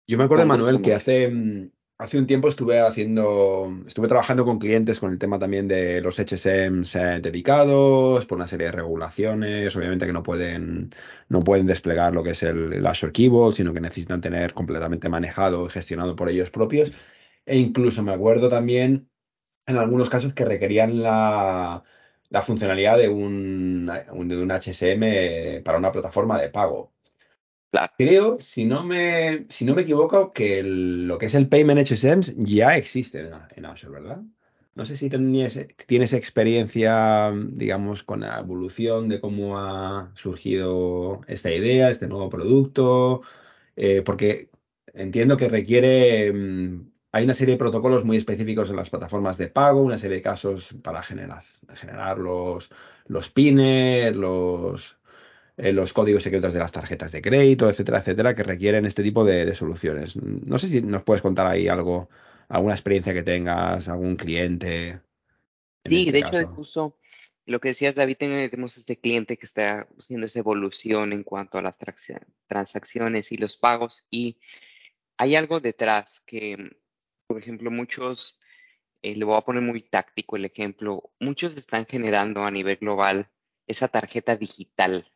Yo 0.07 0.19
me 0.19 0.25
acuerdo, 0.25 0.45
Manuel, 0.45 0.83
que 0.83 0.93
hace, 0.93 1.29
mm, 1.29 1.71
hace 1.99 2.19
un 2.19 2.27
tiempo 2.27 2.49
estuve 2.49 2.81
haciendo, 2.81 3.73
estuve 3.87 4.09
trabajando 4.09 4.45
con 4.45 4.59
clientes 4.59 4.99
con 4.99 5.13
el 5.13 5.21
tema 5.21 5.39
también 5.39 5.69
de 5.69 6.01
los 6.01 6.19
HSMs 6.19 6.97
eh, 6.97 7.21
dedicados, 7.23 8.27
por 8.27 8.37
una 8.37 8.49
serie 8.49 8.67
de 8.67 8.73
regulaciones, 8.73 9.77
obviamente 9.77 10.07
que 10.07 10.13
no 10.13 10.25
pueden, 10.25 10.91
no 11.29 11.45
pueden 11.45 11.67
desplegar 11.67 12.13
lo 12.13 12.25
que 12.25 12.31
es 12.31 12.43
el, 12.43 12.73
el 12.73 12.87
Azure 12.89 13.13
Keyboard, 13.13 13.55
sino 13.55 13.73
que 13.73 13.81
necesitan 13.81 14.21
tener 14.21 14.53
completamente 14.53 15.09
manejado 15.09 15.67
y 15.67 15.71
gestionado 15.71 16.17
por 16.17 16.29
ellos 16.29 16.51
propios. 16.51 16.93
E 17.47 17.57
incluso 17.59 18.03
me 18.03 18.13
acuerdo 18.13 18.49
también 18.49 19.10
en 19.71 19.79
algunos 19.79 20.11
casos 20.11 20.35
que 20.35 20.45
requerían 20.45 21.03
la, 21.03 21.83
la 22.31 22.43
funcionalidad 22.43 22.99
de 22.99 23.09
un, 23.09 23.87
de 23.87 24.37
un 24.43 24.51
HSM 24.51 25.63
para 25.65 25.79
una 25.79 25.93
plataforma 25.93 26.41
de 26.41 26.49
pago. 26.51 26.93
Creo, 27.97 28.41
si 28.41 28.65
no 28.65 28.85
me, 28.85 29.47
si 29.49 29.65
no 29.65 29.75
me 29.75 29.83
equivoco, 29.83 30.33
que 30.33 30.63
lo 30.63 31.19
que 31.19 31.27
es 31.27 31.35
el 31.35 31.49
Payment 31.49 31.89
HSM 31.89 32.21
ya 32.45 32.77
existe 32.77 33.21
en, 33.21 33.33
en 33.57 33.65
Azure, 33.67 34.01
¿verdad? 34.01 34.23
No 34.75 34.87
sé 34.87 34.97
si 34.97 35.11
tienes, 35.11 35.59
tienes 35.87 36.13
experiencia, 36.13 37.33
digamos, 37.35 38.03
con 38.03 38.21
la 38.21 38.39
evolución 38.41 39.09
de 39.09 39.21
cómo 39.21 39.59
ha 39.59 40.13
surgido 40.15 41.21
esta 41.27 41.53
idea, 41.53 41.91
este 41.91 42.09
nuevo 42.09 42.29
producto, 42.31 43.23
eh, 43.77 44.03
porque 44.03 44.51
entiendo 44.95 45.37
que 45.37 45.49
requiere 45.49 46.33
mm, 46.33 46.90
hay 47.13 47.25
una 47.25 47.35
serie 47.35 47.55
de 47.55 47.59
protocolos 47.59 48.05
muy 48.05 48.17
específicos 48.17 48.71
en 48.71 48.77
las 48.77 48.91
plataformas 48.91 49.37
de 49.37 49.49
pago, 49.49 49.83
una 49.83 49.99
serie 49.99 50.19
de 50.19 50.23
casos 50.23 50.75
para 50.83 51.03
generar, 51.03 51.43
generar 51.75 52.19
los, 52.19 52.71
los 53.07 53.29
pines, 53.31 54.15
los, 54.15 54.97
eh, 55.57 55.73
los 55.73 55.93
códigos 55.93 56.23
secretos 56.23 56.53
de 56.53 56.61
las 56.61 56.73
tarjetas 56.73 57.11
de 57.11 57.21
crédito, 57.21 57.69
etcétera, 57.69 57.99
etcétera, 57.99 58.35
que 58.35 58.45
requieren 58.45 58.87
este 58.87 59.03
tipo 59.03 59.25
de, 59.25 59.53
soluciones. 59.55 60.17
No 60.17 60.59
sé 60.59 60.69
si 60.69 60.83
nos 60.83 61.03
puedes 61.03 61.23
contar 61.23 61.47
ahí 61.47 61.67
algo, 61.67 62.09
alguna 62.49 62.75
experiencia 62.75 63.13
que 63.13 63.25
tengas, 63.25 63.89
algún 63.89 64.15
cliente. 64.15 65.01
Sí, 65.85 66.07
este 66.07 66.13
de 66.13 66.19
hecho, 66.21 66.47
justo 66.49 66.97
lo 67.47 67.61
que 67.61 67.69
decías, 67.69 67.97
David, 67.97 68.19
tenemos 68.19 68.79
este 68.79 68.97
cliente 68.97 69.37
que 69.37 69.47
está 69.47 69.89
haciendo 69.99 70.27
esa 70.27 70.39
evolución 70.39 71.13
en 71.13 71.25
cuanto 71.25 71.59
a 71.59 71.63
las 71.63 71.77
transacciones 72.47 73.33
y 73.33 73.37
los 73.37 73.57
pagos 73.57 74.05
y 74.11 74.39
hay 75.17 75.35
algo 75.35 75.59
detrás 75.59 76.21
que 76.21 76.77
por 77.31 77.39
ejemplo, 77.39 77.71
muchos, 77.71 78.41
eh, 79.03 79.15
le 79.15 79.25
voy 79.25 79.37
a 79.37 79.43
poner 79.43 79.63
muy 79.63 79.83
táctico 79.83 80.35
el 80.35 80.47
ejemplo, 80.47 81.13
muchos 81.21 81.57
están 81.57 81.87
generando 81.87 82.43
a 82.43 82.51
nivel 82.51 82.79
global 82.79 83.31
esa 83.69 83.87
tarjeta 83.87 84.35
digital. 84.35 85.09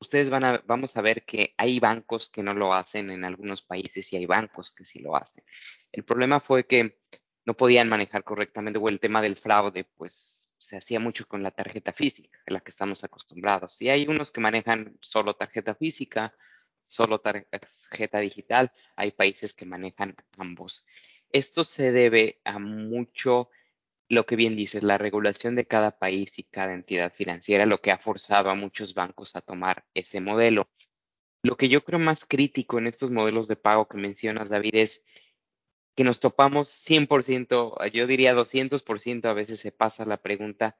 Ustedes 0.00 0.30
van 0.30 0.44
a, 0.44 0.62
vamos 0.66 0.96
a 0.96 1.02
ver 1.02 1.26
que 1.26 1.52
hay 1.58 1.78
bancos 1.78 2.30
que 2.30 2.42
no 2.42 2.54
lo 2.54 2.72
hacen 2.72 3.10
en 3.10 3.22
algunos 3.22 3.60
países 3.60 4.10
y 4.14 4.16
hay 4.16 4.24
bancos 4.24 4.74
que 4.74 4.86
sí 4.86 5.00
lo 5.00 5.14
hacen. 5.14 5.44
El 5.92 6.04
problema 6.04 6.40
fue 6.40 6.66
que 6.66 7.00
no 7.44 7.52
podían 7.54 7.90
manejar 7.90 8.24
correctamente 8.24 8.78
o 8.78 8.88
el 8.88 8.98
tema 8.98 9.20
del 9.20 9.36
fraude, 9.36 9.84
pues 9.84 10.50
se 10.56 10.78
hacía 10.78 10.98
mucho 11.00 11.28
con 11.28 11.42
la 11.42 11.50
tarjeta 11.50 11.92
física, 11.92 12.38
a 12.46 12.52
la 12.54 12.60
que 12.60 12.70
estamos 12.70 13.04
acostumbrados. 13.04 13.76
Y 13.82 13.90
hay 13.90 14.06
unos 14.06 14.32
que 14.32 14.40
manejan 14.40 14.96
solo 15.02 15.34
tarjeta 15.34 15.74
física, 15.74 16.34
solo 16.86 17.20
tarjeta 17.20 18.20
digital, 18.20 18.72
hay 18.96 19.10
países 19.10 19.52
que 19.52 19.66
manejan 19.66 20.16
ambos. 20.38 20.86
Esto 21.32 21.64
se 21.64 21.92
debe 21.92 22.40
a 22.44 22.58
mucho 22.58 23.50
lo 24.08 24.24
que 24.24 24.36
bien 24.36 24.56
dices, 24.56 24.82
la 24.82 24.98
regulación 24.98 25.54
de 25.54 25.66
cada 25.66 25.98
país 25.98 26.38
y 26.38 26.44
cada 26.44 26.72
entidad 26.72 27.12
financiera, 27.12 27.66
lo 27.66 27.80
que 27.80 27.90
ha 27.90 27.98
forzado 27.98 28.50
a 28.50 28.54
muchos 28.54 28.94
bancos 28.94 29.36
a 29.36 29.42
tomar 29.42 29.84
ese 29.94 30.20
modelo. 30.20 30.70
Lo 31.42 31.56
que 31.56 31.68
yo 31.68 31.84
creo 31.84 31.98
más 31.98 32.24
crítico 32.24 32.78
en 32.78 32.86
estos 32.86 33.10
modelos 33.10 33.48
de 33.48 33.56
pago 33.56 33.86
que 33.86 33.98
mencionas, 33.98 34.48
David, 34.48 34.74
es 34.76 35.04
que 35.94 36.04
nos 36.04 36.20
topamos 36.20 36.70
100%, 36.70 37.90
yo 37.92 38.06
diría 38.06 38.34
200% 38.34 39.26
a 39.26 39.34
veces 39.34 39.60
se 39.60 39.72
pasa 39.72 40.06
la 40.06 40.16
pregunta, 40.22 40.78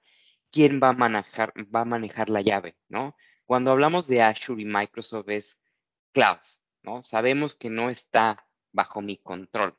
¿quién 0.50 0.80
va 0.82 0.90
a 0.90 0.92
manejar, 0.94 1.52
va 1.74 1.82
a 1.82 1.84
manejar 1.84 2.30
la 2.30 2.40
llave? 2.40 2.76
¿no? 2.88 3.16
Cuando 3.44 3.72
hablamos 3.72 4.06
de 4.08 4.22
Azure 4.22 4.62
y 4.62 4.64
Microsoft 4.64 5.28
es 5.28 5.58
cloud, 6.12 6.38
¿no? 6.82 7.02
Sabemos 7.02 7.54
que 7.54 7.68
no 7.70 7.90
está 7.90 8.46
bajo 8.72 9.02
mi 9.02 9.18
control 9.18 9.76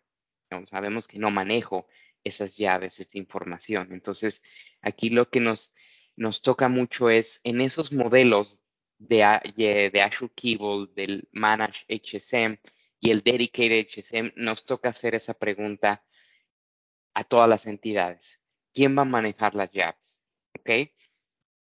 sabemos 0.65 1.07
que 1.07 1.19
no 1.19 1.31
manejo 1.31 1.87
esas 2.23 2.57
llaves, 2.57 2.99
esa 2.99 3.17
información. 3.17 3.89
Entonces, 3.91 4.41
aquí 4.81 5.09
lo 5.09 5.29
que 5.29 5.39
nos, 5.39 5.73
nos 6.15 6.41
toca 6.41 6.69
mucho 6.69 7.09
es 7.09 7.39
en 7.43 7.61
esos 7.61 7.93
modelos 7.93 8.61
de, 8.97 9.89
de 9.93 10.01
Azure 10.01 10.31
Keyboard, 10.35 10.93
del 10.93 11.27
Managed 11.31 11.85
HSM 11.87 12.57
y 12.99 13.11
el 13.11 13.21
Dedicated 13.23 13.87
HSM, 13.87 14.33
nos 14.35 14.65
toca 14.65 14.89
hacer 14.89 15.15
esa 15.15 15.33
pregunta 15.33 16.03
a 17.13 17.23
todas 17.23 17.49
las 17.49 17.65
entidades. 17.65 18.39
¿Quién 18.73 18.97
va 18.97 19.03
a 19.03 19.05
manejar 19.05 19.55
las 19.55 19.71
llaves? 19.71 20.21
¿Ok? 20.57 20.91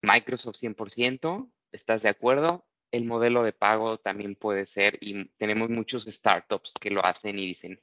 Microsoft 0.02 0.56
100%, 0.56 1.50
¿estás 1.72 2.02
de 2.02 2.08
acuerdo? 2.08 2.66
El 2.90 3.04
modelo 3.04 3.42
de 3.42 3.52
pago 3.52 3.98
también 3.98 4.34
puede 4.34 4.66
ser 4.66 4.98
y 5.00 5.26
tenemos 5.36 5.70
muchos 5.70 6.04
startups 6.04 6.74
que 6.80 6.90
lo 6.90 7.04
hacen 7.04 7.38
y 7.38 7.46
dicen, 7.46 7.80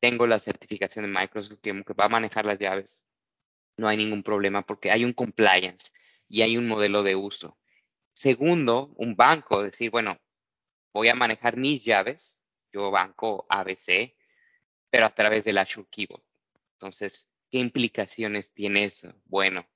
tengo 0.00 0.26
la 0.26 0.40
certificación 0.40 1.04
de 1.04 1.20
Microsoft 1.20 1.60
que, 1.60 1.72
va 1.72 2.06
a 2.06 2.08
manejar 2.08 2.44
las 2.44 2.58
llaves. 2.58 3.02
no 3.76 3.88
hay 3.88 3.96
ningún 3.96 4.22
problema 4.22 4.62
porque 4.62 4.90
hay 4.90 5.04
un 5.04 5.12
compliance 5.12 5.92
y 6.28 6.42
hay 6.42 6.56
un 6.56 6.66
modelo 6.66 7.02
de 7.02 7.16
uso. 7.16 7.58
Segundo, 8.12 8.92
un 8.96 9.16
banco, 9.16 9.62
decir, 9.62 9.90
bueno, 9.90 10.18
voy 10.92 11.08
a 11.08 11.14
manejar 11.14 11.56
mis 11.56 11.84
llaves, 11.84 12.38
yo 12.72 12.90
banco 12.90 13.46
ABC, 13.48 14.14
pero 14.90 15.06
a 15.06 15.14
través 15.14 15.44
del 15.44 15.58
Azure 15.58 15.88
Keyboard. 15.90 16.22
Entonces, 16.74 17.30
¿qué 17.50 17.58
implicaciones 17.58 18.52
tiene 18.52 18.84
eso? 18.84 19.14
Bueno, 19.24 19.66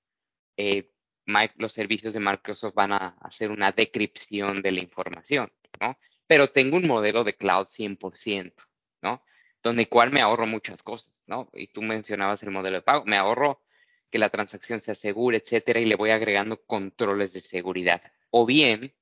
eh, 0.56 0.90
los 1.56 1.72
servicios 1.72 2.12
de 2.14 2.20
Microsoft 2.20 2.74
van 2.74 2.92
a 2.92 3.16
hacer 3.20 3.50
una 3.50 3.72
decripción 3.72 4.62
de 4.62 4.72
la 4.72 4.80
información, 4.80 5.52
¿no? 5.80 5.98
Pero 6.26 6.48
tengo 6.48 6.76
un 6.76 6.86
modelo 6.86 7.24
de 7.24 7.34
cloud 7.34 7.66
100%, 7.66 8.54
¿no? 9.02 9.24
Donde 9.64 9.88
cual 9.88 10.12
me 10.12 10.20
ahorro 10.20 10.46
muchas 10.46 10.84
cosas, 10.84 11.20
¿no? 11.26 11.50
Y 11.54 11.66
tú 11.66 11.82
mencionabas 11.82 12.42
el 12.44 12.52
modelo 12.52 12.76
de 12.76 12.82
pago, 12.82 13.04
me 13.06 13.16
ahorro 13.16 13.60
que 14.10 14.20
la 14.20 14.28
transacción 14.28 14.80
se 14.80 14.92
asegure, 14.92 15.38
etcétera, 15.38 15.80
y 15.80 15.86
le 15.86 15.96
voy 15.96 16.10
agregando 16.10 16.62
controles 16.64 17.32
de 17.32 17.40
seguridad. 17.40 18.00
O 18.30 18.46
bien, 18.46 18.94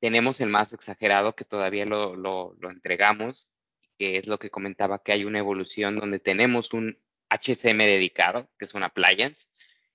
tenemos 0.00 0.40
el 0.40 0.48
más 0.48 0.72
exagerado 0.72 1.34
que 1.34 1.44
todavía 1.44 1.84
lo, 1.84 2.16
lo, 2.16 2.70
entregamos, 2.70 3.50
que 3.98 4.16
es 4.16 4.26
lo 4.26 4.38
que 4.38 4.50
comentaba, 4.50 5.02
que 5.02 5.12
hay 5.12 5.24
una 5.24 5.38
evolución 5.38 5.96
donde 5.96 6.18
tenemos 6.18 6.72
un 6.72 6.98
HCM 7.28 7.78
dedicado, 7.78 8.48
que 8.58 8.64
es 8.64 8.74
una 8.74 8.86
appliance, 8.86 9.48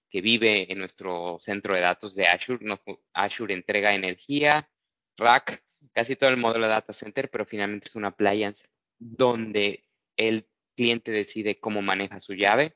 que 0.09 0.22
vive 0.22 0.72
en 0.72 0.80
nuestro 0.80 1.38
centro 1.39 1.74
de 1.74 1.82
datos 1.82 2.13
de 2.13 2.28
Azure. 2.28 2.63
Azure 3.13 3.53
entrega 3.53 3.95
energía, 3.95 4.70
rack, 5.17 5.63
casi 5.93 6.15
todo 6.15 6.30
el 6.30 6.38
módulo 6.38 6.65
de 6.65 6.74
data 6.74 6.93
center, 6.93 7.30
pero 7.30 7.45
finalmente 7.45 7.88
es 7.88 7.95
una 7.95 8.09
appliance 8.09 8.67
donde 8.99 9.89
el 10.20 10.47
cliente 10.76 11.11
decide 11.11 11.59
cómo 11.59 11.82
maneja 11.82 12.20
su 12.20 12.34
llave. 12.34 12.76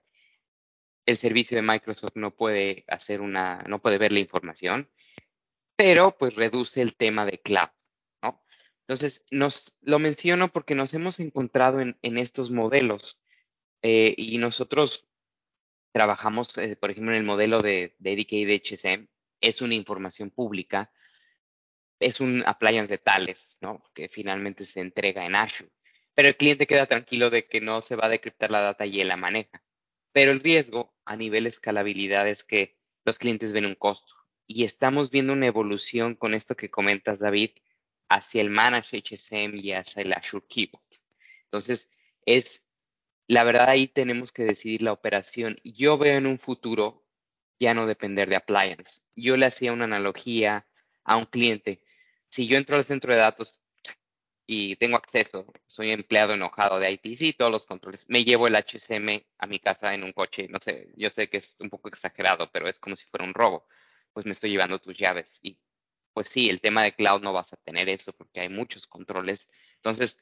El 1.05 1.17
servicio 1.17 1.57
de 1.57 1.61
Microsoft 1.61 2.15
no 2.15 2.35
puede 2.35 2.85
hacer 2.87 3.21
una, 3.21 3.63
no 3.67 3.81
puede 3.81 3.97
ver 3.97 4.13
la 4.13 4.19
información, 4.19 4.89
pero 5.75 6.17
pues 6.17 6.35
reduce 6.35 6.81
el 6.81 6.95
tema 6.95 7.25
de 7.25 7.41
cloud, 7.41 7.69
¿no? 8.21 8.41
Entonces, 8.87 9.25
nos 9.29 9.77
lo 9.81 9.99
menciono 9.99 10.47
porque 10.47 10.73
nos 10.73 10.93
hemos 10.93 11.19
encontrado 11.19 11.81
en, 11.81 12.17
estos 12.17 12.49
modelos 12.49 13.21
eh, 13.81 14.15
y 14.17 14.37
nosotros 14.37 15.05
trabajamos, 15.91 16.57
eh, 16.57 16.77
por 16.77 16.91
ejemplo, 16.91 17.11
en 17.11 17.17
el 17.17 17.25
modelo 17.25 17.61
de 17.61 17.95
Dedicated 17.99 18.61
HSM, 18.63 19.07
es 19.41 19.61
una 19.61 19.75
información 19.75 20.29
pública, 20.29 20.93
es 21.99 22.21
un 22.21 22.43
appliance 22.45 22.89
de 22.89 22.97
tales, 22.99 23.57
¿no? 23.59 23.83
Que 23.93 24.07
finalmente 24.07 24.63
se 24.63 24.79
entrega 24.79 25.25
en 25.25 25.35
Azure. 25.35 25.69
Pero 26.15 26.29
el 26.29 26.37
cliente 26.37 26.67
queda 26.67 26.85
tranquilo 26.85 27.29
de 27.29 27.47
que 27.47 27.61
no 27.61 27.81
se 27.81 27.95
va 27.95 28.05
a 28.05 28.09
decriptar 28.09 28.51
la 28.51 28.61
data 28.61 28.85
y 28.85 29.01
él 29.01 29.07
la 29.07 29.17
maneja. 29.17 29.63
Pero 30.11 30.31
el 30.31 30.41
riesgo 30.41 30.93
a 31.05 31.15
nivel 31.15 31.47
escalabilidad 31.47 32.27
es 32.27 32.43
que 32.43 32.77
los 33.03 33.17
clientes 33.17 33.51
ven 33.51 33.65
un 33.65 33.75
costo. 33.75 34.13
Y 34.45 34.63
estamos 34.63 35.09
viendo 35.09 35.33
una 35.33 35.47
evolución 35.47 36.15
con 36.15 36.33
esto 36.33 36.55
que 36.55 36.69
comentas, 36.69 37.19
David, 37.19 37.51
hacia 38.09 38.41
el 38.41 38.49
Managed 38.49 39.03
HSM 39.03 39.55
y 39.55 39.71
hacia 39.71 40.03
el 40.03 40.13
Azure 40.13 40.45
Keyboard. 40.47 40.83
Entonces, 41.45 41.89
es 42.25 42.63
la 43.27 43.43
verdad 43.43 43.69
ahí 43.69 43.87
tenemos 43.87 44.31
que 44.31 44.43
decidir 44.43 44.81
la 44.81 44.91
operación. 44.91 45.59
Yo 45.63 45.97
veo 45.97 46.17
en 46.17 46.27
un 46.27 46.39
futuro 46.39 47.05
ya 47.59 47.73
no 47.73 47.87
depender 47.87 48.29
de 48.29 48.35
appliance. 48.35 49.01
Yo 49.15 49.37
le 49.37 49.45
hacía 49.45 49.71
una 49.71 49.85
analogía 49.85 50.67
a 51.03 51.17
un 51.17 51.25
cliente. 51.25 51.83
Si 52.29 52.47
yo 52.47 52.57
entro 52.57 52.75
al 52.75 52.83
centro 52.83 53.13
de 53.13 53.19
datos 53.19 53.62
y 54.45 54.75
tengo 54.75 54.97
acceso, 54.97 55.45
soy 55.67 55.91
empleado 55.91 56.33
enojado 56.33 56.79
de 56.79 56.91
IT, 56.91 57.17
sí, 57.17 57.33
todos 57.33 57.51
los 57.51 57.65
controles, 57.65 58.05
me 58.09 58.25
llevo 58.25 58.47
el 58.47 58.55
HSM 58.55 59.25
a 59.37 59.47
mi 59.47 59.59
casa 59.59 59.93
en 59.93 60.03
un 60.03 60.11
coche, 60.13 60.47
no 60.49 60.59
sé, 60.61 60.91
yo 60.95 61.09
sé 61.09 61.29
que 61.29 61.37
es 61.37 61.55
un 61.59 61.69
poco 61.69 61.87
exagerado, 61.89 62.49
pero 62.51 62.67
es 62.67 62.79
como 62.79 62.95
si 62.95 63.05
fuera 63.05 63.25
un 63.25 63.33
robo, 63.33 63.67
pues 64.13 64.25
me 64.25 64.33
estoy 64.33 64.51
llevando 64.51 64.79
tus 64.79 64.97
llaves. 64.97 65.39
Y 65.41 65.59
pues 66.13 66.29
sí, 66.29 66.49
el 66.49 66.61
tema 66.61 66.83
de 66.83 66.93
cloud 66.93 67.21
no 67.21 67.33
vas 67.33 67.53
a 67.53 67.57
tener 67.57 67.89
eso 67.89 68.13
porque 68.13 68.41
hay 68.41 68.49
muchos 68.49 68.87
controles. 68.87 69.49
Entonces, 69.77 70.19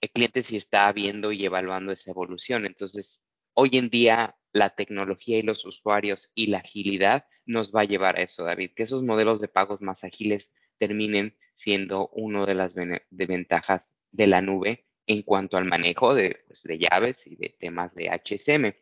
el 0.00 0.10
cliente 0.10 0.42
sí 0.42 0.56
está 0.56 0.92
viendo 0.92 1.32
y 1.32 1.44
evaluando 1.44 1.92
esa 1.92 2.10
evolución. 2.10 2.66
Entonces, 2.66 3.24
hoy 3.54 3.70
en 3.74 3.90
día 3.90 4.36
la 4.52 4.70
tecnología 4.70 5.38
y 5.38 5.42
los 5.42 5.64
usuarios 5.64 6.30
y 6.34 6.48
la 6.48 6.58
agilidad 6.58 7.26
nos 7.46 7.72
va 7.74 7.82
a 7.82 7.84
llevar 7.84 8.18
a 8.18 8.22
eso, 8.22 8.44
David, 8.44 8.72
que 8.74 8.82
esos 8.84 9.02
modelos 9.02 9.40
de 9.40 9.48
pagos 9.48 9.80
más 9.80 10.04
ágiles 10.04 10.52
terminen 10.80 11.36
siendo 11.52 12.08
una 12.08 12.46
de 12.46 12.54
las 12.54 12.74
ventajas 13.10 13.92
de 14.10 14.26
la 14.26 14.40
nube 14.40 14.86
en 15.06 15.22
cuanto 15.22 15.58
al 15.58 15.66
manejo 15.66 16.14
de, 16.14 16.42
pues, 16.46 16.62
de, 16.62 16.78
llaves 16.78 17.26
y 17.26 17.36
de 17.36 17.50
temas 17.50 17.94
de 17.94 18.08
HSM. 18.08 18.74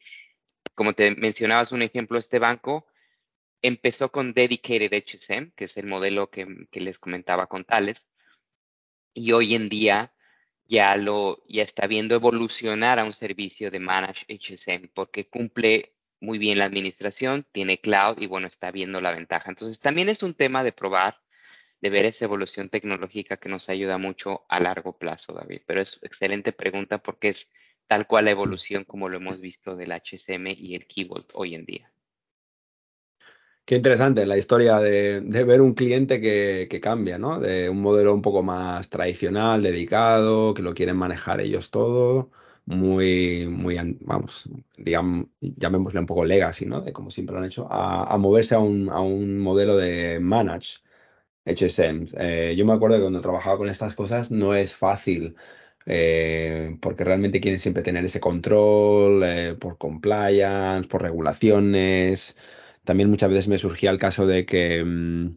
Como 0.74 0.92
te 0.92 1.14
mencionabas 1.16 1.72
un 1.72 1.82
ejemplo, 1.82 2.18
este 2.18 2.38
banco 2.38 2.86
empezó 3.62 4.12
con 4.12 4.32
Dedicated 4.32 4.92
HSM, 4.92 5.50
que 5.56 5.64
es 5.64 5.76
el 5.76 5.86
modelo 5.86 6.30
que, 6.30 6.46
que 6.70 6.80
les 6.80 7.00
comentaba 7.00 7.48
con 7.48 7.64
Tales, 7.64 8.08
y 9.12 9.32
hoy 9.32 9.54
en 9.56 9.68
día 9.68 10.14
ya 10.66 10.96
lo 10.96 11.42
ya 11.48 11.64
está 11.64 11.86
viendo 11.88 12.14
evolucionar 12.14 12.98
a 13.00 13.04
un 13.04 13.12
servicio 13.12 13.70
de 13.70 13.80
Managed 13.80 14.26
HSM 14.28 14.90
porque 14.94 15.28
cumple 15.28 15.94
muy 16.20 16.38
bien 16.38 16.58
la 16.58 16.66
administración, 16.66 17.46
tiene 17.52 17.80
cloud 17.80 18.18
y 18.18 18.26
bueno, 18.26 18.46
está 18.46 18.70
viendo 18.70 19.00
la 19.00 19.12
ventaja. 19.12 19.50
Entonces 19.50 19.80
también 19.80 20.08
es 20.08 20.22
un 20.22 20.34
tema 20.34 20.62
de 20.62 20.72
probar, 20.72 21.20
de 21.80 21.90
ver 21.90 22.04
esa 22.04 22.24
evolución 22.24 22.68
tecnológica 22.68 23.36
que 23.36 23.48
nos 23.48 23.68
ayuda 23.68 23.98
mucho 23.98 24.44
a 24.48 24.60
largo 24.60 24.98
plazo, 24.98 25.32
David. 25.32 25.60
Pero 25.66 25.80
es 25.80 25.98
excelente 26.02 26.52
pregunta 26.52 26.98
porque 26.98 27.28
es 27.28 27.50
tal 27.86 28.06
cual 28.06 28.26
la 28.26 28.32
evolución 28.32 28.84
como 28.84 29.08
lo 29.08 29.16
hemos 29.16 29.40
visto 29.40 29.76
del 29.76 29.92
HSM 29.92 30.46
y 30.56 30.74
el 30.74 30.86
Keyboard 30.86 31.26
hoy 31.34 31.54
en 31.54 31.64
día. 31.64 31.90
Qué 33.68 33.76
interesante 33.76 34.24
la 34.24 34.38
historia 34.38 34.78
de, 34.78 35.20
ver 35.20 35.60
un 35.60 35.74
cliente 35.74 36.22
que, 36.22 36.80
cambia, 36.80 37.18
¿no? 37.18 37.38
De 37.38 37.68
un 37.68 37.82
modelo 37.82 38.14
un 38.14 38.22
poco 38.22 38.42
más 38.42 38.88
tradicional, 38.88 39.62
dedicado, 39.62 40.54
que 40.54 40.62
lo 40.62 40.72
quieren 40.72 40.96
manejar 40.96 41.42
ellos 41.42 41.70
todo, 41.70 42.30
muy, 42.64 43.46
muy, 43.46 43.76
vamos, 44.00 44.48
digamos, 44.78 45.26
llamémosle 45.40 46.00
un 46.00 46.06
poco 46.06 46.24
legacy, 46.24 46.64
¿no? 46.64 46.80
De 46.80 46.94
como 46.94 47.10
siempre 47.10 47.34
lo 47.34 47.40
han 47.40 47.46
hecho, 47.46 47.68
a, 47.70 48.16
moverse 48.16 48.54
a 48.54 48.58
un, 48.58 48.88
a 48.88 49.00
un, 49.00 49.38
modelo 49.38 49.76
de 49.76 50.18
manage 50.18 50.78
HSM. 51.48 52.06
Eh, 52.18 52.54
yo 52.56 52.64
me 52.66 52.72
acuerdo 52.72 52.96
que 52.96 53.02
cuando 53.02 53.20
trabajaba 53.20 53.58
con 53.58 53.68
estas 53.68 53.94
cosas 53.94 54.30
no 54.30 54.54
es 54.54 54.74
fácil. 54.74 55.36
Eh, 55.90 56.76
porque 56.82 57.02
realmente 57.04 57.40
quieren 57.40 57.58
siempre 57.60 57.82
tener 57.82 58.04
ese 58.04 58.20
control 58.20 59.22
eh, 59.24 59.56
por 59.58 59.78
compliance, 59.78 60.86
por 60.86 61.00
regulaciones, 61.02 62.36
también 62.84 63.10
muchas 63.10 63.30
veces 63.30 63.48
me 63.48 63.58
surgía 63.58 63.90
el 63.90 63.98
caso 63.98 64.26
de 64.26 64.46
que, 64.46 64.82
mm, 64.84 65.36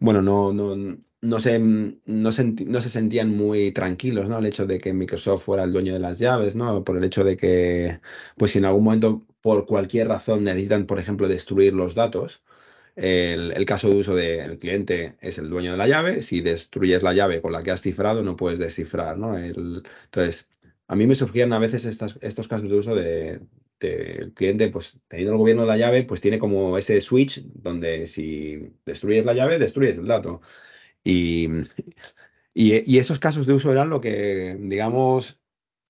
bueno, 0.00 0.22
no, 0.22 0.52
no, 0.52 0.76
no, 1.20 1.40
se, 1.40 1.58
no, 1.60 2.32
se 2.32 2.90
sentían 2.90 3.30
muy 3.36 3.72
tranquilos, 3.72 4.28
¿no? 4.28 4.38
El 4.38 4.46
hecho 4.46 4.66
de 4.66 4.80
que 4.80 4.92
Microsoft 4.94 5.44
fuera 5.44 5.64
el 5.64 5.72
dueño 5.72 5.92
de 5.92 6.00
las 6.00 6.18
llaves, 6.18 6.54
¿no? 6.56 6.84
Por 6.84 6.96
el 6.96 7.04
hecho 7.04 7.24
de 7.24 7.36
que, 7.36 8.00
pues 8.36 8.52
si 8.52 8.58
en 8.58 8.64
algún 8.64 8.84
momento, 8.84 9.26
por 9.40 9.66
cualquier 9.66 10.08
razón, 10.08 10.44
necesitan, 10.44 10.86
por 10.86 10.98
ejemplo, 10.98 11.28
destruir 11.28 11.74
los 11.74 11.94
datos, 11.94 12.42
el, 12.96 13.64
caso 13.66 13.88
de 13.88 13.96
uso 13.96 14.14
del 14.14 14.58
cliente 14.58 15.16
es 15.20 15.38
el 15.38 15.50
dueño 15.50 15.72
de 15.72 15.76
la 15.78 15.86
llave. 15.86 16.22
Si 16.22 16.40
destruyes 16.40 17.02
la 17.02 17.12
llave 17.12 17.40
con 17.40 17.52
la 17.52 17.62
que 17.62 17.70
has 17.70 17.80
cifrado, 17.80 18.22
no 18.22 18.36
puedes 18.36 18.58
descifrar, 18.58 19.18
¿no? 19.18 19.38
entonces, 19.38 20.48
a 20.88 20.96
mí 20.96 21.06
me 21.06 21.14
surgían 21.14 21.52
a 21.52 21.58
veces 21.58 21.84
estos 21.84 22.48
casos 22.48 22.68
de 22.68 22.76
uso 22.76 22.94
de, 22.96 23.40
el 23.80 24.32
cliente, 24.34 24.68
pues 24.68 24.98
teniendo 25.08 25.32
el 25.32 25.38
gobierno 25.38 25.62
de 25.62 25.68
la 25.68 25.76
llave, 25.76 26.04
pues 26.04 26.20
tiene 26.20 26.38
como 26.38 26.76
ese 26.78 27.00
switch 27.00 27.42
donde 27.54 28.06
si 28.06 28.72
destruyes 28.84 29.24
la 29.24 29.34
llave, 29.34 29.58
destruyes 29.58 29.98
el 29.98 30.06
dato. 30.06 30.42
Y, 31.04 31.48
y, 32.54 32.98
esos 32.98 33.18
casos 33.18 33.46
de 33.46 33.54
uso 33.54 33.72
eran 33.72 33.90
lo 33.90 34.00
que, 34.00 34.56
digamos, 34.60 35.40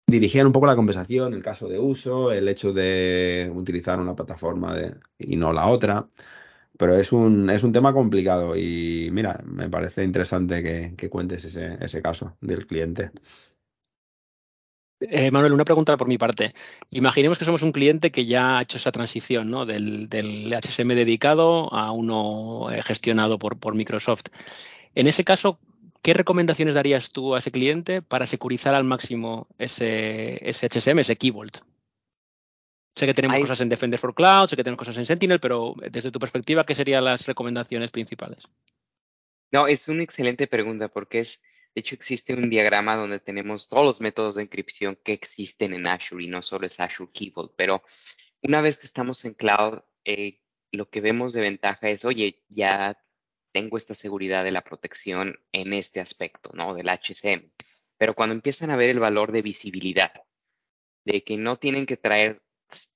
dirigían 0.06 0.46
un 0.46 0.52
poco 0.52 0.66
la 0.66 0.76
conversación, 0.76 1.34
el 1.34 1.42
caso 1.42 1.68
de 1.68 1.78
uso, 1.78 2.32
el 2.32 2.48
hecho 2.48 2.72
de 2.72 3.50
utilizar 3.54 3.98
una 4.00 4.14
plataforma 4.14 4.76
y 5.18 5.36
no 5.36 5.52
la 5.52 5.66
otra. 5.68 6.08
Pero 6.80 6.96
es 6.96 7.12
un, 7.12 7.50
es 7.50 7.62
un 7.62 7.72
tema 7.72 7.92
complicado 7.92 8.56
y 8.56 9.10
mira, 9.12 9.38
me 9.44 9.68
parece 9.68 10.02
interesante 10.02 10.62
que, 10.62 10.94
que 10.96 11.10
cuentes 11.10 11.44
ese, 11.44 11.76
ese 11.78 12.00
caso 12.00 12.38
del 12.40 12.66
cliente. 12.66 13.10
Eh, 15.00 15.30
Manuel, 15.30 15.52
una 15.52 15.66
pregunta 15.66 15.98
por 15.98 16.08
mi 16.08 16.16
parte. 16.16 16.54
Imaginemos 16.88 17.38
que 17.38 17.44
somos 17.44 17.60
un 17.60 17.72
cliente 17.72 18.10
que 18.10 18.24
ya 18.24 18.56
ha 18.56 18.62
hecho 18.62 18.78
esa 18.78 18.92
transición 18.92 19.50
¿no? 19.50 19.66
del, 19.66 20.08
HSM 20.10 20.88
dedicado 20.94 21.70
a 21.70 21.92
uno 21.92 22.70
eh, 22.70 22.80
gestionado 22.80 23.38
por, 23.38 23.58
por, 23.58 23.74
Microsoft. 23.74 24.28
En 24.94 25.06
ese 25.06 25.22
caso, 25.22 25.58
¿qué 26.00 26.14
recomendaciones 26.14 26.76
darías 26.76 27.10
tú 27.10 27.34
a 27.34 27.40
ese 27.40 27.50
cliente 27.50 28.00
para 28.00 28.26
securizar 28.26 28.74
al 28.74 28.84
máximo 28.84 29.48
ese, 29.58 30.48
ese 30.48 30.66
HSM, 30.70 31.00
ese 31.00 31.16
Key 31.16 31.30
Sé 32.96 33.06
que 33.06 33.14
tenemos 33.14 33.40
cosas 33.40 33.60
en 33.60 33.68
Defender 33.68 33.98
for 33.98 34.14
Cloud, 34.14 34.48
sé 34.48 34.56
que 34.56 34.64
tenemos 34.64 34.78
cosas 34.78 34.96
en 34.98 35.06
Sentinel, 35.06 35.40
pero 35.40 35.74
desde 35.90 36.10
tu 36.10 36.18
perspectiva, 36.18 36.66
¿qué 36.66 36.74
serían 36.74 37.04
las 37.04 37.26
recomendaciones 37.26 37.90
principales? 37.90 38.42
No, 39.52 39.66
es 39.66 39.88
una 39.88 40.02
excelente 40.02 40.46
pregunta 40.46 40.88
porque 40.88 41.20
es 41.20 41.40
de 41.74 41.80
hecho, 41.80 41.94
existe 41.94 42.34
un 42.34 42.50
diagrama 42.50 42.96
donde 42.96 43.20
tenemos 43.20 43.68
todos 43.68 43.84
los 43.84 44.00
métodos 44.00 44.34
de 44.34 44.42
encripción 44.42 44.98
que 45.04 45.12
existen 45.12 45.72
en 45.72 45.86
Azure 45.86 46.24
y 46.24 46.26
no 46.26 46.42
solo 46.42 46.66
es 46.66 46.80
Azure 46.80 47.12
Keyboard, 47.12 47.52
pero 47.56 47.84
una 48.42 48.60
vez 48.60 48.78
que 48.78 48.86
estamos 48.86 49.24
en 49.24 49.34
cloud, 49.34 49.80
eh, 50.04 50.40
lo 50.72 50.90
que 50.90 51.00
vemos 51.00 51.32
de 51.32 51.42
ventaja 51.42 51.88
es, 51.88 52.04
oye, 52.04 52.42
ya 52.48 53.00
tengo 53.52 53.76
esta 53.76 53.94
seguridad 53.94 54.42
de 54.44 54.50
la 54.50 54.64
protección 54.64 55.38
en 55.52 55.72
este 55.72 56.00
aspecto, 56.00 56.50
¿no? 56.54 56.74
Del 56.74 56.88
HCM. 56.88 57.50
Pero 57.98 58.14
cuando 58.14 58.34
empiezan 58.34 58.70
a 58.70 58.76
ver 58.76 58.90
el 58.90 58.98
valor 58.98 59.30
de 59.30 59.42
visibilidad, 59.42 60.12
de 61.04 61.22
que 61.22 61.36
no 61.36 61.56
tienen 61.56 61.86
que 61.86 61.96
traer 61.96 62.42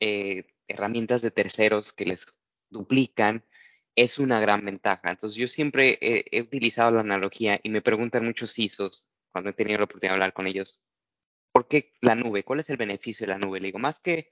eh, 0.00 0.46
herramientas 0.68 1.22
de 1.22 1.30
terceros 1.30 1.92
que 1.92 2.06
les 2.06 2.26
duplican, 2.70 3.44
es 3.96 4.18
una 4.18 4.40
gran 4.40 4.64
ventaja. 4.64 5.10
Entonces 5.10 5.36
yo 5.36 5.48
siempre 5.48 5.98
he, 6.00 6.40
utilizado 6.40 6.90
la 6.90 7.00
analogía 7.00 7.60
y 7.62 7.68
me 7.68 7.82
preguntan 7.82 8.24
muchos 8.24 8.52
CISOs 8.52 9.06
cuando 9.30 9.50
he 9.50 9.52
tenido 9.52 9.78
la 9.78 9.84
oportunidad 9.84 10.12
de 10.12 10.14
hablar 10.14 10.32
con 10.32 10.46
ellos, 10.46 10.84
¿por 11.52 11.68
qué 11.68 11.92
la 12.00 12.14
nube? 12.14 12.44
¿Cuál 12.44 12.60
es 12.60 12.70
el 12.70 12.76
beneficio 12.76 13.26
de 13.26 13.32
la 13.32 13.38
nube? 13.38 13.60
Le 13.60 13.66
digo, 13.66 13.78
más 13.78 14.00
que 14.00 14.30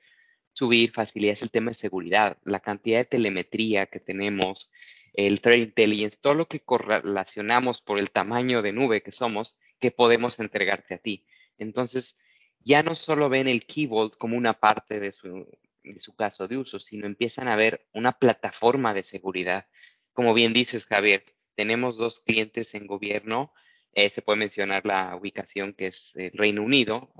subir 0.53 0.93
facilidad 0.93 1.33
es 1.33 1.43
el 1.43 1.51
tema 1.51 1.71
de 1.71 1.77
seguridad, 1.77 2.39
la 2.45 2.61
cantidad 2.61 2.99
de 2.99 3.05
telemetría 3.07 3.87
que 3.87 4.01
tenemos, 4.01 4.73
el 5.15 5.41
threat 5.41 5.61
intelligence, 5.61 6.19
todo 6.21 6.35
lo 6.35 6.47
que 6.47 6.61
correlacionamos 6.61 7.81
por 7.81 7.99
el 7.99 8.11
tamaño 8.11 8.63
de 8.63 8.73
nube 8.73 9.03
que 9.03 9.13
somos, 9.13 9.59
que 9.79 9.91
podemos 9.91 10.39
entregarte 10.39 10.95
a 10.95 10.99
ti. 10.99 11.27
Entonces, 11.59 12.17
ya 12.65 12.83
no 12.83 12.95
solo 12.95 13.29
ven 13.29 13.49
el 13.49 13.67
Keyboard 13.67 14.13
como 14.17 14.37
una 14.37 14.55
parte 14.55 15.01
de 15.01 15.13
su, 15.13 15.47
de 15.83 16.01
su 16.01 16.15
caso 16.15 16.49
de 16.49 16.59
uso, 16.59 16.81
sino 16.81 17.07
empiezan 17.07 17.49
a 17.49 17.57
ver 17.57 17.87
una 17.93 18.13
plataforma 18.13 18.95
de 18.95 19.05
seguridad. 19.05 19.67
Como 20.13 20.35
bien 20.35 20.53
dices, 20.53 20.87
Javier, 20.87 21.25
tenemos 21.55 21.97
dos 21.97 22.21
clientes 22.21 22.75
en 22.75 22.87
gobierno. 22.87 23.53
Eh, 23.93 24.11
se 24.11 24.23
puede 24.23 24.39
mencionar 24.39 24.87
la 24.87 25.17
ubicación 25.17 25.75
que 25.75 25.89
es 25.89 26.13
el 26.15 26.33
Reino 26.33 26.63
Unido, 26.63 27.13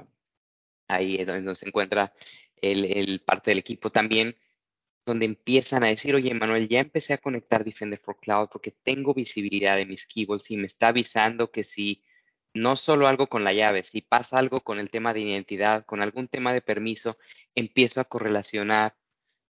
ahí 0.89 1.17
es 1.17 1.27
donde 1.27 1.55
se 1.55 1.69
encuentra 1.69 2.15
el, 2.57 2.85
el, 2.85 3.21
parte 3.21 3.51
del 3.51 3.59
equipo 3.59 3.91
también, 3.91 4.37
donde 5.05 5.27
empiezan 5.27 5.83
a 5.85 5.89
decir, 5.89 6.15
oye, 6.15 6.33
Manuel, 6.33 6.69
ya 6.69 6.81
empecé 6.81 7.13
a 7.13 7.19
conectar 7.19 7.65
Defender 7.65 7.99
for 7.99 8.19
Cloud 8.21 8.49
porque 8.51 8.71
tengo 8.71 9.13
visibilidad 9.15 9.77
de 9.77 9.87
mis 9.87 10.07
keyboards 10.07 10.51
y 10.51 10.57
me 10.57 10.67
está 10.67 10.89
avisando 10.89 11.51
que 11.51 11.65
si 11.65 12.05
no 12.55 12.77
solo 12.77 13.07
algo 13.07 13.29
con 13.29 13.45
la 13.45 13.53
llave, 13.53 13.83
si 13.83 14.03
pasa 14.03 14.39
algo 14.39 14.61
con 14.61 14.79
el 14.79 14.91
tema 14.91 15.15
de 15.15 15.21
identidad, 15.21 15.85
con 15.87 16.03
algún 16.03 16.29
tema 16.29 16.53
de 16.53 16.61
permiso, 16.61 17.19
empiezo 17.55 18.01
a 18.01 18.05
correlacionar 18.05 18.95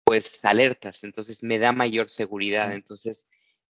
pues 0.05 0.43
alertas, 0.45 1.05
entonces 1.05 1.43
me 1.43 1.59
da 1.59 1.73
mayor 1.73 2.09
seguridad. 2.09 2.73
Entonces, 2.73 3.25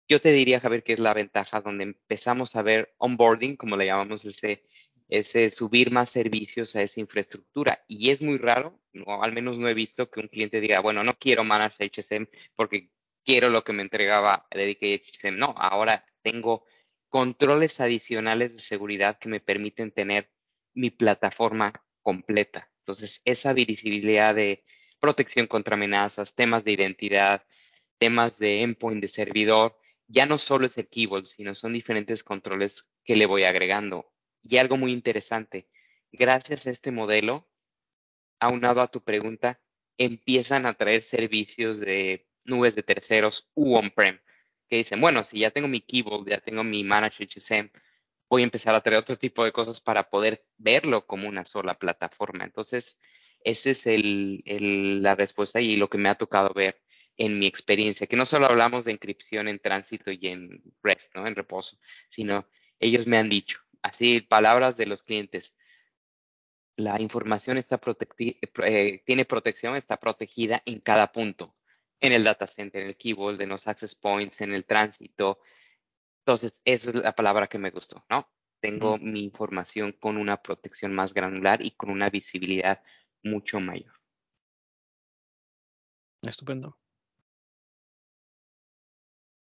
yo 0.07 0.21
te 0.21 0.31
diría, 0.33 0.61
Javier, 0.61 0.85
que 0.85 0.93
es 0.93 1.01
la 1.01 1.13
ventaja 1.13 1.61
donde 1.61 1.85
empezamos 1.85 2.55
a 2.57 2.63
ver 2.63 2.95
onboarding, 2.99 3.57
como 3.57 3.77
le 3.77 3.87
llamamos 3.87 4.25
ese, 4.25 4.65
ese 5.09 5.51
subir 5.51 5.91
más 5.91 6.11
servicios 6.11 6.77
a 6.77 6.83
esa 6.83 7.01
infraestructura. 7.01 7.85
Y 7.89 8.11
es 8.11 8.23
muy 8.23 8.39
raro, 8.39 8.81
o 9.05 9.23
al 9.23 9.33
menos 9.33 9.59
no 9.59 9.69
he 9.69 9.75
visto 9.75 10.11
que 10.11 10.21
un 10.21 10.29
cliente 10.29 10.61
diga, 10.61 10.81
bueno, 10.81 11.03
no 11.03 11.19
quiero 11.19 11.45
manage 11.45 11.91
HSM 11.91 12.29
porque 12.55 12.91
quiero 13.25 13.51
lo 13.51 13.65
que 13.65 13.73
me 13.73 13.83
entregaba 13.83 14.47
Dedicated 14.51 15.03
HSM. 15.13 15.37
No, 15.37 15.55
ahora 15.59 16.07
tengo 16.23 16.65
controles 17.09 17.81
adicionales 17.81 18.53
de 18.53 18.61
seguridad 18.61 19.19
que 19.19 19.29
me 19.29 19.41
permiten 19.41 19.91
tener 19.91 20.31
mi 20.75 20.91
plataforma 20.91 21.73
completa. 22.03 22.71
Entonces, 22.81 23.23
esa 23.25 23.53
visibilidad 23.53 24.35
de 24.35 24.65
protección 25.01 25.47
contra 25.47 25.75
amenazas, 25.75 26.35
temas 26.35 26.65
de 26.65 26.73
identidad, 26.73 27.45
temas 27.99 28.39
de 28.39 28.63
endpoint 28.63 29.01
de 29.01 29.09
servidor, 29.09 29.79
ya 30.07 30.27
no 30.27 30.39
solo 30.39 30.67
es 30.67 30.79
el 30.79 30.89
keyboard, 30.89 31.27
sino 31.27 31.55
son 31.55 31.73
diferentes 31.73 32.25
controles 32.25 32.91
que 33.05 33.17
le 33.17 33.27
voy 33.27 33.45
agregando. 33.45 34.11
Y 34.43 34.57
algo 34.57 34.77
muy 34.77 34.93
interesante, 34.93 35.69
gracias 36.13 36.67
a 36.67 36.71
este 36.71 36.91
modelo, 36.91 37.49
aunado 38.41 38.81
a 38.81 38.89
tu 38.89 39.03
pregunta, 39.03 39.61
empiezan 39.99 40.65
a 40.65 40.75
traer 40.75 41.03
servicios 41.03 41.81
de 41.81 42.27
nubes 42.45 42.75
de 42.75 42.83
terceros 42.83 43.51
u 43.55 43.75
on-prem 43.77 44.19
que 44.69 44.77
dicen, 44.77 45.01
bueno, 45.01 45.25
si 45.25 45.41
ya 45.41 45.51
tengo 45.51 45.69
mi 45.69 45.81
keyboard, 45.81 46.29
ya 46.29 46.41
tengo 46.41 46.65
mi 46.65 46.85
Manage 46.85 47.25
HSM, 47.25 47.71
voy 48.29 48.43
a 48.43 48.45
empezar 48.45 48.75
a 48.75 48.81
traer 48.83 49.01
otro 49.01 49.19
tipo 49.19 49.45
de 49.45 49.53
cosas 49.53 49.81
para 49.81 50.11
poder 50.11 50.45
verlo 50.59 51.07
como 51.07 51.29
una 51.29 51.45
sola 51.45 51.79
plataforma. 51.79 52.45
Entonces, 52.45 53.01
esa 53.45 53.71
es 53.71 53.87
el, 53.87 55.03
la 55.03 55.15
respuesta 55.15 55.61
y 55.61 55.77
lo 55.77 55.89
que 55.89 55.99
me 55.99 56.09
ha 56.09 56.17
tocado 56.17 56.53
ver 56.55 56.81
en 57.17 57.39
mi 57.39 57.47
experiencia, 57.47 58.07
que 58.07 58.17
no 58.17 58.27
solo 58.27 58.47
hablamos 58.47 58.85
de 58.85 58.93
encripción 58.93 59.49
en 59.49 59.59
tránsito 59.59 60.11
y 60.13 60.29
en 60.29 60.63
REST, 60.83 61.17
¿no? 61.17 61.27
En 61.27 61.35
reposo, 61.35 61.79
sino 62.09 62.49
ellos 62.79 63.07
me 63.09 63.19
han 63.19 63.29
dicho, 63.29 63.61
así 63.83 64.21
palabras 64.21 64.77
de 64.77 64.87
los 64.87 65.03
clientes, 65.03 65.57
la 66.77 67.01
información 67.01 67.59
está 67.59 67.81
eh, 68.19 69.03
tiene 69.05 69.25
protección, 69.25 69.75
está 69.75 69.97
protegida 69.99 70.63
en 70.65 70.81
cada 70.81 71.11
punto 71.11 71.58
en 72.01 72.13
el 72.13 72.25
data 72.25 72.47
center, 72.47 72.83
en 72.83 72.89
el 72.89 72.97
keyboard, 72.97 73.41
en 73.41 73.49
los 73.49 73.67
access 73.67 73.95
points, 73.95 74.41
en 74.41 74.53
el 74.53 74.65
tránsito. 74.65 75.41
Entonces, 76.21 76.61
esa 76.65 76.91
es 76.91 76.97
la 76.97 77.15
palabra 77.15 77.47
que 77.47 77.59
me 77.59 77.71
gustó, 77.71 78.05
¿no? 78.11 78.29
Tengo 78.61 78.99
mi 78.99 79.23
información 79.23 79.93
con 79.93 80.17
una 80.17 80.43
protección 80.43 80.95
más 80.95 81.15
granular 81.15 81.65
y 81.65 81.73
con 81.73 81.91
una 81.91 82.11
visibilidad 82.11 82.83
mucho 83.23 83.61
mayor. 83.61 83.93
Estupendo. 86.23 86.77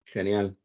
Genial. 0.04 0.56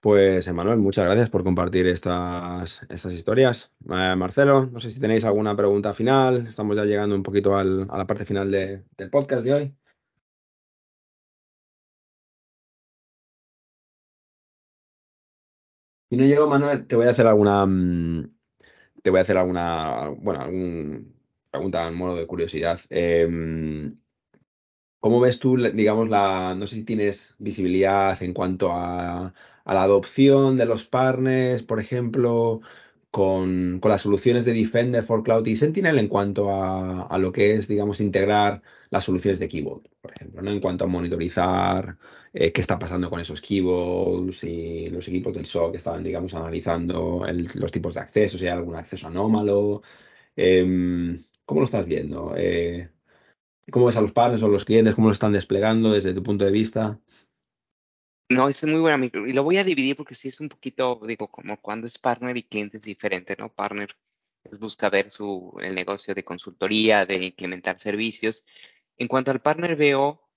Pues, 0.00 0.46
Emanuel, 0.46 0.78
muchas 0.78 1.06
gracias 1.06 1.28
por 1.30 1.42
compartir 1.42 1.86
estas, 1.88 2.82
estas 2.88 3.12
historias. 3.12 3.72
Eh, 3.80 4.14
Marcelo, 4.16 4.66
no 4.66 4.78
sé 4.78 4.90
si 4.92 5.00
tenéis 5.00 5.24
alguna 5.24 5.56
pregunta 5.56 5.92
final. 5.92 6.46
Estamos 6.46 6.76
ya 6.76 6.84
llegando 6.84 7.16
un 7.16 7.22
poquito 7.22 7.56
a 7.56 7.64
la 7.64 8.06
parte 8.06 8.24
final 8.24 8.50
del 8.50 9.10
podcast 9.10 9.42
de 9.44 9.54
hoy. 9.54 9.77
Si 16.10 16.16
no 16.16 16.24
llego, 16.24 16.48
Manuel, 16.48 16.86
te 16.86 16.96
voy 16.96 17.06
a 17.06 17.10
hacer 17.10 17.26
alguna. 17.26 17.66
Mm, 17.66 18.32
te 19.02 19.10
voy 19.10 19.18
a 19.18 19.22
hacer 19.22 19.36
alguna. 19.36 20.08
Bueno, 20.18 20.40
alguna 20.42 21.02
pregunta 21.50 21.86
en 21.86 21.94
modo 21.94 22.16
de 22.16 22.26
curiosidad. 22.26 22.80
Em, 22.90 23.98
¿Cómo 25.00 25.20
ves 25.20 25.38
tú, 25.38 25.56
digamos, 25.56 26.08
la. 26.08 26.54
No 26.54 26.66
sé 26.66 26.76
si 26.76 26.84
tienes 26.84 27.36
visibilidad 27.38 28.20
en 28.22 28.32
cuanto 28.34 28.72
a, 28.72 29.34
a 29.64 29.74
la 29.74 29.82
adopción 29.82 30.56
de 30.56 30.66
los 30.66 30.86
partners, 30.86 31.62
por 31.62 31.80
ejemplo, 31.80 32.60
con, 33.10 33.78
con, 33.80 33.90
las 33.90 34.02
soluciones 34.02 34.44
de 34.44 34.54
Defender 34.54 35.04
for 35.04 35.22
Cloud 35.22 35.46
y 35.46 35.56
Sentinel 35.56 35.98
en 35.98 36.08
cuanto 36.08 36.50
a, 36.50 37.02
a, 37.06 37.18
lo 37.18 37.32
que 37.32 37.54
es, 37.54 37.68
digamos, 37.68 38.00
integrar 38.00 38.62
las 38.90 39.04
soluciones 39.04 39.38
de 39.38 39.48
Keyboard, 39.48 39.82
por 40.00 40.12
ejemplo, 40.14 40.42
¿no? 40.42 40.50
En 40.52 40.60
cuanto 40.60 40.84
a 40.84 40.88
monitorizar 40.88 41.98
eh, 42.40 42.52
qué 42.52 42.60
está 42.60 42.78
pasando 42.78 43.10
con 43.10 43.18
esos 43.18 43.40
keyballs 43.40 44.44
y 44.44 44.88
los 44.90 45.08
equipos 45.08 45.34
del 45.34 45.44
SOC 45.44 45.74
estaban, 45.74 46.04
digamos, 46.04 46.34
analizando 46.34 47.26
los 47.54 47.72
tipos 47.72 47.94
de 47.94 48.00
acceso, 48.00 48.38
si 48.38 48.46
hay 48.46 48.52
algún 48.52 48.76
acceso 48.76 49.08
anómalo. 49.08 49.82
Em, 50.36 51.18
¿Cómo 51.44 51.62
lo 51.62 51.64
estás 51.64 51.84
viendo? 51.84 52.34
Eh, 52.36 52.90
¿Cómo 53.72 53.86
ves 53.86 53.96
a 53.96 54.02
los 54.02 54.12
partners 54.12 54.44
o 54.44 54.48
los 54.48 54.64
clientes? 54.64 54.94
¿Cómo 54.94 55.08
lo 55.08 55.14
están 55.14 55.32
desplegando 55.32 55.90
desde 55.90 56.14
tu 56.14 56.22
punto 56.22 56.44
de 56.44 56.52
vista? 56.52 57.00
No, 58.28 58.48
es 58.48 58.64
muy 58.64 58.78
buena 58.78 59.04
Y 59.04 59.32
lo 59.32 59.42
voy 59.42 59.56
a 59.56 59.64
dividir 59.64 59.96
porque 59.96 60.14
sí 60.14 60.28
es 60.28 60.38
un 60.38 60.48
poquito, 60.48 61.00
digo, 61.08 61.32
como 61.32 61.60
cuando 61.60 61.88
es 61.88 61.98
partner 61.98 62.36
y 62.36 62.44
cliente 62.44 62.76
es 62.76 62.84
diferente, 62.84 63.34
¿no? 63.36 63.52
Partner 63.52 63.96
busca 64.60 64.88
ver 64.90 65.10
su, 65.10 65.58
el 65.60 65.74
negocio 65.74 66.14
de 66.14 66.24
consultoría, 66.24 67.04
de 67.04 67.16
implementar 67.16 67.80
servicios. 67.80 68.46
En 68.96 69.08
cuanto 69.08 69.32
al 69.32 69.40
partner, 69.40 69.74
veo 69.74 70.27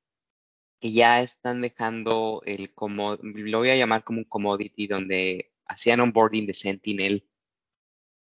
que 0.82 0.92
ya 0.92 1.22
están 1.22 1.62
dejando 1.62 2.42
el 2.46 2.74
como, 2.74 3.18
lo 3.22 3.60
voy 3.60 3.70
a 3.70 3.76
llamar 3.76 4.04
como 4.04 4.20
un 4.20 4.26
commodity, 4.26 4.88
donde 4.88 5.54
hacían 5.68 6.02
onboarding 6.02 6.48
de 6.48 6.56
Sentinel, 6.56 7.28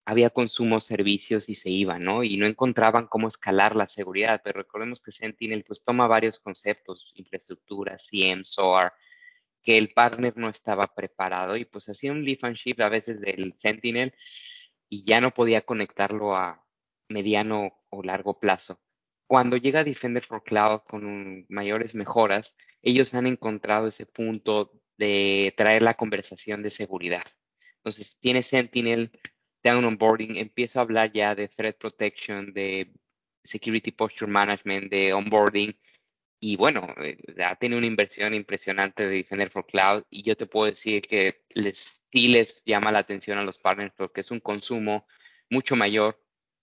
había 0.06 0.30
consumo, 0.30 0.80
servicios 0.80 1.50
y 1.50 1.54
se 1.54 1.68
iban, 1.68 2.04
¿no? 2.04 2.24
Y 2.24 2.38
no 2.38 2.46
encontraban 2.46 3.06
cómo 3.06 3.28
escalar 3.28 3.76
la 3.76 3.86
seguridad, 3.86 4.40
pero 4.42 4.60
recordemos 4.60 5.02
que 5.02 5.12
Sentinel 5.12 5.64
pues 5.64 5.82
toma 5.82 6.06
varios 6.08 6.38
conceptos, 6.38 7.12
infraestructura, 7.16 7.98
CM, 7.98 8.42
SOAR, 8.44 8.94
que 9.62 9.76
el 9.76 9.90
partner 9.92 10.36
no 10.38 10.48
estaba 10.48 10.94
preparado 10.94 11.56
y 11.56 11.66
pues 11.66 11.88
hacía 11.90 12.12
un 12.12 12.24
lift 12.24 12.44
and 12.44 12.56
shift 12.56 12.80
a 12.80 12.88
veces 12.88 13.20
del 13.20 13.54
Sentinel 13.58 14.14
y 14.88 15.04
ya 15.04 15.20
no 15.20 15.34
podía 15.34 15.60
conectarlo 15.62 16.34
a 16.34 16.64
mediano 17.08 17.74
o 17.90 18.02
largo 18.02 18.40
plazo 18.40 18.80
cuando 19.28 19.58
llega 19.58 19.84
Defender 19.84 20.24
for 20.24 20.42
Cloud 20.42 20.80
con 20.88 21.44
mayores 21.50 21.94
mejoras, 21.94 22.56
ellos 22.82 23.14
han 23.14 23.26
encontrado 23.26 23.86
ese 23.86 24.06
punto 24.06 24.72
de 24.96 25.54
traer 25.56 25.82
la 25.82 25.94
conversación 25.94 26.62
de 26.62 26.70
seguridad. 26.70 27.24
Entonces, 27.76 28.16
tiene 28.20 28.42
Sentinel, 28.42 29.12
Down 29.62 29.84
Onboarding, 29.84 30.36
empieza 30.36 30.80
a 30.80 30.82
hablar 30.82 31.12
ya 31.12 31.34
de 31.34 31.48
Threat 31.48 31.76
Protection, 31.76 32.54
de 32.54 32.90
Security 33.44 33.92
Posture 33.92 34.30
Management, 34.30 34.90
de 34.90 35.12
Onboarding. 35.12 35.78
Y 36.40 36.56
bueno, 36.56 36.94
eh, 37.02 37.18
ha 37.44 37.54
tenido 37.56 37.78
una 37.78 37.86
inversión 37.86 38.32
impresionante 38.32 39.06
de 39.06 39.16
Defender 39.16 39.50
for 39.50 39.66
Cloud. 39.66 40.04
Y 40.08 40.22
yo 40.22 40.36
te 40.36 40.46
puedo 40.46 40.70
decir 40.70 41.02
que 41.02 41.42
sí 41.74 42.28
les 42.28 42.62
llama 42.64 42.92
la 42.92 43.00
atención 43.00 43.36
a 43.36 43.44
los 43.44 43.58
partners 43.58 43.92
porque 43.94 44.22
es 44.22 44.30
un 44.30 44.40
consumo 44.40 45.06
mucho 45.50 45.76
mayor 45.76 46.18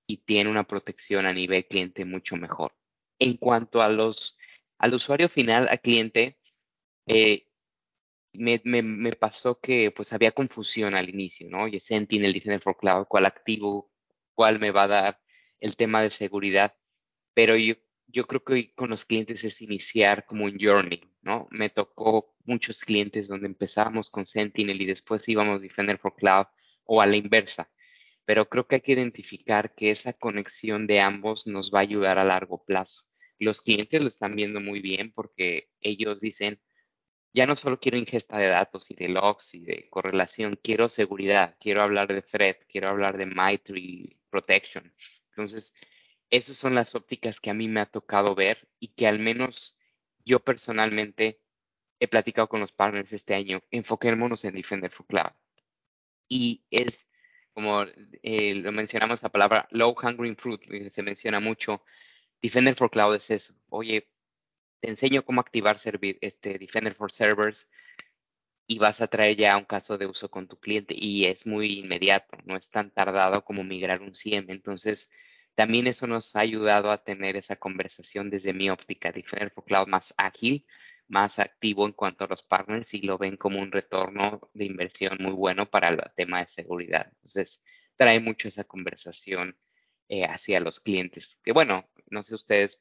y 0.07 0.17
tiene 0.17 0.49
una 0.49 0.65
protección 0.65 1.25
a 1.25 1.33
nivel 1.33 1.65
cliente 1.67 2.05
mucho 2.05 2.35
mejor. 2.35 2.73
En 3.19 3.37
cuanto 3.37 3.81
a 3.81 3.89
los 3.89 4.37
al 4.77 4.93
usuario 4.93 5.29
final, 5.29 5.67
al 5.69 5.81
cliente, 5.81 6.37
eh, 7.07 7.47
me, 8.33 8.61
me, 8.63 9.13
pasó 9.13 9.59
que 9.59 9.91
pues 9.91 10.11
había 10.13 10.31
confusión 10.31 10.95
al 10.95 11.09
inicio, 11.09 11.49
¿no? 11.49 11.63
Oye, 11.63 11.79
Sentinel, 11.79 12.33
Defender 12.33 12.61
for 12.61 12.77
Cloud, 12.77 13.05
¿cuál 13.07 13.25
activo? 13.25 13.91
¿Cuál 14.33 14.59
me 14.59 14.71
va 14.71 14.83
a 14.83 14.87
dar 14.87 15.21
el 15.59 15.75
tema 15.77 16.01
de 16.01 16.09
seguridad? 16.09 16.75
Pero 17.33 17.55
yo, 17.55 17.75
yo 18.07 18.27
creo 18.27 18.43
que 18.43 18.73
con 18.73 18.89
los 18.89 19.05
clientes 19.05 19.43
es 19.43 19.61
iniciar 19.61 20.25
como 20.25 20.45
un 20.45 20.57
journey, 20.59 21.01
¿no? 21.21 21.47
Me 21.51 21.69
tocó 21.69 22.35
muchos 22.43 22.81
clientes 22.81 23.27
donde 23.27 23.47
empezábamos 23.47 24.09
con 24.09 24.25
Sentinel 24.25 24.81
y 24.81 24.85
después 24.85 25.27
íbamos 25.29 25.61
Defender 25.61 25.97
for 25.97 26.15
Cloud 26.15 26.47
o 26.83 27.01
a 27.01 27.05
la 27.05 27.15
inversa. 27.15 27.69
Pero 28.25 28.49
creo 28.49 28.67
que 28.67 28.75
hay 28.75 28.81
que 28.81 28.93
identificar 28.93 29.73
que 29.75 29.91
esa 29.91 30.13
conexión 30.13 30.87
de 30.87 30.99
ambos 30.99 31.47
nos 31.47 31.71
va 31.71 31.79
a 31.79 31.83
ayudar 31.83 32.17
a 32.17 32.23
largo 32.23 32.63
plazo. 32.63 33.03
Los 33.39 33.61
clientes 33.61 34.01
lo 34.01 34.07
están 34.07 34.35
viendo 34.35 34.59
muy 34.59 34.81
bien 34.81 35.11
porque 35.11 35.69
ellos 35.81 36.21
dicen, 36.21 36.59
ya 37.33 37.45
no 37.45 37.55
solo 37.55 37.79
quiero 37.79 37.97
ingesta 37.97 38.37
de 38.37 38.47
datos 38.47 38.89
y 38.89 38.95
de 38.95 39.09
logs 39.09 39.53
y 39.55 39.61
de 39.61 39.89
correlación, 39.89 40.57
quiero 40.61 40.87
seguridad, 40.89 41.57
quiero 41.59 41.81
hablar 41.81 42.07
de 42.07 42.21
threat, 42.21 42.57
quiero 42.67 42.89
hablar 42.89 43.17
de 43.17 43.25
MITRE 43.25 44.17
protection. 44.29 44.93
Entonces, 45.31 45.73
esas 46.29 46.55
son 46.55 46.75
las 46.75 46.95
ópticas 46.95 47.39
que 47.39 47.49
a 47.49 47.53
mí 47.53 47.67
me 47.67 47.81
ha 47.81 47.85
tocado 47.85 48.35
ver 48.35 48.69
y 48.79 48.89
que 48.89 49.07
al 49.07 49.19
menos 49.19 49.77
yo 50.23 50.39
personalmente 50.39 51.41
he 51.99 52.07
platicado 52.07 52.47
con 52.47 52.61
los 52.61 52.71
partners 52.71 53.13
este 53.13 53.35
año. 53.35 53.61
Enfoquémonos 53.69 54.43
en 54.45 54.55
Defender 54.55 54.91
for 54.91 55.05
Cloud. 55.05 55.31
Y 56.27 56.63
es 56.71 57.07
como 57.55 57.85
eh, 58.21 58.53
lo 58.55 58.71
mencionamos 58.73 59.23
la 59.23 59.29
palabra 59.29 59.67
low 59.71 59.95
hungry 59.99 60.35
fruit, 60.35 60.61
se 60.91 61.03
menciona 61.03 61.39
mucho. 61.39 61.81
Defender 62.41 62.75
for 62.75 62.91
Cloud 62.91 63.15
es 63.15 63.31
eso. 63.31 63.55
Oye, 63.69 64.09
te 64.81 64.89
enseño 64.89 65.23
cómo 65.23 65.39
activar 65.41 65.77
este 66.21 66.59
Defender 66.59 66.95
for 66.95 67.11
Servers 67.13 67.69
y 68.67 68.77
vas 68.79 68.99
a 68.99 69.07
traer 69.07 69.37
ya 69.37 69.55
un 69.57 69.63
caso 69.63 69.97
de 69.97 70.05
uso 70.05 70.29
con 70.29 70.47
tu 70.49 70.59
cliente 70.59 70.95
y 70.97 71.25
es 71.25 71.47
muy 71.47 71.79
inmediato, 71.79 72.37
no 72.45 72.57
es 72.57 72.69
tan 72.69 72.91
tardado 72.91 73.45
como 73.45 73.63
migrar 73.63 74.01
un 74.01 74.15
CIEM. 74.15 74.47
Entonces, 74.49 75.09
también 75.55 75.87
eso 75.87 76.07
nos 76.07 76.35
ha 76.35 76.41
ayudado 76.41 76.91
a 76.91 77.03
tener 77.05 77.37
esa 77.37 77.55
conversación 77.55 78.29
desde 78.29 78.53
mi 78.53 78.69
óptica, 78.69 79.13
Defender 79.13 79.51
for 79.51 79.63
Cloud 79.63 79.87
más 79.87 80.13
ágil, 80.17 80.65
más 81.07 81.39
activo 81.39 81.85
en 81.85 81.93
cuanto 81.93 82.25
a 82.25 82.27
los 82.27 82.43
partners 82.43 82.93
y 82.93 83.01
lo 83.01 83.17
ven 83.17 83.37
como 83.37 83.59
un 83.59 83.71
retorno 83.71 84.49
de 84.53 84.65
inversión 84.65 85.17
muy 85.19 85.33
bueno 85.33 85.69
para 85.69 85.89
el 85.89 86.01
tema 86.15 86.39
de 86.39 86.47
seguridad. 86.47 87.07
Entonces, 87.07 87.63
trae 87.95 88.19
mucho 88.19 88.47
esa 88.47 88.63
conversación 88.63 89.57
eh, 90.09 90.25
hacia 90.25 90.59
los 90.59 90.79
clientes. 90.79 91.37
Que 91.43 91.51
bueno, 91.51 91.89
no 92.09 92.23
sé 92.23 92.35
ustedes, 92.35 92.77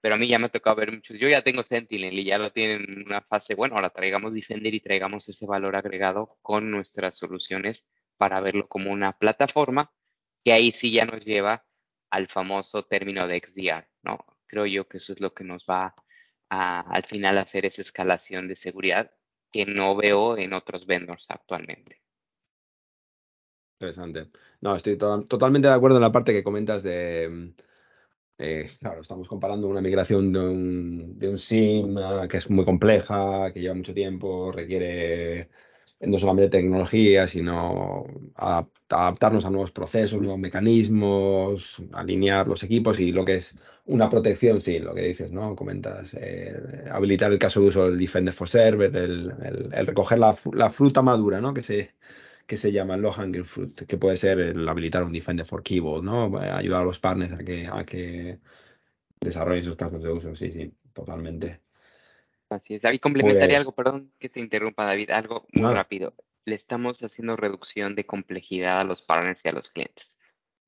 pero 0.00 0.14
a 0.14 0.18
mí 0.18 0.28
ya 0.28 0.38
me 0.38 0.46
ha 0.46 0.48
tocado 0.48 0.76
ver 0.76 0.92
muchos. 0.92 1.18
Yo 1.18 1.28
ya 1.28 1.42
tengo 1.42 1.62
Sentinel 1.62 2.18
y 2.18 2.24
ya 2.24 2.38
lo 2.38 2.52
tienen 2.52 2.82
en 2.82 3.06
una 3.06 3.22
fase, 3.22 3.54
bueno, 3.54 3.76
ahora 3.76 3.90
traigamos 3.90 4.34
Defender 4.34 4.74
y 4.74 4.80
traigamos 4.80 5.28
ese 5.28 5.46
valor 5.46 5.76
agregado 5.76 6.38
con 6.42 6.70
nuestras 6.70 7.16
soluciones 7.16 7.86
para 8.16 8.40
verlo 8.40 8.68
como 8.68 8.92
una 8.92 9.12
plataforma 9.18 9.92
que 10.44 10.52
ahí 10.52 10.72
sí 10.72 10.92
ya 10.92 11.04
nos 11.04 11.24
lleva 11.24 11.66
al 12.10 12.28
famoso 12.28 12.84
término 12.84 13.26
de 13.26 13.38
XDR, 13.44 13.88
¿no? 14.02 14.24
Creo 14.46 14.66
yo 14.66 14.88
que 14.88 14.98
eso 14.98 15.12
es 15.12 15.20
lo 15.20 15.34
que 15.34 15.44
nos 15.44 15.66
va 15.66 15.94
al 16.48 17.04
final 17.04 17.38
hacer 17.38 17.66
esa 17.66 17.82
escalación 17.82 18.48
de 18.48 18.56
seguridad 18.56 19.10
que 19.50 19.66
no 19.66 19.96
veo 19.96 20.36
en 20.36 20.52
otros 20.52 20.86
vendors 20.86 21.26
actualmente. 21.28 22.02
Interesante. 23.78 24.30
No, 24.60 24.74
estoy 24.74 24.96
totalmente 24.96 25.68
de 25.68 25.74
acuerdo 25.74 25.96
en 25.98 26.02
la 26.02 26.12
parte 26.12 26.32
que 26.32 26.42
comentas 26.42 26.82
de, 26.82 27.52
eh, 28.38 28.70
claro, 28.80 29.00
estamos 29.00 29.28
comparando 29.28 29.66
una 29.68 29.80
migración 29.80 30.32
de 30.32 30.38
un, 30.40 31.18
de 31.18 31.28
un 31.28 31.38
SIM 31.38 31.96
uh, 31.96 32.28
que 32.28 32.36
es 32.38 32.50
muy 32.50 32.64
compleja, 32.64 33.50
que 33.52 33.60
lleva 33.60 33.74
mucho 33.74 33.94
tiempo, 33.94 34.52
requiere 34.52 35.48
no 36.00 36.18
solamente 36.18 36.58
tecnología, 36.58 37.26
sino 37.26 38.06
adaptarnos 38.34 39.46
a 39.46 39.50
nuevos 39.50 39.72
procesos, 39.72 40.20
nuevos 40.20 40.38
mecanismos, 40.38 41.82
alinear 41.92 42.46
los 42.46 42.62
equipos 42.62 43.00
y 43.00 43.12
lo 43.12 43.24
que 43.24 43.36
es 43.36 43.56
una 43.86 44.10
protección, 44.10 44.60
sí, 44.60 44.78
lo 44.78 44.94
que 44.94 45.02
dices, 45.02 45.30
¿no? 45.30 45.54
Comentas, 45.54 46.14
eh, 46.14 46.84
habilitar 46.90 47.32
el 47.32 47.38
caso 47.38 47.60
de 47.60 47.68
uso 47.68 47.88
del 47.88 47.98
Defender 47.98 48.34
for 48.34 48.48
Server, 48.48 48.94
el, 48.96 49.32
el, 49.72 49.86
recoger 49.86 50.18
la, 50.18 50.36
la, 50.52 50.70
fruta 50.70 51.02
madura, 51.02 51.40
¿no? 51.40 51.54
Que 51.54 51.62
se, 51.62 51.94
que 52.46 52.56
se 52.56 52.72
llama 52.72 52.96
low 52.96 53.12
hanging 53.12 53.44
fruit, 53.44 53.82
que 53.86 53.96
puede 53.96 54.16
ser 54.16 54.40
el 54.40 54.68
habilitar 54.68 55.04
un 55.04 55.12
Defender 55.12 55.46
for 55.46 55.62
Keyboard, 55.62 56.02
¿no? 56.02 56.36
Ayudar 56.38 56.82
a 56.82 56.84
los 56.84 56.98
partners 56.98 57.32
a 57.32 57.38
que, 57.38 57.68
a 57.70 57.84
que 57.84 58.40
desarrollen 59.20 59.64
sus 59.64 59.76
casos 59.76 60.02
de 60.02 60.12
uso, 60.12 60.34
sí, 60.34 60.50
sí, 60.50 60.72
totalmente. 60.92 61.60
Así 62.48 62.74
es. 62.74 62.82
David, 62.82 63.00
complementaría 63.00 63.48
pues 63.48 63.58
algo, 63.58 63.72
perdón 63.72 64.12
que 64.18 64.28
te 64.28 64.40
interrumpa, 64.40 64.84
David, 64.84 65.10
algo 65.10 65.46
muy 65.52 65.72
rápido. 65.72 66.14
Le 66.44 66.54
estamos 66.54 67.02
haciendo 67.02 67.36
reducción 67.36 67.94
de 67.94 68.06
complejidad 68.06 68.80
a 68.80 68.84
los 68.84 69.02
partners 69.02 69.40
y 69.44 69.48
a 69.48 69.52
los 69.52 69.70
clientes. 69.70 70.12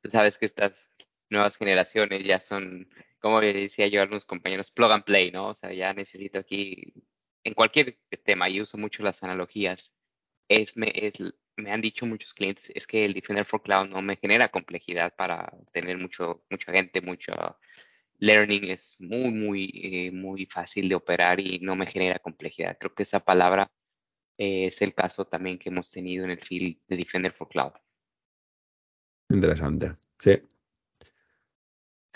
Tú 0.02 0.10
sabes 0.10 0.38
que 0.38 0.46
estas 0.46 0.87
nuevas 1.30 1.56
generaciones 1.56 2.24
ya 2.24 2.40
son, 2.40 2.88
como 3.20 3.40
decía 3.40 3.88
yo 3.88 4.00
a 4.00 4.02
algunos 4.04 4.24
compañeros, 4.24 4.70
plug 4.70 4.92
and 4.92 5.04
play, 5.04 5.30
¿no? 5.30 5.48
O 5.48 5.54
sea, 5.54 5.72
ya 5.72 5.92
necesito 5.94 6.38
aquí, 6.38 6.92
en 7.44 7.54
cualquier 7.54 7.98
tema, 8.24 8.48
y 8.48 8.60
uso 8.60 8.78
mucho 8.78 9.02
las 9.02 9.22
analogías, 9.22 9.92
es, 10.48 10.76
me, 10.76 10.92
es 10.94 11.14
me 11.56 11.72
han 11.72 11.80
dicho 11.80 12.06
muchos 12.06 12.34
clientes, 12.34 12.70
es 12.74 12.86
que 12.86 13.04
el 13.04 13.14
Defender 13.14 13.44
for 13.44 13.62
Cloud 13.62 13.88
no 13.88 14.00
me 14.00 14.16
genera 14.16 14.48
complejidad 14.48 15.14
para 15.16 15.52
tener 15.72 15.98
mucho, 15.98 16.44
mucha 16.50 16.72
gente, 16.72 17.00
mucho 17.00 17.34
learning, 18.18 18.64
es 18.64 18.96
muy, 19.00 19.30
muy, 19.30 19.70
eh, 19.74 20.10
muy 20.12 20.46
fácil 20.46 20.88
de 20.88 20.94
operar 20.94 21.40
y 21.40 21.58
no 21.60 21.76
me 21.76 21.86
genera 21.86 22.18
complejidad. 22.18 22.76
Creo 22.78 22.94
que 22.94 23.02
esa 23.02 23.20
palabra 23.20 23.70
eh, 24.38 24.66
es 24.66 24.82
el 24.82 24.94
caso 24.94 25.26
también 25.26 25.58
que 25.58 25.68
hemos 25.68 25.90
tenido 25.90 26.24
en 26.24 26.30
el 26.30 26.40
field 26.40 26.78
de 26.86 26.96
Defender 26.96 27.32
for 27.32 27.48
Cloud. 27.48 27.72
Interesante, 29.30 29.96
sí. 30.18 30.40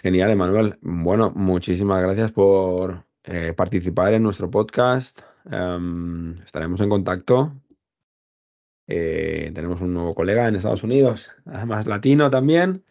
Genial, 0.03 0.33
Emanuel. 0.33 0.79
Bueno, 0.83 1.31
muchísimas 1.35 2.03
gracias 2.03 2.33
por 2.33 3.05
eh, 3.23 3.53
participar 3.57 4.13
en 4.15 4.25
nuestro 4.25 4.51
podcast. 4.51 5.21
Em, 5.49 6.41
estaremos 6.43 6.81
en 6.81 6.89
contacto 6.89 7.53
eh, 8.89 9.53
tenemos 9.55 9.81
un 9.81 9.95
nuevo 9.95 10.15
colega 10.15 10.49
en 10.49 10.57
Estados 10.57 10.83
Unidos, 10.83 11.31
además 11.47 11.87
latino 11.87 12.31
también, 12.31 12.85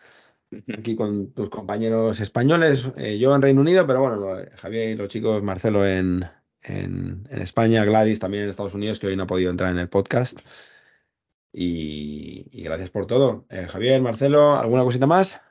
aquí 0.73 0.95
con 0.95 1.33
tus 1.33 1.49
compañeros 1.49 2.21
españoles, 2.21 2.89
eh, 2.95 3.17
yo 3.19 3.35
en 3.35 3.41
Reino 3.41 3.61
Unido, 3.61 3.85
pero 3.85 3.99
bueno, 3.99 4.45
Javier 4.55 4.89
y 4.91 4.95
los 4.95 5.09
chicos, 5.09 5.43
Marcelo 5.43 5.85
en, 5.85 6.25
en, 6.63 7.27
España, 7.29 7.83
Gladys 7.83 8.19
también 8.19 8.45
en 8.45 8.49
Estados 8.49 8.73
Unidos, 8.73 8.99
que 8.99 9.07
hoy 9.07 9.17
no 9.17 9.23
ha 9.23 9.27
podido 9.27 9.51
entrar 9.51 9.71
en 9.71 9.79
el 9.79 9.89
podcast. 9.89 10.39
Y, 11.53 12.63
gracias 12.63 12.89
por 12.89 13.05
todo. 13.05 13.45
Javier, 13.69 14.01
Marcelo, 14.01 14.55
¿alguna 14.55 14.83
cosita 14.83 15.07
más? 15.07 15.41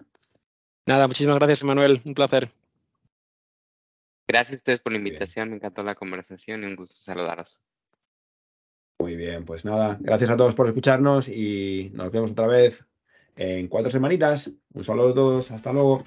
Nada, 0.91 1.07
muchísimas 1.07 1.37
gracias, 1.37 1.63
Emanuel. 1.63 2.01
Un 2.05 2.15
placer. 2.15 2.49
Gracias 4.27 4.55
a 4.55 4.57
ustedes 4.57 4.81
por 4.81 4.91
la 4.91 4.99
invitación. 4.99 5.51
Me 5.51 5.55
encantó 5.55 5.85
la 5.85 5.95
conversación 5.95 6.65
y 6.65 6.67
un 6.67 6.75
gusto 6.75 7.01
saludaros. 7.01 7.61
Muy 8.99 9.15
bien, 9.15 9.45
pues 9.45 9.65
nada, 9.65 9.99
gracias 10.01 10.31
a 10.31 10.37
todos 10.37 10.57
por 10.57 10.67
escucharnos 10.67 11.29
y 11.29 11.93
nos 11.95 12.11
vemos 12.11 12.33
otra 12.33 12.49
vez 12.49 12.85
en 13.37 13.69
cuatro 13.69 13.89
semanitas. 13.89 14.51
Un 14.75 14.83
saludo 14.83 15.11
a 15.11 15.15
todos, 15.15 15.51
hasta 15.53 15.73
luego. 15.73 16.03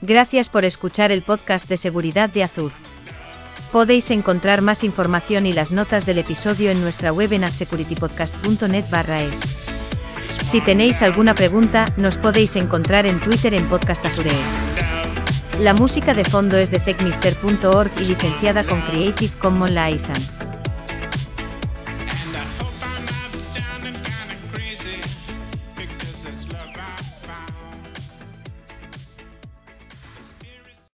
Gracias 0.00 0.48
por 0.48 0.64
escuchar 0.64 1.12
el 1.12 1.20
podcast 1.20 1.68
de 1.68 1.76
seguridad 1.76 2.30
de 2.30 2.44
Azur. 2.44 2.72
Podéis 3.72 4.10
encontrar 4.10 4.62
más 4.62 4.84
información 4.84 5.44
y 5.44 5.52
las 5.52 5.70
notas 5.70 6.06
del 6.06 6.16
episodio 6.16 6.70
en 6.70 6.80
nuestra 6.80 7.12
web 7.12 7.30
en 7.34 7.44
adsecuritypodcast.net 7.44 8.86
barra 8.90 9.22
es. 9.22 9.58
Si 10.54 10.60
tenéis 10.60 11.02
alguna 11.02 11.34
pregunta, 11.34 11.84
nos 11.96 12.16
podéis 12.16 12.54
encontrar 12.54 13.06
en 13.06 13.18
Twitter 13.18 13.54
en 13.54 13.68
Podcast 13.68 14.04
La 15.58 15.74
música 15.74 16.14
de 16.14 16.24
fondo 16.24 16.56
es 16.58 16.70
de 16.70 16.78
techmister.org 16.78 17.90
y 18.00 18.04
licenciada 18.04 18.62
con 18.62 18.80
Creative 18.82 19.32
Commons 19.40 19.72
License. 19.72 20.43